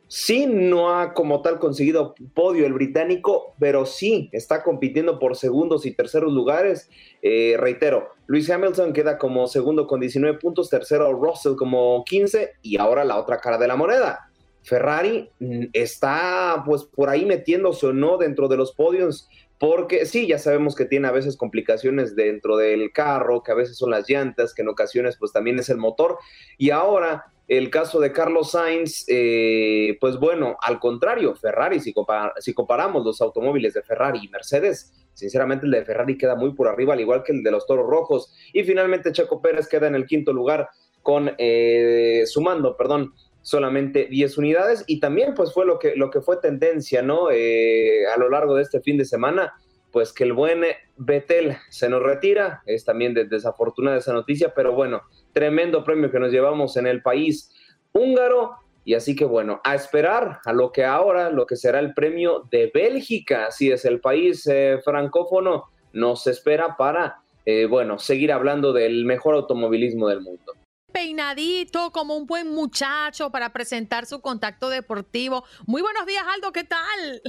Sí, 0.09 0.45
no 0.47 0.95
ha 0.95 1.13
como 1.13 1.41
tal 1.41 1.59
conseguido 1.59 2.15
podio 2.33 2.65
el 2.65 2.71
británico, 2.71 3.55
pero 3.59 3.85
sí 3.85 4.29
está 4.31 4.63
compitiendo 4.63 5.19
por 5.19 5.35
segundos 5.35 5.85
y 5.85 5.91
terceros 5.91 6.31
lugares. 6.31 6.89
Eh, 7.21 7.55
reitero, 7.59 8.09
Luis 8.25 8.49
Hamilton 8.49 8.93
queda 8.93 9.17
como 9.17 9.47
segundo 9.47 9.85
con 9.85 9.99
19 9.99 10.37
puntos, 10.39 10.69
tercero 10.69 11.11
Russell 11.11 11.55
como 11.55 12.05
15 12.05 12.53
y 12.61 12.77
ahora 12.77 13.03
la 13.03 13.17
otra 13.17 13.39
cara 13.39 13.57
de 13.57 13.67
la 13.67 13.75
moneda. 13.75 14.29
Ferrari 14.63 15.29
mm, 15.39 15.65
está 15.73 16.63
pues 16.65 16.83
por 16.83 17.09
ahí 17.09 17.25
metiéndose 17.25 17.87
o 17.87 17.93
no 17.93 18.17
dentro 18.17 18.47
de 18.47 18.57
los 18.57 18.73
podios, 18.73 19.27
porque 19.59 20.05
sí, 20.05 20.27
ya 20.27 20.37
sabemos 20.37 20.75
que 20.75 20.85
tiene 20.85 21.07
a 21.07 21.11
veces 21.11 21.37
complicaciones 21.37 22.15
dentro 22.15 22.57
del 22.57 22.91
carro, 22.91 23.41
que 23.43 23.51
a 23.51 23.55
veces 23.55 23.77
son 23.77 23.91
las 23.91 24.09
llantas, 24.09 24.53
que 24.53 24.61
en 24.61 24.69
ocasiones 24.69 25.17
pues 25.17 25.31
también 25.31 25.57
es 25.59 25.69
el 25.69 25.77
motor. 25.77 26.17
Y 26.57 26.69
ahora 26.69 27.25
el 27.47 27.69
caso 27.69 27.99
de 27.99 28.11
Carlos 28.11 28.51
Sainz, 28.51 29.05
eh, 29.07 29.97
pues 30.01 30.17
bueno, 30.17 30.57
al 30.61 30.79
contrario, 30.79 31.33
Ferrari, 31.35 31.79
si, 31.79 31.93
si, 32.39 32.53
comparamos 32.53 33.05
los 33.05 33.21
automóviles 33.21 33.73
de 33.73 33.83
Ferrari 33.83 34.19
y 34.21 34.27
Mercedes, 34.27 34.91
sinceramente 35.13 35.65
el 35.65 35.71
de 35.71 35.85
Ferrari 35.85 36.17
queda 36.17 36.35
muy 36.35 36.53
por 36.53 36.67
arriba, 36.67 36.93
al 36.93 36.99
igual 36.99 37.23
que 37.23 37.31
el 37.31 37.43
de 37.43 37.51
los 37.51 37.65
Toros 37.65 37.87
Rojos. 37.87 38.33
Y 38.51 38.63
finalmente 38.63 39.13
Checo 39.13 39.41
Pérez 39.41 39.67
queda 39.67 39.87
en 39.87 39.95
el 39.95 40.05
quinto 40.05 40.33
lugar 40.33 40.69
con, 41.01 41.31
eh, 41.37 42.23
sumando, 42.25 42.75
perdón, 42.75 43.13
solamente 43.47 44.07
10 44.07 44.39
unidades. 44.39 44.83
Y 44.87 44.99
también 44.99 45.33
pues 45.33 45.53
fue 45.53 45.65
lo 45.65 45.79
que, 45.79 45.95
lo 45.95 46.09
que 46.09 46.19
fue 46.19 46.35
tendencia, 46.35 47.01
¿no? 47.01 47.31
Eh, 47.31 48.05
a 48.13 48.19
lo 48.19 48.29
largo 48.29 48.55
de 48.55 48.63
este 48.63 48.81
fin 48.81 48.97
de 48.97 49.05
semana, 49.05 49.53
pues 49.89 50.11
que 50.11 50.25
el 50.25 50.33
buen 50.33 50.63
Betel 50.97 51.55
se 51.69 51.87
nos 51.87 52.03
retira. 52.03 52.61
Es 52.65 52.83
también 52.83 53.13
desafortunada 53.13 53.99
esa 53.99 54.11
noticia, 54.11 54.53
pero 54.53 54.73
bueno 54.73 55.01
tremendo 55.31 55.83
premio 55.85 56.11
que 56.11 56.19
nos 56.19 56.31
llevamos 56.31 56.75
en 56.75 56.87
el 56.87 57.01
país 57.01 57.53
húngaro. 57.93 58.57
Y 58.83 58.95
así 58.95 59.15
que 59.15 59.23
bueno, 59.23 59.61
a 59.63 59.75
esperar 59.75 60.39
a 60.43 60.51
lo 60.51 60.73
que 60.73 60.83
ahora, 60.83 61.29
lo 61.29 61.45
que 61.45 61.55
será 61.55 61.79
el 61.79 61.93
premio 61.93 62.49
de 62.51 62.69
Bélgica, 62.73 63.45
así 63.45 63.71
es, 63.71 63.85
el 63.85 64.01
país 64.01 64.45
eh, 64.47 64.79
francófono 64.83 65.65
nos 65.93 66.27
espera 66.27 66.75
para, 66.75 67.21
eh, 67.45 67.65
bueno, 67.65 67.97
seguir 67.97 68.33
hablando 68.33 68.73
del 68.73 69.05
mejor 69.05 69.35
automovilismo 69.35 70.09
del 70.09 70.19
mundo 70.19 70.56
peinadito, 70.97 71.91
como 71.91 72.15
un 72.15 72.25
buen 72.25 72.47
muchacho 72.47 73.29
para 73.29 73.53
presentar 73.53 74.05
su 74.05 74.19
contacto 74.19 74.69
deportivo. 74.69 75.43
Muy 75.65 75.81
buenos 75.81 76.05
días, 76.05 76.23
Aldo, 76.33 76.51
¿qué 76.51 76.63
tal? 76.63 77.21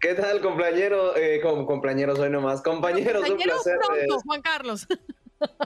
¿Qué 0.00 0.14
tal, 0.14 0.40
compañero? 0.40 1.16
Eh, 1.16 1.40
compañero 1.40 2.14
soy 2.16 2.30
nomás. 2.30 2.62
Compañeros, 2.62 3.28
un 3.28 3.36
placer. 3.36 3.78
Pronto, 3.84 4.20
Juan 4.24 4.42
Carlos. 4.42 4.86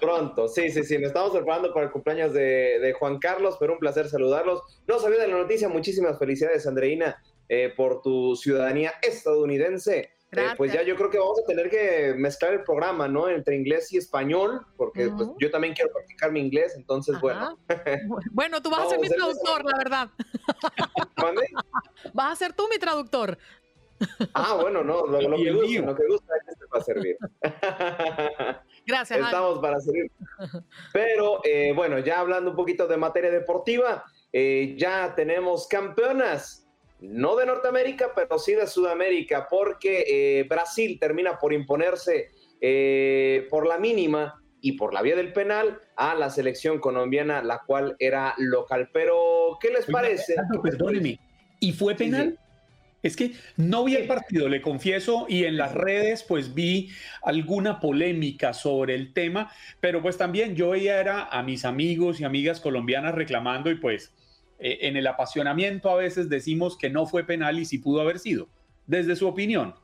Pronto, 0.00 0.48
sí, 0.48 0.70
sí, 0.70 0.84
sí. 0.84 0.98
Nos 0.98 1.08
estamos 1.08 1.32
preparando 1.32 1.72
para 1.72 1.86
el 1.86 1.92
cumpleaños 1.92 2.32
de, 2.32 2.94
Juan 2.98 3.18
Carlos, 3.18 3.56
pero 3.60 3.74
un 3.74 3.78
placer 3.78 4.08
saludarlos. 4.08 4.62
No 4.86 4.98
sabía 4.98 5.20
de 5.20 5.28
la 5.28 5.36
noticia. 5.36 5.68
Muchísimas 5.68 6.18
felicidades, 6.18 6.66
Andreina, 6.66 7.22
eh, 7.48 7.72
por 7.76 8.00
tu 8.00 8.34
ciudadanía 8.36 8.94
estadounidense. 9.02 10.10
Eh, 10.36 10.54
pues 10.56 10.72
ya 10.72 10.82
yo 10.82 10.96
creo 10.96 11.10
que 11.10 11.18
vamos 11.18 11.40
a 11.40 11.46
tener 11.46 11.70
que 11.70 12.14
mezclar 12.16 12.54
el 12.54 12.62
programa, 12.62 13.08
¿no? 13.08 13.28
Entre 13.28 13.56
inglés 13.56 13.92
y 13.92 13.98
español, 13.98 14.66
porque 14.76 15.08
pues, 15.08 15.28
yo 15.38 15.50
también 15.50 15.74
quiero 15.74 15.92
practicar 15.92 16.32
mi 16.32 16.40
inglés, 16.40 16.74
entonces, 16.76 17.20
bueno. 17.20 17.58
bueno, 18.32 18.62
tú 18.62 18.70
vas 18.70 18.86
a 18.86 18.90
ser 18.90 19.00
mi 19.00 19.08
traductor, 19.08 19.64
la 19.64 19.78
verdad. 19.78 20.10
Vas 22.12 22.32
a 22.32 22.36
ser 22.36 22.52
tú 22.52 22.68
mi 22.68 22.78
traductor. 22.78 23.38
Ah, 24.34 24.58
bueno, 24.60 24.82
no, 24.82 25.06
lo, 25.06 25.18
que 25.18 25.52
gusta, 25.52 25.80
lo 25.82 25.94
que 25.94 26.06
gusta 26.06 26.34
es 26.48 26.58
que 26.58 26.66
va 26.66 26.78
a 26.78 26.82
servir. 26.82 27.16
Gracias. 28.86 29.20
Estamos 29.20 29.58
para 29.60 29.80
servir. 29.80 30.10
Pero 30.92 31.40
eh, 31.44 31.72
bueno, 31.74 31.98
ya 32.00 32.20
hablando 32.20 32.50
un 32.50 32.56
poquito 32.56 32.86
de 32.86 32.96
materia 32.96 33.30
deportiva, 33.30 34.04
eh, 34.32 34.74
ya 34.76 35.14
tenemos 35.14 35.68
campeonas, 35.68 36.63
no 37.00 37.36
de 37.36 37.46
Norteamérica, 37.46 38.12
pero 38.14 38.38
sí 38.38 38.52
de 38.54 38.66
Sudamérica, 38.66 39.48
porque 39.48 40.04
eh, 40.06 40.44
Brasil 40.44 40.98
termina 40.98 41.38
por 41.38 41.52
imponerse 41.52 42.30
por 43.50 43.66
la 43.66 43.76
mínima 43.76 44.42
y 44.64 44.72
por 44.72 44.94
la 44.94 45.02
vía 45.02 45.16
del 45.16 45.34
penal 45.34 45.78
a 45.94 46.14
la 46.14 46.30
selección 46.30 46.78
colombiana, 46.78 47.42
la 47.42 47.60
cual 47.66 47.96
era 47.98 48.34
local. 48.38 48.88
Pero, 48.94 49.58
¿qué 49.60 49.68
les 49.68 49.84
parece? 49.84 50.36
perdóneme, 50.62 51.20
¿y 51.60 51.72
fue 51.72 51.94
penal? 51.94 52.38
Es 53.02 53.14
que 53.14 53.32
no 53.58 53.84
vi 53.84 53.96
el 53.96 54.06
partido, 54.06 54.48
le 54.48 54.62
confieso, 54.62 55.26
y 55.28 55.44
en 55.44 55.58
las 55.58 55.74
redes 55.74 56.22
pues 56.22 56.54
vi 56.54 56.88
alguna 57.22 57.78
polémica 57.78 58.54
sobre 58.54 58.94
el 58.94 59.12
tema, 59.12 59.52
pero 59.80 60.00
pues 60.00 60.16
también 60.16 60.56
yo 60.56 60.70
veía 60.70 60.98
era 60.98 61.24
a 61.24 61.42
mis 61.42 61.66
amigos 61.66 62.18
y 62.18 62.24
amigas 62.24 62.60
colombianas 62.60 63.14
reclamando 63.14 63.70
y 63.70 63.74
pues 63.74 64.14
eh, 64.64 64.88
en 64.88 64.96
el 64.96 65.06
apasionamiento 65.06 65.90
a 65.90 65.96
veces 65.96 66.30
decimos 66.30 66.78
que 66.78 66.88
no 66.88 67.04
fue 67.04 67.22
penal 67.22 67.58
y 67.58 67.66
sí 67.66 67.76
pudo 67.76 68.00
haber 68.00 68.18
sido. 68.18 68.48
Desde 68.86 69.14
su 69.14 69.28
opinión. 69.28 69.74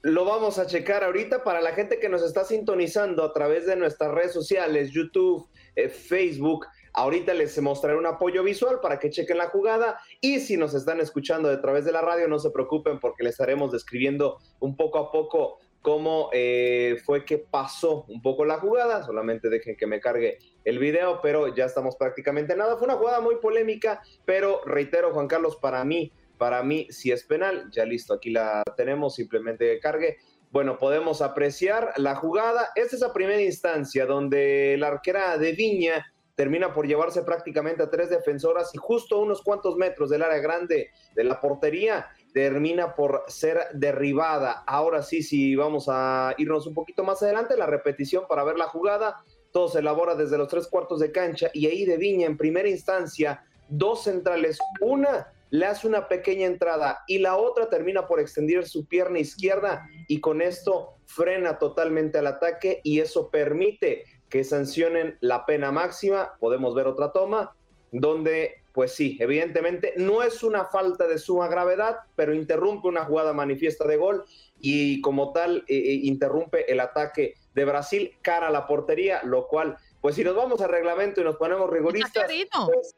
Lo 0.00 0.24
vamos 0.24 0.58
a 0.58 0.66
checar 0.66 1.04
ahorita 1.04 1.44
para 1.44 1.60
la 1.60 1.72
gente 1.72 1.98
que 1.98 2.08
nos 2.08 2.22
está 2.22 2.44
sintonizando 2.44 3.22
a 3.22 3.34
través 3.34 3.66
de 3.66 3.76
nuestras 3.76 4.10
redes 4.12 4.32
sociales, 4.32 4.90
YouTube, 4.90 5.46
eh, 5.74 5.90
Facebook. 5.90 6.66
Ahorita 6.94 7.34
les 7.34 7.60
mostraré 7.60 7.98
un 7.98 8.06
apoyo 8.06 8.42
visual 8.42 8.78
para 8.80 8.98
que 8.98 9.10
chequen 9.10 9.36
la 9.36 9.48
jugada 9.48 9.98
y 10.22 10.40
si 10.40 10.56
nos 10.56 10.72
están 10.72 11.00
escuchando 11.00 11.50
a 11.50 11.60
través 11.60 11.84
de 11.84 11.92
la 11.92 12.00
radio, 12.00 12.28
no 12.28 12.38
se 12.38 12.50
preocupen 12.50 12.98
porque 13.00 13.22
les 13.22 13.32
estaremos 13.32 13.70
describiendo 13.70 14.38
un 14.60 14.76
poco 14.76 14.98
a 14.98 15.12
poco 15.12 15.58
cómo 15.86 16.30
eh, 16.32 17.00
fue 17.04 17.24
que 17.24 17.38
pasó 17.38 18.06
un 18.08 18.20
poco 18.20 18.44
la 18.44 18.58
jugada. 18.58 19.04
Solamente 19.04 19.48
dejen 19.48 19.76
que 19.76 19.86
me 19.86 20.00
cargue 20.00 20.38
el 20.64 20.80
video, 20.80 21.20
pero 21.22 21.54
ya 21.54 21.66
estamos 21.66 21.94
prácticamente 21.94 22.56
nada. 22.56 22.76
Fue 22.76 22.88
una 22.88 22.96
jugada 22.96 23.20
muy 23.20 23.36
polémica, 23.36 24.02
pero 24.24 24.62
reitero, 24.64 25.12
Juan 25.12 25.28
Carlos, 25.28 25.58
para 25.62 25.84
mí, 25.84 26.10
para 26.38 26.64
mí 26.64 26.88
si 26.90 27.12
es 27.12 27.22
penal. 27.22 27.70
Ya 27.70 27.84
listo, 27.84 28.14
aquí 28.14 28.30
la 28.30 28.64
tenemos, 28.76 29.14
simplemente 29.14 29.78
cargue. 29.78 30.16
Bueno, 30.50 30.76
podemos 30.76 31.22
apreciar 31.22 31.92
la 31.98 32.16
jugada. 32.16 32.70
Esta 32.74 32.96
es 32.96 33.02
la 33.02 33.12
primera 33.12 33.40
instancia 33.40 34.06
donde 34.06 34.74
la 34.80 34.88
arquera 34.88 35.38
de 35.38 35.52
Viña 35.52 36.04
termina 36.36 36.72
por 36.72 36.86
llevarse 36.86 37.22
prácticamente 37.22 37.82
a 37.82 37.90
tres 37.90 38.10
defensoras 38.10 38.72
y 38.74 38.78
justo 38.78 39.18
unos 39.18 39.42
cuantos 39.42 39.76
metros 39.76 40.10
del 40.10 40.22
área 40.22 40.38
grande 40.38 40.90
de 41.14 41.24
la 41.24 41.40
portería 41.40 42.08
termina 42.32 42.94
por 42.94 43.24
ser 43.26 43.58
derribada. 43.72 44.62
Ahora 44.66 45.02
sí, 45.02 45.22
si 45.22 45.56
vamos 45.56 45.86
a 45.88 46.34
irnos 46.36 46.66
un 46.66 46.74
poquito 46.74 47.02
más 47.02 47.22
adelante, 47.22 47.56
la 47.56 47.66
repetición 47.66 48.26
para 48.28 48.44
ver 48.44 48.58
la 48.58 48.66
jugada, 48.66 49.24
todo 49.50 49.68
se 49.68 49.78
elabora 49.78 50.14
desde 50.14 50.36
los 50.36 50.48
tres 50.48 50.68
cuartos 50.68 51.00
de 51.00 51.10
cancha 51.10 51.50
y 51.54 51.66
ahí 51.66 51.86
de 51.86 51.96
Viña 51.96 52.26
en 52.26 52.36
primera 52.36 52.68
instancia, 52.68 53.42
dos 53.68 54.04
centrales, 54.04 54.58
una 54.80 55.32
le 55.50 55.64
hace 55.64 55.86
una 55.86 56.08
pequeña 56.08 56.46
entrada 56.46 57.04
y 57.06 57.18
la 57.18 57.36
otra 57.36 57.70
termina 57.70 58.06
por 58.06 58.20
extender 58.20 58.66
su 58.66 58.86
pierna 58.86 59.20
izquierda 59.20 59.86
y 60.08 60.20
con 60.20 60.42
esto 60.42 60.96
frena 61.06 61.58
totalmente 61.58 62.18
al 62.18 62.26
ataque 62.26 62.80
y 62.82 63.00
eso 63.00 63.30
permite 63.30 64.04
que 64.28 64.44
sancionen 64.44 65.16
la 65.20 65.46
pena 65.46 65.72
máxima. 65.72 66.32
Podemos 66.40 66.74
ver 66.74 66.86
otra 66.86 67.12
toma 67.12 67.54
donde, 67.92 68.62
pues 68.72 68.92
sí, 68.92 69.16
evidentemente 69.20 69.94
no 69.96 70.22
es 70.22 70.42
una 70.42 70.64
falta 70.66 71.06
de 71.06 71.18
suma 71.18 71.48
gravedad, 71.48 71.96
pero 72.14 72.34
interrumpe 72.34 72.88
una 72.88 73.04
jugada 73.04 73.32
manifiesta 73.32 73.86
de 73.86 73.96
gol 73.96 74.24
y 74.60 75.00
como 75.00 75.32
tal 75.32 75.58
eh, 75.68 75.76
eh, 75.76 76.00
interrumpe 76.02 76.70
el 76.70 76.80
ataque 76.80 77.34
de 77.54 77.64
Brasil 77.64 78.16
cara 78.22 78.48
a 78.48 78.50
la 78.50 78.66
portería, 78.66 79.22
lo 79.24 79.46
cual, 79.48 79.76
pues 80.00 80.16
si 80.16 80.24
nos 80.24 80.36
vamos 80.36 80.60
al 80.60 80.70
reglamento 80.70 81.20
y 81.20 81.24
nos 81.24 81.36
ponemos 81.36 81.70
rigoristas, 81.70 82.26
pues, 82.66 82.94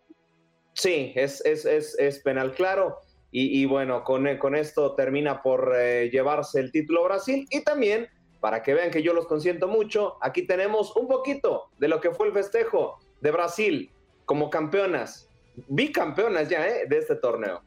sí, 0.72 1.12
es, 1.14 1.44
es, 1.44 1.64
es, 1.64 2.18
penal 2.20 2.54
claro. 2.54 2.98
Y, 3.30 3.66
bueno, 3.66 4.04
con, 4.04 4.38
con, 4.38 4.54
esto 4.54 4.94
termina 4.94 5.42
por 5.42 5.74
eh, 5.76 6.08
llevarse 6.10 6.60
el 6.60 6.72
título 6.72 7.04
Brasil 7.04 7.46
y 7.50 7.62
también 7.62 8.08
para 8.40 8.62
que 8.62 8.74
vean 8.74 8.90
que 8.90 9.02
yo 9.02 9.12
los 9.12 9.26
consiento 9.26 9.68
mucho, 9.68 10.16
aquí 10.20 10.42
tenemos 10.42 10.94
un 10.96 11.08
poquito 11.08 11.70
de 11.78 11.88
lo 11.88 12.00
que 12.00 12.10
fue 12.10 12.26
el 12.28 12.32
festejo 12.32 12.98
de 13.20 13.30
Brasil 13.30 13.90
como 14.24 14.50
campeonas, 14.50 15.28
bicampeonas 15.68 16.48
ya 16.48 16.66
¿eh? 16.66 16.84
de 16.86 16.98
este 16.98 17.16
torneo. 17.16 17.62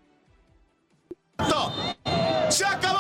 ¡Se 2.50 2.66
acabó! 2.66 3.00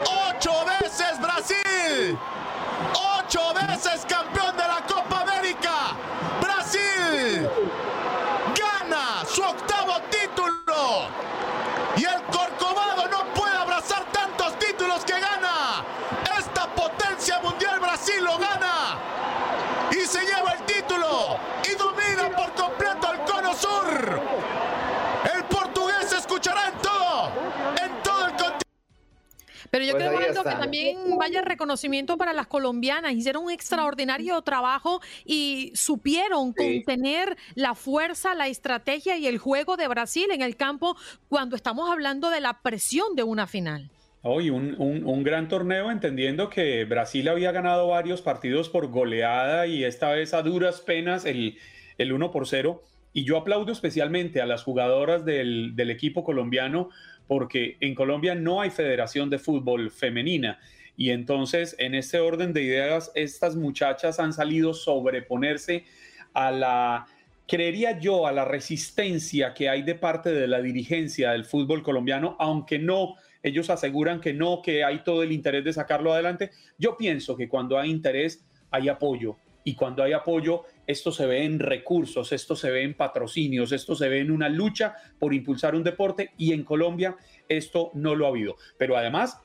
¡Ocho 0.00 0.52
veces 0.80 1.20
Brasil! 1.20 2.18
¡Ocho 3.18 3.40
veces 3.54 4.06
campeón 4.08 4.56
de 4.56 4.62
la 4.62 4.82
Copa 4.88 5.20
América! 5.20 5.96
¡Brasil! 6.40 7.48
¡Gana 8.58 9.24
su 9.26 9.42
octavo 9.42 9.94
título! 10.10 11.08
Y 11.96 12.04
el 12.04 12.22
Corcovado 12.22 13.06
no 13.08 13.32
puede 13.34 13.54
abrazar 13.54 14.10
tantos 14.10 14.58
títulos 14.58 15.04
que 15.04 15.12
gana. 15.12 15.84
Esta 16.38 16.74
potencia 16.74 17.38
mundial 17.40 17.80
Brasil 17.80 18.24
lo 18.24 18.38
gana. 18.38 18.98
Y 19.92 20.06
Pero 29.74 29.86
yo 29.86 29.92
Pues 29.94 30.04
creo 30.06 30.18
Aldo, 30.28 30.44
que 30.44 30.50
también 30.50 30.96
vaya 31.18 31.42
reconocimiento 31.42 32.16
para 32.16 32.32
las 32.32 32.46
colombianas. 32.46 33.12
Hicieron 33.12 33.42
un 33.46 33.50
extraordinario 33.50 34.40
trabajo 34.42 35.00
y 35.24 35.72
supieron 35.74 36.54
Sí. 36.56 36.84
contener 36.84 37.36
la 37.56 37.74
fuerza, 37.74 38.36
la 38.36 38.46
estrategia 38.46 39.16
y 39.16 39.26
el 39.26 39.38
juego 39.38 39.76
de 39.76 39.88
Brasil 39.88 40.26
en 40.30 40.42
el 40.42 40.54
campo 40.54 40.96
cuando 41.28 41.56
estamos 41.56 41.90
hablando 41.90 42.30
de 42.30 42.40
la 42.40 42.60
presión 42.62 43.16
de 43.16 43.24
una 43.24 43.48
final. 43.48 43.90
Hoy 44.22 44.48
un, 44.48 44.76
un- 44.80 45.04
un 45.04 45.24
gran 45.24 45.48
torneo, 45.48 45.90
entendiendo 45.90 46.48
que 46.50 46.84
Brasil 46.84 47.26
había 47.28 47.50
ganado 47.50 47.88
varios 47.88 48.22
partidos 48.22 48.68
por 48.68 48.86
goleada 48.92 49.66
y 49.66 49.82
esta 49.82 50.12
vez 50.12 50.34
a 50.34 50.42
duras 50.42 50.82
penas 50.82 51.24
el, 51.24 51.58
el 51.98 52.12
1 52.12 52.30
por 52.30 52.46
0. 52.46 52.80
Y 53.16 53.24
yo 53.24 53.36
aplaudo 53.38 53.70
especialmente 53.72 54.40
a 54.40 54.46
las 54.46 54.62
jugadoras 54.64 55.24
del, 55.24 55.76
del 55.76 55.90
equipo 55.90 56.24
colombiano 56.24 56.90
porque 57.26 57.76
en 57.80 57.94
Colombia 57.94 58.34
no 58.34 58.60
hay 58.60 58.70
federación 58.70 59.30
de 59.30 59.38
fútbol 59.38 59.90
femenina. 59.90 60.58
Y 60.96 61.10
entonces, 61.10 61.74
en 61.78 61.94
este 61.94 62.20
orden 62.20 62.52
de 62.52 62.62
ideas, 62.62 63.10
estas 63.14 63.56
muchachas 63.56 64.20
han 64.20 64.32
salido 64.32 64.74
sobreponerse 64.74 65.84
a 66.34 66.50
la, 66.50 67.06
creería 67.46 67.98
yo, 67.98 68.26
a 68.26 68.32
la 68.32 68.44
resistencia 68.44 69.54
que 69.54 69.68
hay 69.68 69.82
de 69.82 69.94
parte 69.94 70.32
de 70.32 70.48
la 70.48 70.60
dirigencia 70.60 71.32
del 71.32 71.44
fútbol 71.44 71.82
colombiano, 71.82 72.36
aunque 72.38 72.78
no, 72.78 73.16
ellos 73.42 73.70
aseguran 73.70 74.20
que 74.20 74.32
no, 74.32 74.62
que 74.62 74.84
hay 74.84 75.02
todo 75.04 75.22
el 75.22 75.32
interés 75.32 75.64
de 75.64 75.72
sacarlo 75.72 76.12
adelante. 76.12 76.50
Yo 76.78 76.96
pienso 76.96 77.36
que 77.36 77.48
cuando 77.48 77.78
hay 77.78 77.90
interés, 77.90 78.44
hay 78.70 78.88
apoyo. 78.88 79.36
Y 79.64 79.74
cuando 79.74 80.02
hay 80.02 80.12
apoyo, 80.12 80.64
esto 80.86 81.10
se 81.10 81.26
ve 81.26 81.44
en 81.44 81.58
recursos, 81.58 82.32
esto 82.32 82.54
se 82.54 82.70
ve 82.70 82.82
en 82.82 82.94
patrocinios, 82.94 83.72
esto 83.72 83.94
se 83.94 84.08
ve 84.08 84.20
en 84.20 84.30
una 84.30 84.50
lucha 84.50 84.94
por 85.18 85.32
impulsar 85.32 85.74
un 85.74 85.82
deporte 85.82 86.32
y 86.36 86.52
en 86.52 86.64
Colombia 86.64 87.16
esto 87.48 87.90
no 87.94 88.14
lo 88.14 88.26
ha 88.26 88.28
habido. 88.28 88.56
Pero 88.76 88.96
además, 88.96 89.40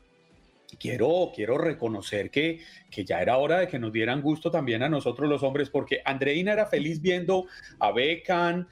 quiero, 0.77 1.31
quiero 1.33 1.57
reconocer 1.57 2.29
que, 2.29 2.59
que 2.91 3.05
ya 3.05 3.21
era 3.21 3.37
hora 3.37 3.59
de 3.59 3.67
que 3.67 3.79
nos 3.79 3.91
dieran 3.91 4.21
gusto 4.21 4.51
también 4.51 4.83
a 4.83 4.89
nosotros 4.89 5.29
los 5.29 5.41
hombres, 5.43 5.69
porque 5.69 6.01
Andreina 6.05 6.53
era 6.53 6.65
feliz 6.65 7.01
viendo 7.01 7.45
a 7.79 7.91
Beckham, 7.91 8.67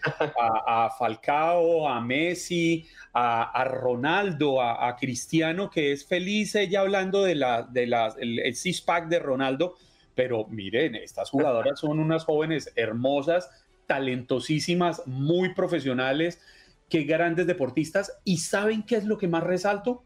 a, 0.68 0.90
Falcao, 0.98 1.88
a 1.88 2.02
Messi, 2.02 2.86
a, 3.14 3.64
Ronaldo, 3.64 4.62
a, 4.62 4.96
Cristiano, 4.98 5.70
que 5.70 5.92
es 5.92 6.06
feliz 6.06 6.56
ella 6.56 6.82
hablando 6.82 7.24
de 7.24 7.36
la, 7.36 7.64
de 7.64 7.88
la, 7.88 8.14
el, 8.20 8.40
el 8.40 8.56
six-pack 8.56 9.08
de 9.08 9.20
Ronaldo, 9.20 9.76
pero 10.18 10.48
miren, 10.48 10.96
estas 10.96 11.30
jugadoras 11.30 11.80
son 11.80 12.00
unas 12.00 12.26
jóvenes 12.26 12.74
hermosas, 12.76 13.50
talentosísimas, 13.86 15.04
muy 15.06 15.54
profesionales, 15.54 16.42
que 16.90 17.04
grandes 17.04 17.48
deportistas, 17.48 18.20
y 18.26 18.40
¿saben 18.40 18.84
qué 18.84 18.98
es 18.98 19.06
lo 19.06 19.18
que 19.18 19.30
más 19.30 19.44
resalto? 19.44 20.04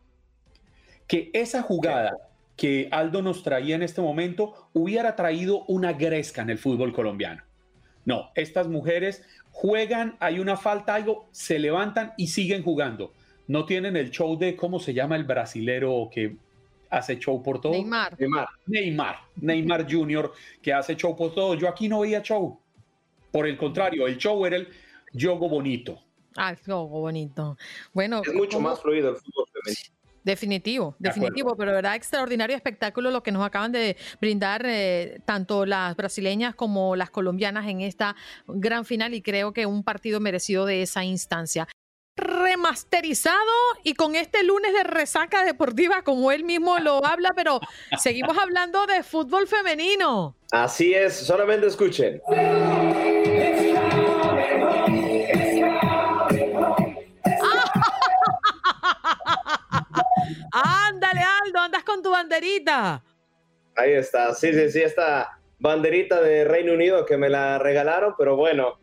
que 1.12 1.30
esa 1.34 1.62
jugada 1.62 2.16
que 2.56 2.88
Aldo 2.90 3.22
nos 3.22 3.44
traía 3.44 3.76
en 3.76 3.84
este 3.84 4.00
momento 4.00 4.70
hubiera 4.72 5.18
traído 5.18 5.66
una 5.66 5.92
gresca 5.92 6.42
en 6.42 6.50
el 6.50 6.58
fútbol 6.58 6.94
colombiano. 6.94 7.44
No, 8.06 8.32
estas 8.34 8.70
mujeres 8.70 9.22
juegan, 9.52 10.16
hay 10.22 10.40
una 10.40 10.56
falta, 10.56 10.96
algo, 10.96 11.28
se 11.34 11.60
levantan 11.60 12.14
y 12.16 12.28
siguen 12.28 12.64
jugando. 12.64 13.12
No 13.50 13.66
tienen 13.66 13.98
el 13.98 14.10
show 14.10 14.38
de, 14.38 14.56
¿cómo 14.56 14.80
se 14.80 14.94
llama 14.94 15.18
el 15.18 15.26
brasilero 15.26 16.10
que 16.10 16.38
hace 16.92 17.18
show 17.18 17.42
por 17.42 17.60
todo? 17.60 17.72
Neymar. 17.72 18.16
Neymar. 18.20 18.48
Neymar, 18.68 19.16
Neymar 19.38 19.88
Jr., 19.92 20.32
que 20.62 20.72
hace 20.74 20.96
show 20.96 21.16
por 21.16 21.34
todo. 21.34 21.56
Yo 21.56 21.68
aquí 21.68 21.88
no 21.90 22.02
veía 22.02 22.22
show. 22.22 22.60
Por 23.32 23.48
el 23.48 23.58
contrario, 23.58 24.06
el 24.08 24.18
show 24.18 24.46
era 24.46 24.58
el 24.58 24.68
yogo 25.14 25.50
bonito. 25.50 26.00
Ah, 26.36 26.56
qué 26.56 26.72
bonito. 26.72 27.58
Bueno, 27.94 28.22
Es 28.26 28.34
mucho 28.34 28.58
¿cómo- 28.58 28.70
más 28.70 28.80
fluido 28.82 29.10
el 29.10 29.16
fútbol 29.16 29.46
femenino. 29.52 29.96
Definitivo, 30.24 30.96
De 31.00 31.10
definitivo, 31.10 31.56
pero 31.58 31.72
de 31.72 31.78
verdad 31.78 31.96
extraordinario 31.96 32.56
espectáculo 32.56 33.10
lo 33.10 33.24
que 33.24 33.32
nos 33.32 33.44
acaban 33.44 33.72
de 33.72 33.98
brindar 34.20 34.62
eh, 34.68 35.20
tanto 35.26 35.66
las 35.66 35.96
brasileñas 35.96 36.54
como 36.54 36.96
las 36.96 37.10
colombianas 37.10 37.68
en 37.68 37.82
esta 37.82 38.16
gran 38.48 38.86
final 38.86 39.16
y 39.16 39.24
creo 39.24 39.52
que 39.52 39.66
un 39.66 39.84
partido 39.84 40.20
merecido 40.20 40.68
de 40.68 40.84
esa 40.84 41.04
instancia. 41.04 41.68
Remasterizado 42.18 43.38
y 43.84 43.94
con 43.94 44.16
este 44.16 44.44
lunes 44.44 44.74
de 44.74 44.84
resaca 44.84 45.46
deportiva, 45.46 46.04
como 46.04 46.34
él 46.34 46.44
mismo 46.44 46.78
lo 46.80 47.06
habla, 47.06 47.32
pero 47.36 47.62
seguimos 47.98 48.38
hablando 48.38 48.86
de 48.86 49.02
fútbol 49.02 49.48
femenino. 49.48 50.36
Así 50.52 50.94
es, 50.94 51.16
solamente 51.16 51.68
escuchen. 51.68 52.22
Ándale, 60.52 61.22
Aldo, 61.46 61.60
andas 61.60 61.84
con 61.86 62.04
tu 62.04 62.12
banderita. 62.12 63.02
Ahí 63.78 63.94
está, 63.94 64.34
sí, 64.36 64.52
sí, 64.52 64.70
sí, 64.70 64.82
esta 64.82 65.40
banderita 65.60 66.22
de 66.22 66.44
Reino 66.44 66.74
Unido 66.74 67.06
que 67.06 67.16
me 67.16 67.30
la 67.30 67.58
regalaron, 67.58 68.16
pero 68.18 68.36
bueno, 68.36 68.81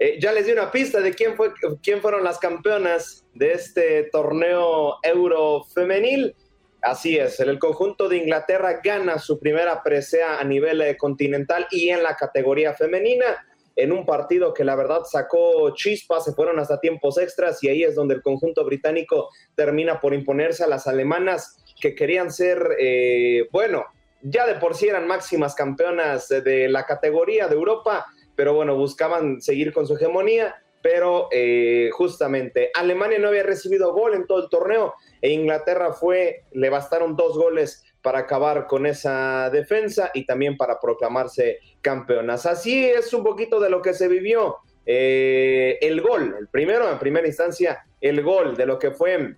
eh, 0.00 0.18
ya 0.18 0.32
les 0.32 0.46
di 0.46 0.52
una 0.52 0.70
pista 0.70 1.02
de 1.02 1.12
quién, 1.12 1.36
fue, 1.36 1.52
quién 1.82 2.00
fueron 2.00 2.24
las 2.24 2.38
campeonas 2.38 3.26
de 3.34 3.52
este 3.52 4.04
torneo 4.04 4.96
euro 5.02 5.62
femenil. 5.74 6.34
Así 6.80 7.18
es, 7.18 7.38
el 7.38 7.58
conjunto 7.58 8.08
de 8.08 8.16
Inglaterra 8.16 8.80
gana 8.82 9.18
su 9.18 9.38
primera 9.38 9.82
presea 9.82 10.40
a 10.40 10.44
nivel 10.44 10.80
eh, 10.80 10.96
continental 10.96 11.66
y 11.70 11.90
en 11.90 12.02
la 12.02 12.16
categoría 12.16 12.72
femenina, 12.72 13.46
en 13.76 13.92
un 13.92 14.06
partido 14.06 14.54
que 14.54 14.64
la 14.64 14.74
verdad 14.74 15.02
sacó 15.04 15.74
chispas, 15.74 16.24
se 16.24 16.32
fueron 16.32 16.58
hasta 16.58 16.80
tiempos 16.80 17.18
extras 17.18 17.62
y 17.62 17.68
ahí 17.68 17.84
es 17.84 17.94
donde 17.94 18.14
el 18.14 18.22
conjunto 18.22 18.64
británico 18.64 19.28
termina 19.54 20.00
por 20.00 20.14
imponerse 20.14 20.64
a 20.64 20.68
las 20.68 20.86
alemanas 20.86 21.62
que 21.78 21.94
querían 21.94 22.32
ser, 22.32 22.76
eh, 22.78 23.46
bueno, 23.52 23.84
ya 24.22 24.46
de 24.46 24.54
por 24.54 24.74
sí 24.74 24.88
eran 24.88 25.06
máximas 25.06 25.54
campeonas 25.54 26.28
de, 26.28 26.40
de 26.40 26.68
la 26.70 26.86
categoría 26.86 27.48
de 27.48 27.54
Europa, 27.54 28.06
pero 28.40 28.54
bueno, 28.54 28.74
buscaban 28.74 29.42
seguir 29.42 29.70
con 29.70 29.86
su 29.86 29.96
hegemonía, 29.96 30.54
pero 30.80 31.28
eh, 31.30 31.90
justamente 31.92 32.70
Alemania 32.72 33.18
no 33.18 33.28
había 33.28 33.42
recibido 33.42 33.92
gol 33.92 34.14
en 34.14 34.26
todo 34.26 34.42
el 34.44 34.48
torneo 34.48 34.94
e 35.20 35.28
Inglaterra 35.28 35.92
fue, 35.92 36.44
le 36.52 36.70
bastaron 36.70 37.16
dos 37.16 37.36
goles 37.36 37.84
para 38.00 38.20
acabar 38.20 38.66
con 38.66 38.86
esa 38.86 39.50
defensa 39.50 40.10
y 40.14 40.24
también 40.24 40.56
para 40.56 40.80
proclamarse 40.80 41.58
campeonas. 41.82 42.46
Así 42.46 42.82
es 42.82 43.12
un 43.12 43.24
poquito 43.24 43.60
de 43.60 43.68
lo 43.68 43.82
que 43.82 43.92
se 43.92 44.08
vivió. 44.08 44.56
Eh, 44.86 45.76
el 45.82 46.00
gol, 46.00 46.34
el 46.40 46.48
primero, 46.48 46.90
en 46.90 46.98
primera 46.98 47.26
instancia, 47.26 47.84
el 48.00 48.22
gol 48.22 48.56
de 48.56 48.64
lo 48.64 48.78
que 48.78 48.90
fue 48.92 49.34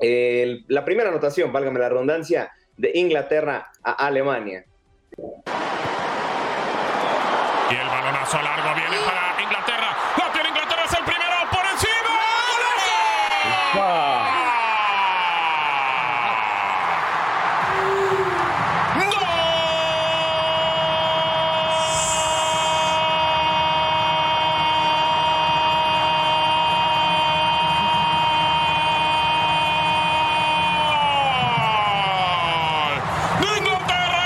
eh, 0.00 0.42
el- 0.42 0.64
la 0.66 0.84
primera 0.84 1.08
anotación, 1.10 1.52
válgame 1.52 1.78
la 1.78 1.88
redundancia, 1.88 2.50
de 2.76 2.90
Inglaterra 2.94 3.70
a 3.84 3.92
Alemania. 4.08 4.64
Balonazo 8.24 8.42
largo 8.42 8.74
viene 8.74 8.96
para 9.04 9.42
Inglaterra. 9.42 9.96
¡Lo 10.16 10.32
tiene 10.32 10.48
Inglaterra! 10.48 10.84
¡Es 10.84 10.92
el 10.94 11.04
primero! 11.04 11.34
¡Por 11.50 11.66
encima! 11.66 11.92
¡Gol! 13.74 14.24
¡De 33.40 33.58
Inglaterra! 33.58 34.24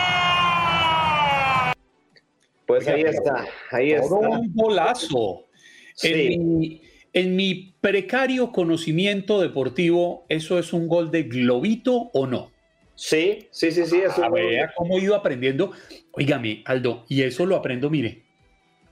Pues 2.84 2.88
ahí 2.88 3.02
está, 3.02 3.46
ahí 3.70 3.92
está. 3.92 4.14
Un 4.14 4.52
golazo. 4.54 5.46
Sí. 5.94 6.12
En, 6.12 6.58
mi, 6.58 6.82
en 7.12 7.36
mi 7.36 7.74
precario 7.80 8.52
conocimiento 8.52 9.40
deportivo, 9.40 10.24
¿eso 10.28 10.58
es 10.58 10.72
un 10.72 10.88
gol 10.88 11.10
de 11.10 11.24
globito 11.24 12.10
o 12.12 12.26
no? 12.26 12.50
Sí, 12.94 13.48
sí, 13.50 13.70
sí, 13.70 13.86
sí. 13.86 14.02
Es 14.04 14.18
A 14.18 14.28
ver 14.28 14.70
cómo 14.76 14.98
he 14.98 15.02
ido 15.02 15.14
aprendiendo. 15.14 15.72
Óigame, 16.12 16.62
Aldo, 16.66 17.04
y 17.08 17.22
eso 17.22 17.46
lo 17.46 17.56
aprendo, 17.56 17.90
mire, 17.90 18.24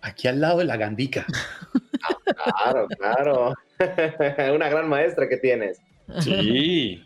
aquí 0.00 0.28
al 0.28 0.40
lado 0.40 0.58
de 0.58 0.64
la 0.64 0.76
gandica. 0.76 1.26
Claro, 2.62 2.86
claro. 2.98 3.54
Una 4.54 4.68
gran 4.68 4.88
maestra 4.88 5.28
que 5.28 5.36
tienes. 5.36 5.80
Sí. 6.20 7.02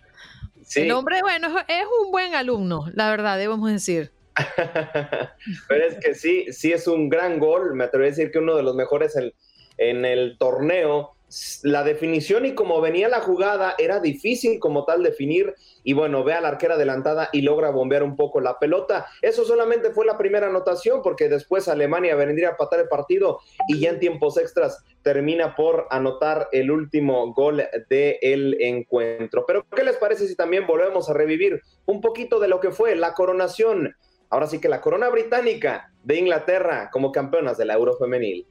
Sí, 0.63 0.83
El 0.83 0.93
hombre, 0.93 1.21
bueno, 1.23 1.49
es, 1.59 1.65
es 1.69 1.87
un 2.05 2.13
buen 2.13 2.35
alumno, 2.35 2.87
la 2.95 3.11
verdad, 3.11 3.39
debemos 3.39 3.73
decir. 3.73 4.13
pero 5.69 5.85
es 5.85 5.97
que 5.99 6.15
sí, 6.15 6.47
sí 6.53 6.73
es 6.73 6.87
un 6.87 7.09
gran 7.09 7.39
gol. 7.39 7.75
Me 7.75 7.85
atrevo 7.85 8.05
a 8.05 8.09
decir 8.09 8.31
que 8.31 8.39
uno 8.39 8.57
de 8.57 8.63
los 8.63 8.75
mejores 8.75 9.17
en, 9.17 9.33
en 9.81 10.05
el 10.05 10.37
torneo. 10.39 11.17
la 11.63 11.85
definición 11.85 12.45
y 12.45 12.55
como 12.57 12.81
venía 12.81 13.09
la 13.09 13.21
jugada 13.21 13.77
era 13.79 14.01
difícil 14.01 14.59
como 14.59 14.85
tal 14.85 15.05
definir 15.05 15.55
y 15.85 15.93
bueno, 15.93 16.25
ve 16.25 16.35
a 16.35 16.41
la 16.41 16.49
arquera 16.49 16.75
adelantada 16.75 17.29
y 17.33 17.43
logra 17.43 17.71
bombear 17.71 18.03
un 18.03 18.17
poco 18.17 18.41
la 18.41 18.59
pelota. 18.59 19.07
Eso 19.23 19.45
solamente 19.45 19.91
fue 19.91 20.05
la 20.05 20.19
primera 20.19 20.49
anotación 20.49 21.03
porque 21.03 21.29
después 21.29 21.69
Alemania 21.69 22.15
vendría 22.15 22.51
a 22.51 22.57
patar 22.57 22.81
el 22.81 22.89
partido 22.89 23.39
y 23.69 23.81
ya 23.81 23.91
en 23.91 24.01
tiempos 24.01 24.37
extras 24.37 24.85
termina 25.03 25.55
por 25.55 25.87
anotar 25.91 26.49
el 26.53 26.71
último 26.71 27.33
gol 27.33 27.63
del 27.89 28.61
encuentro. 28.61 29.45
Pero 29.47 29.65
¿qué 29.75 29.85
les 29.85 29.97
parece 29.97 30.27
si 30.27 30.37
también 30.37 30.67
volvemos 30.67 31.09
a 31.09 31.15
revivir 31.15 31.63
un 31.87 32.01
poquito 32.01 32.39
de 32.39 32.49
lo 32.49 32.61
que 32.61 32.71
fue 32.71 32.95
la 32.97 33.15
coronación? 33.15 33.95
Ahora 34.31 34.47
sí 34.47 34.61
que 34.61 34.69
la 34.69 34.81
corona 34.81 35.09
británica 35.09 35.91
de 36.03 36.19
Inglaterra 36.19 36.89
como 36.91 37.13
campeonas 37.13 37.59
de 37.59 37.65
la 37.65 37.75
Euro 37.75 37.97
femenil. 37.97 38.47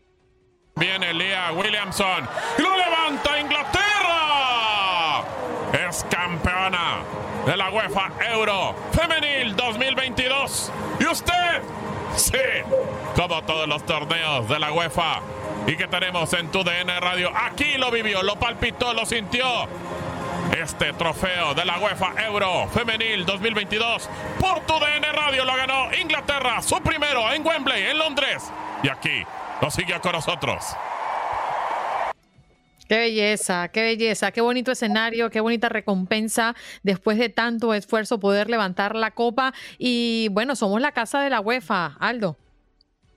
Viene 0.76 1.14
Lea 1.14 1.52
Williamson 1.54 2.28
lo 2.58 2.78
levanta 2.78 3.40
Inglaterra. 3.40 5.24
Es 5.88 6.06
campeona 6.10 7.04
de 7.46 7.58
la 7.58 7.70
UEFA 7.72 8.12
Euro 8.32 8.76
Femenil 8.92 9.56
2022. 9.56 10.72
¿Y 11.00 11.06
usted? 11.06 11.62
Sí, 12.16 12.34
como 13.16 13.42
todos 13.44 13.68
los 13.68 13.86
torneos 13.86 14.48
de 14.50 14.60
la 14.60 14.72
UEFA 14.72 15.22
y 15.68 15.78
que 15.78 15.88
tenemos 15.88 16.34
en 16.34 16.50
tu 16.50 16.64
DN 16.64 17.00
Radio. 17.00 17.32
Aquí 17.34 17.78
lo 17.78 17.92
vivió, 17.92 18.24
lo 18.24 18.36
palpitó, 18.38 18.94
lo 18.94 19.06
sintió. 19.06 19.46
Este 20.58 20.94
trofeo 20.94 21.54
de 21.54 21.64
la 21.64 21.80
UEFA 21.80 22.14
Euro 22.26 22.68
Femenil 22.70 23.24
2022 23.26 24.10
por 24.40 24.60
tu 24.66 24.74
DN 24.74 25.12
Radio 25.12 25.46
lo 25.46 25.56
ganó 25.56 25.94
Inglaterra, 25.94 26.62
su 26.62 26.76
primero 26.82 27.32
en 27.32 27.46
Wembley, 27.46 27.84
en 27.84 27.98
Londres. 28.00 28.52
Y 28.82 28.90
aquí 28.90 29.24
lo 29.62 29.70
sigue 29.70 30.00
con 30.02 30.14
nosotros. 30.14 30.66
Qué 32.88 32.98
belleza, 32.98 33.68
qué 33.68 33.84
belleza, 33.84 34.32
qué 34.32 34.42
bonito 34.42 34.72
escenario, 34.72 35.30
qué 35.30 35.40
bonita 35.40 35.70
recompensa 35.70 36.56
después 36.82 37.20
de 37.20 37.30
tanto 37.30 37.76
esfuerzo 37.76 38.20
poder 38.20 38.50
levantar 38.50 38.96
la 38.96 39.12
copa. 39.12 39.54
Y 39.78 40.30
bueno, 40.32 40.56
somos 40.56 40.82
la 40.82 40.92
casa 40.92 41.22
de 41.22 41.30
la 41.30 41.42
UEFA, 41.42 41.96
Aldo. 42.00 42.38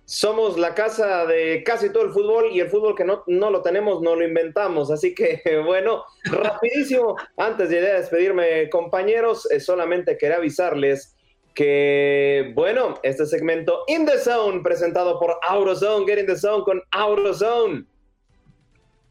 Somos 0.04 0.58
la 0.58 0.74
casa 0.74 1.26
de 1.26 1.62
casi 1.64 1.90
todo 1.90 2.04
el 2.04 2.10
fútbol 2.10 2.50
y 2.52 2.60
el 2.60 2.68
fútbol 2.68 2.94
que 2.94 3.04
no, 3.04 3.22
no 3.26 3.50
lo 3.50 3.62
tenemos, 3.62 4.02
no 4.02 4.16
lo 4.16 4.26
inventamos. 4.26 4.90
Así 4.90 5.14
que, 5.14 5.40
bueno, 5.64 6.04
rapidísimo, 6.24 7.16
antes 7.36 7.70
de 7.70 7.80
despedirme, 7.80 8.68
compañeros, 8.70 9.50
eh, 9.50 9.60
solamente 9.60 10.18
quería 10.18 10.36
avisarles 10.36 11.16
que, 11.54 12.52
bueno, 12.54 12.94
este 13.02 13.26
segmento 13.26 13.84
In 13.86 14.06
the 14.06 14.18
Zone, 14.18 14.60
presentado 14.62 15.18
por 15.18 15.38
AutoZone, 15.42 16.06
Get 16.06 16.18
in 16.18 16.26
the 16.26 16.36
Zone 16.36 16.64
con 16.64 16.82
AutoZone. 16.90 17.84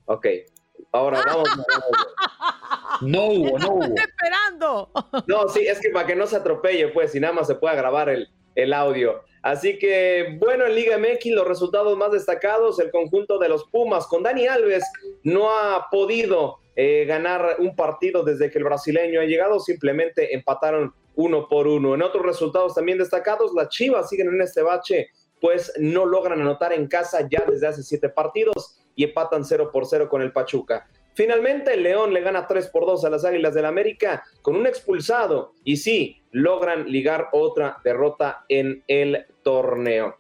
Ok, 0.06 0.26
ahora 0.92 1.22
vamos. 1.26 1.50
no 3.02 3.26
hubo, 3.26 3.60
no 3.60 3.70
hubo. 3.76 3.96
esperando. 3.96 4.92
No, 5.28 5.48
sí, 5.48 5.68
es 5.68 5.80
que 5.80 5.90
para 5.90 6.08
que 6.08 6.16
no 6.16 6.28
se 6.28 6.38
atropelle, 6.38 6.90
pues, 6.90 7.16
y 7.16 7.20
nada 7.20 7.34
más 7.34 7.48
se 7.48 7.56
pueda 7.56 7.76
grabar 7.76 8.10
el, 8.10 8.30
el 8.56 8.74
audio. 8.74 9.24
Así 9.42 9.80
que, 9.80 10.38
bueno, 10.40 10.66
en 10.66 10.76
Liga 10.76 10.98
MX 10.98 11.34
los 11.34 11.48
resultados 11.48 11.98
más 11.98 12.12
destacados, 12.12 12.80
el 12.80 12.92
conjunto 12.92 13.40
de 13.40 13.50
los 13.50 13.66
Pumas 13.66 14.06
con 14.06 14.22
Dani 14.22 14.46
Alves 14.46 14.84
no 15.24 15.50
ha 15.50 15.88
podido 15.90 16.60
eh, 16.76 17.06
ganar 17.06 17.56
un 17.60 17.76
partido 17.76 18.24
desde 18.24 18.52
que 18.52 18.60
el 18.60 18.64
brasileño 18.64 19.20
ha 19.20 19.26
llegado, 19.26 19.60
simplemente 19.60 20.36
empataron 20.36 20.94
uno 21.16 21.48
por 21.48 21.68
uno. 21.68 21.96
En 21.96 22.04
otros 22.04 22.26
resultados 22.26 22.76
también 22.76 23.00
destacados, 23.00 23.52
las 23.56 23.70
Chivas 23.70 24.10
siguen 24.10 24.30
en 24.30 24.42
este 24.42 24.62
bache, 24.62 25.10
pues 25.40 25.74
no 25.80 26.06
logran 26.06 26.40
anotar 26.40 26.72
en 26.72 26.88
casa 26.88 27.28
ya 27.30 27.44
desde 27.48 27.68
hace 27.68 27.82
siete 27.84 28.10
partidos 28.10 28.80
y 28.96 29.06
empatan 29.06 29.44
0 29.44 29.72
por 29.74 29.88
0 29.88 30.08
con 30.08 30.22
el 30.22 30.32
Pachuca. 30.32 30.88
Finalmente, 31.14 31.74
el 31.74 31.84
León 31.84 32.14
le 32.14 32.22
gana 32.22 32.48
3 32.48 32.68
por 32.68 32.86
2 32.86 33.04
a 33.04 33.10
las 33.10 33.26
Águilas 33.26 33.54
del 33.54 33.66
América 33.66 34.24
con 34.42 34.56
un 34.56 34.66
expulsado 34.66 35.54
y 35.64 35.78
sí, 35.78 36.22
logran 36.32 36.90
ligar 36.90 37.28
otra 37.34 37.78
derrota 37.84 38.46
en 38.48 38.84
el 38.88 39.26
torneo. 39.44 40.18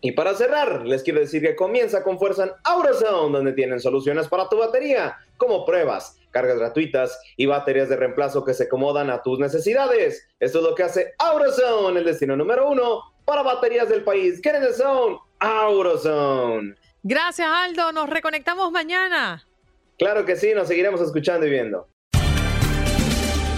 Y 0.00 0.12
para 0.12 0.34
cerrar, 0.34 0.86
les 0.86 1.02
quiero 1.02 1.20
decir 1.20 1.42
que 1.42 1.56
comienza 1.56 2.02
con 2.02 2.18
fuerza 2.18 2.44
en 2.44 2.50
AutoZone, 2.64 3.32
donde 3.32 3.52
tienen 3.54 3.80
soluciones 3.80 4.28
para 4.28 4.48
tu 4.48 4.58
batería, 4.58 5.16
como 5.36 5.64
pruebas, 5.64 6.18
cargas 6.30 6.58
gratuitas 6.58 7.18
y 7.36 7.46
baterías 7.46 7.88
de 7.88 7.96
reemplazo 7.96 8.44
que 8.44 8.54
se 8.54 8.64
acomodan 8.64 9.10
a 9.10 9.22
tus 9.22 9.38
necesidades. 9.38 10.28
Esto 10.38 10.58
es 10.58 10.64
lo 10.64 10.74
que 10.74 10.82
hace 10.82 11.14
AutoZone, 11.18 11.98
el 11.98 12.04
destino 12.04 12.36
número 12.36 12.70
uno 12.70 13.02
para 13.24 13.42
baterías 13.42 13.88
del 13.88 14.04
país. 14.04 14.40
In 14.44 14.52
the 14.60 14.72
zone, 14.72 15.18
AutoZone. 15.40 16.74
Gracias, 17.02 17.48
Aldo. 17.48 17.92
Nos 17.92 18.08
reconectamos 18.10 18.70
mañana. 18.70 19.46
Claro 19.98 20.24
que 20.24 20.36
sí, 20.36 20.52
nos 20.54 20.68
seguiremos 20.68 21.00
escuchando 21.00 21.46
y 21.46 21.50
viendo. 21.50 21.88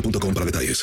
boostmobile.com 0.00 0.34
para 0.34 0.44
detalles. 0.44 0.76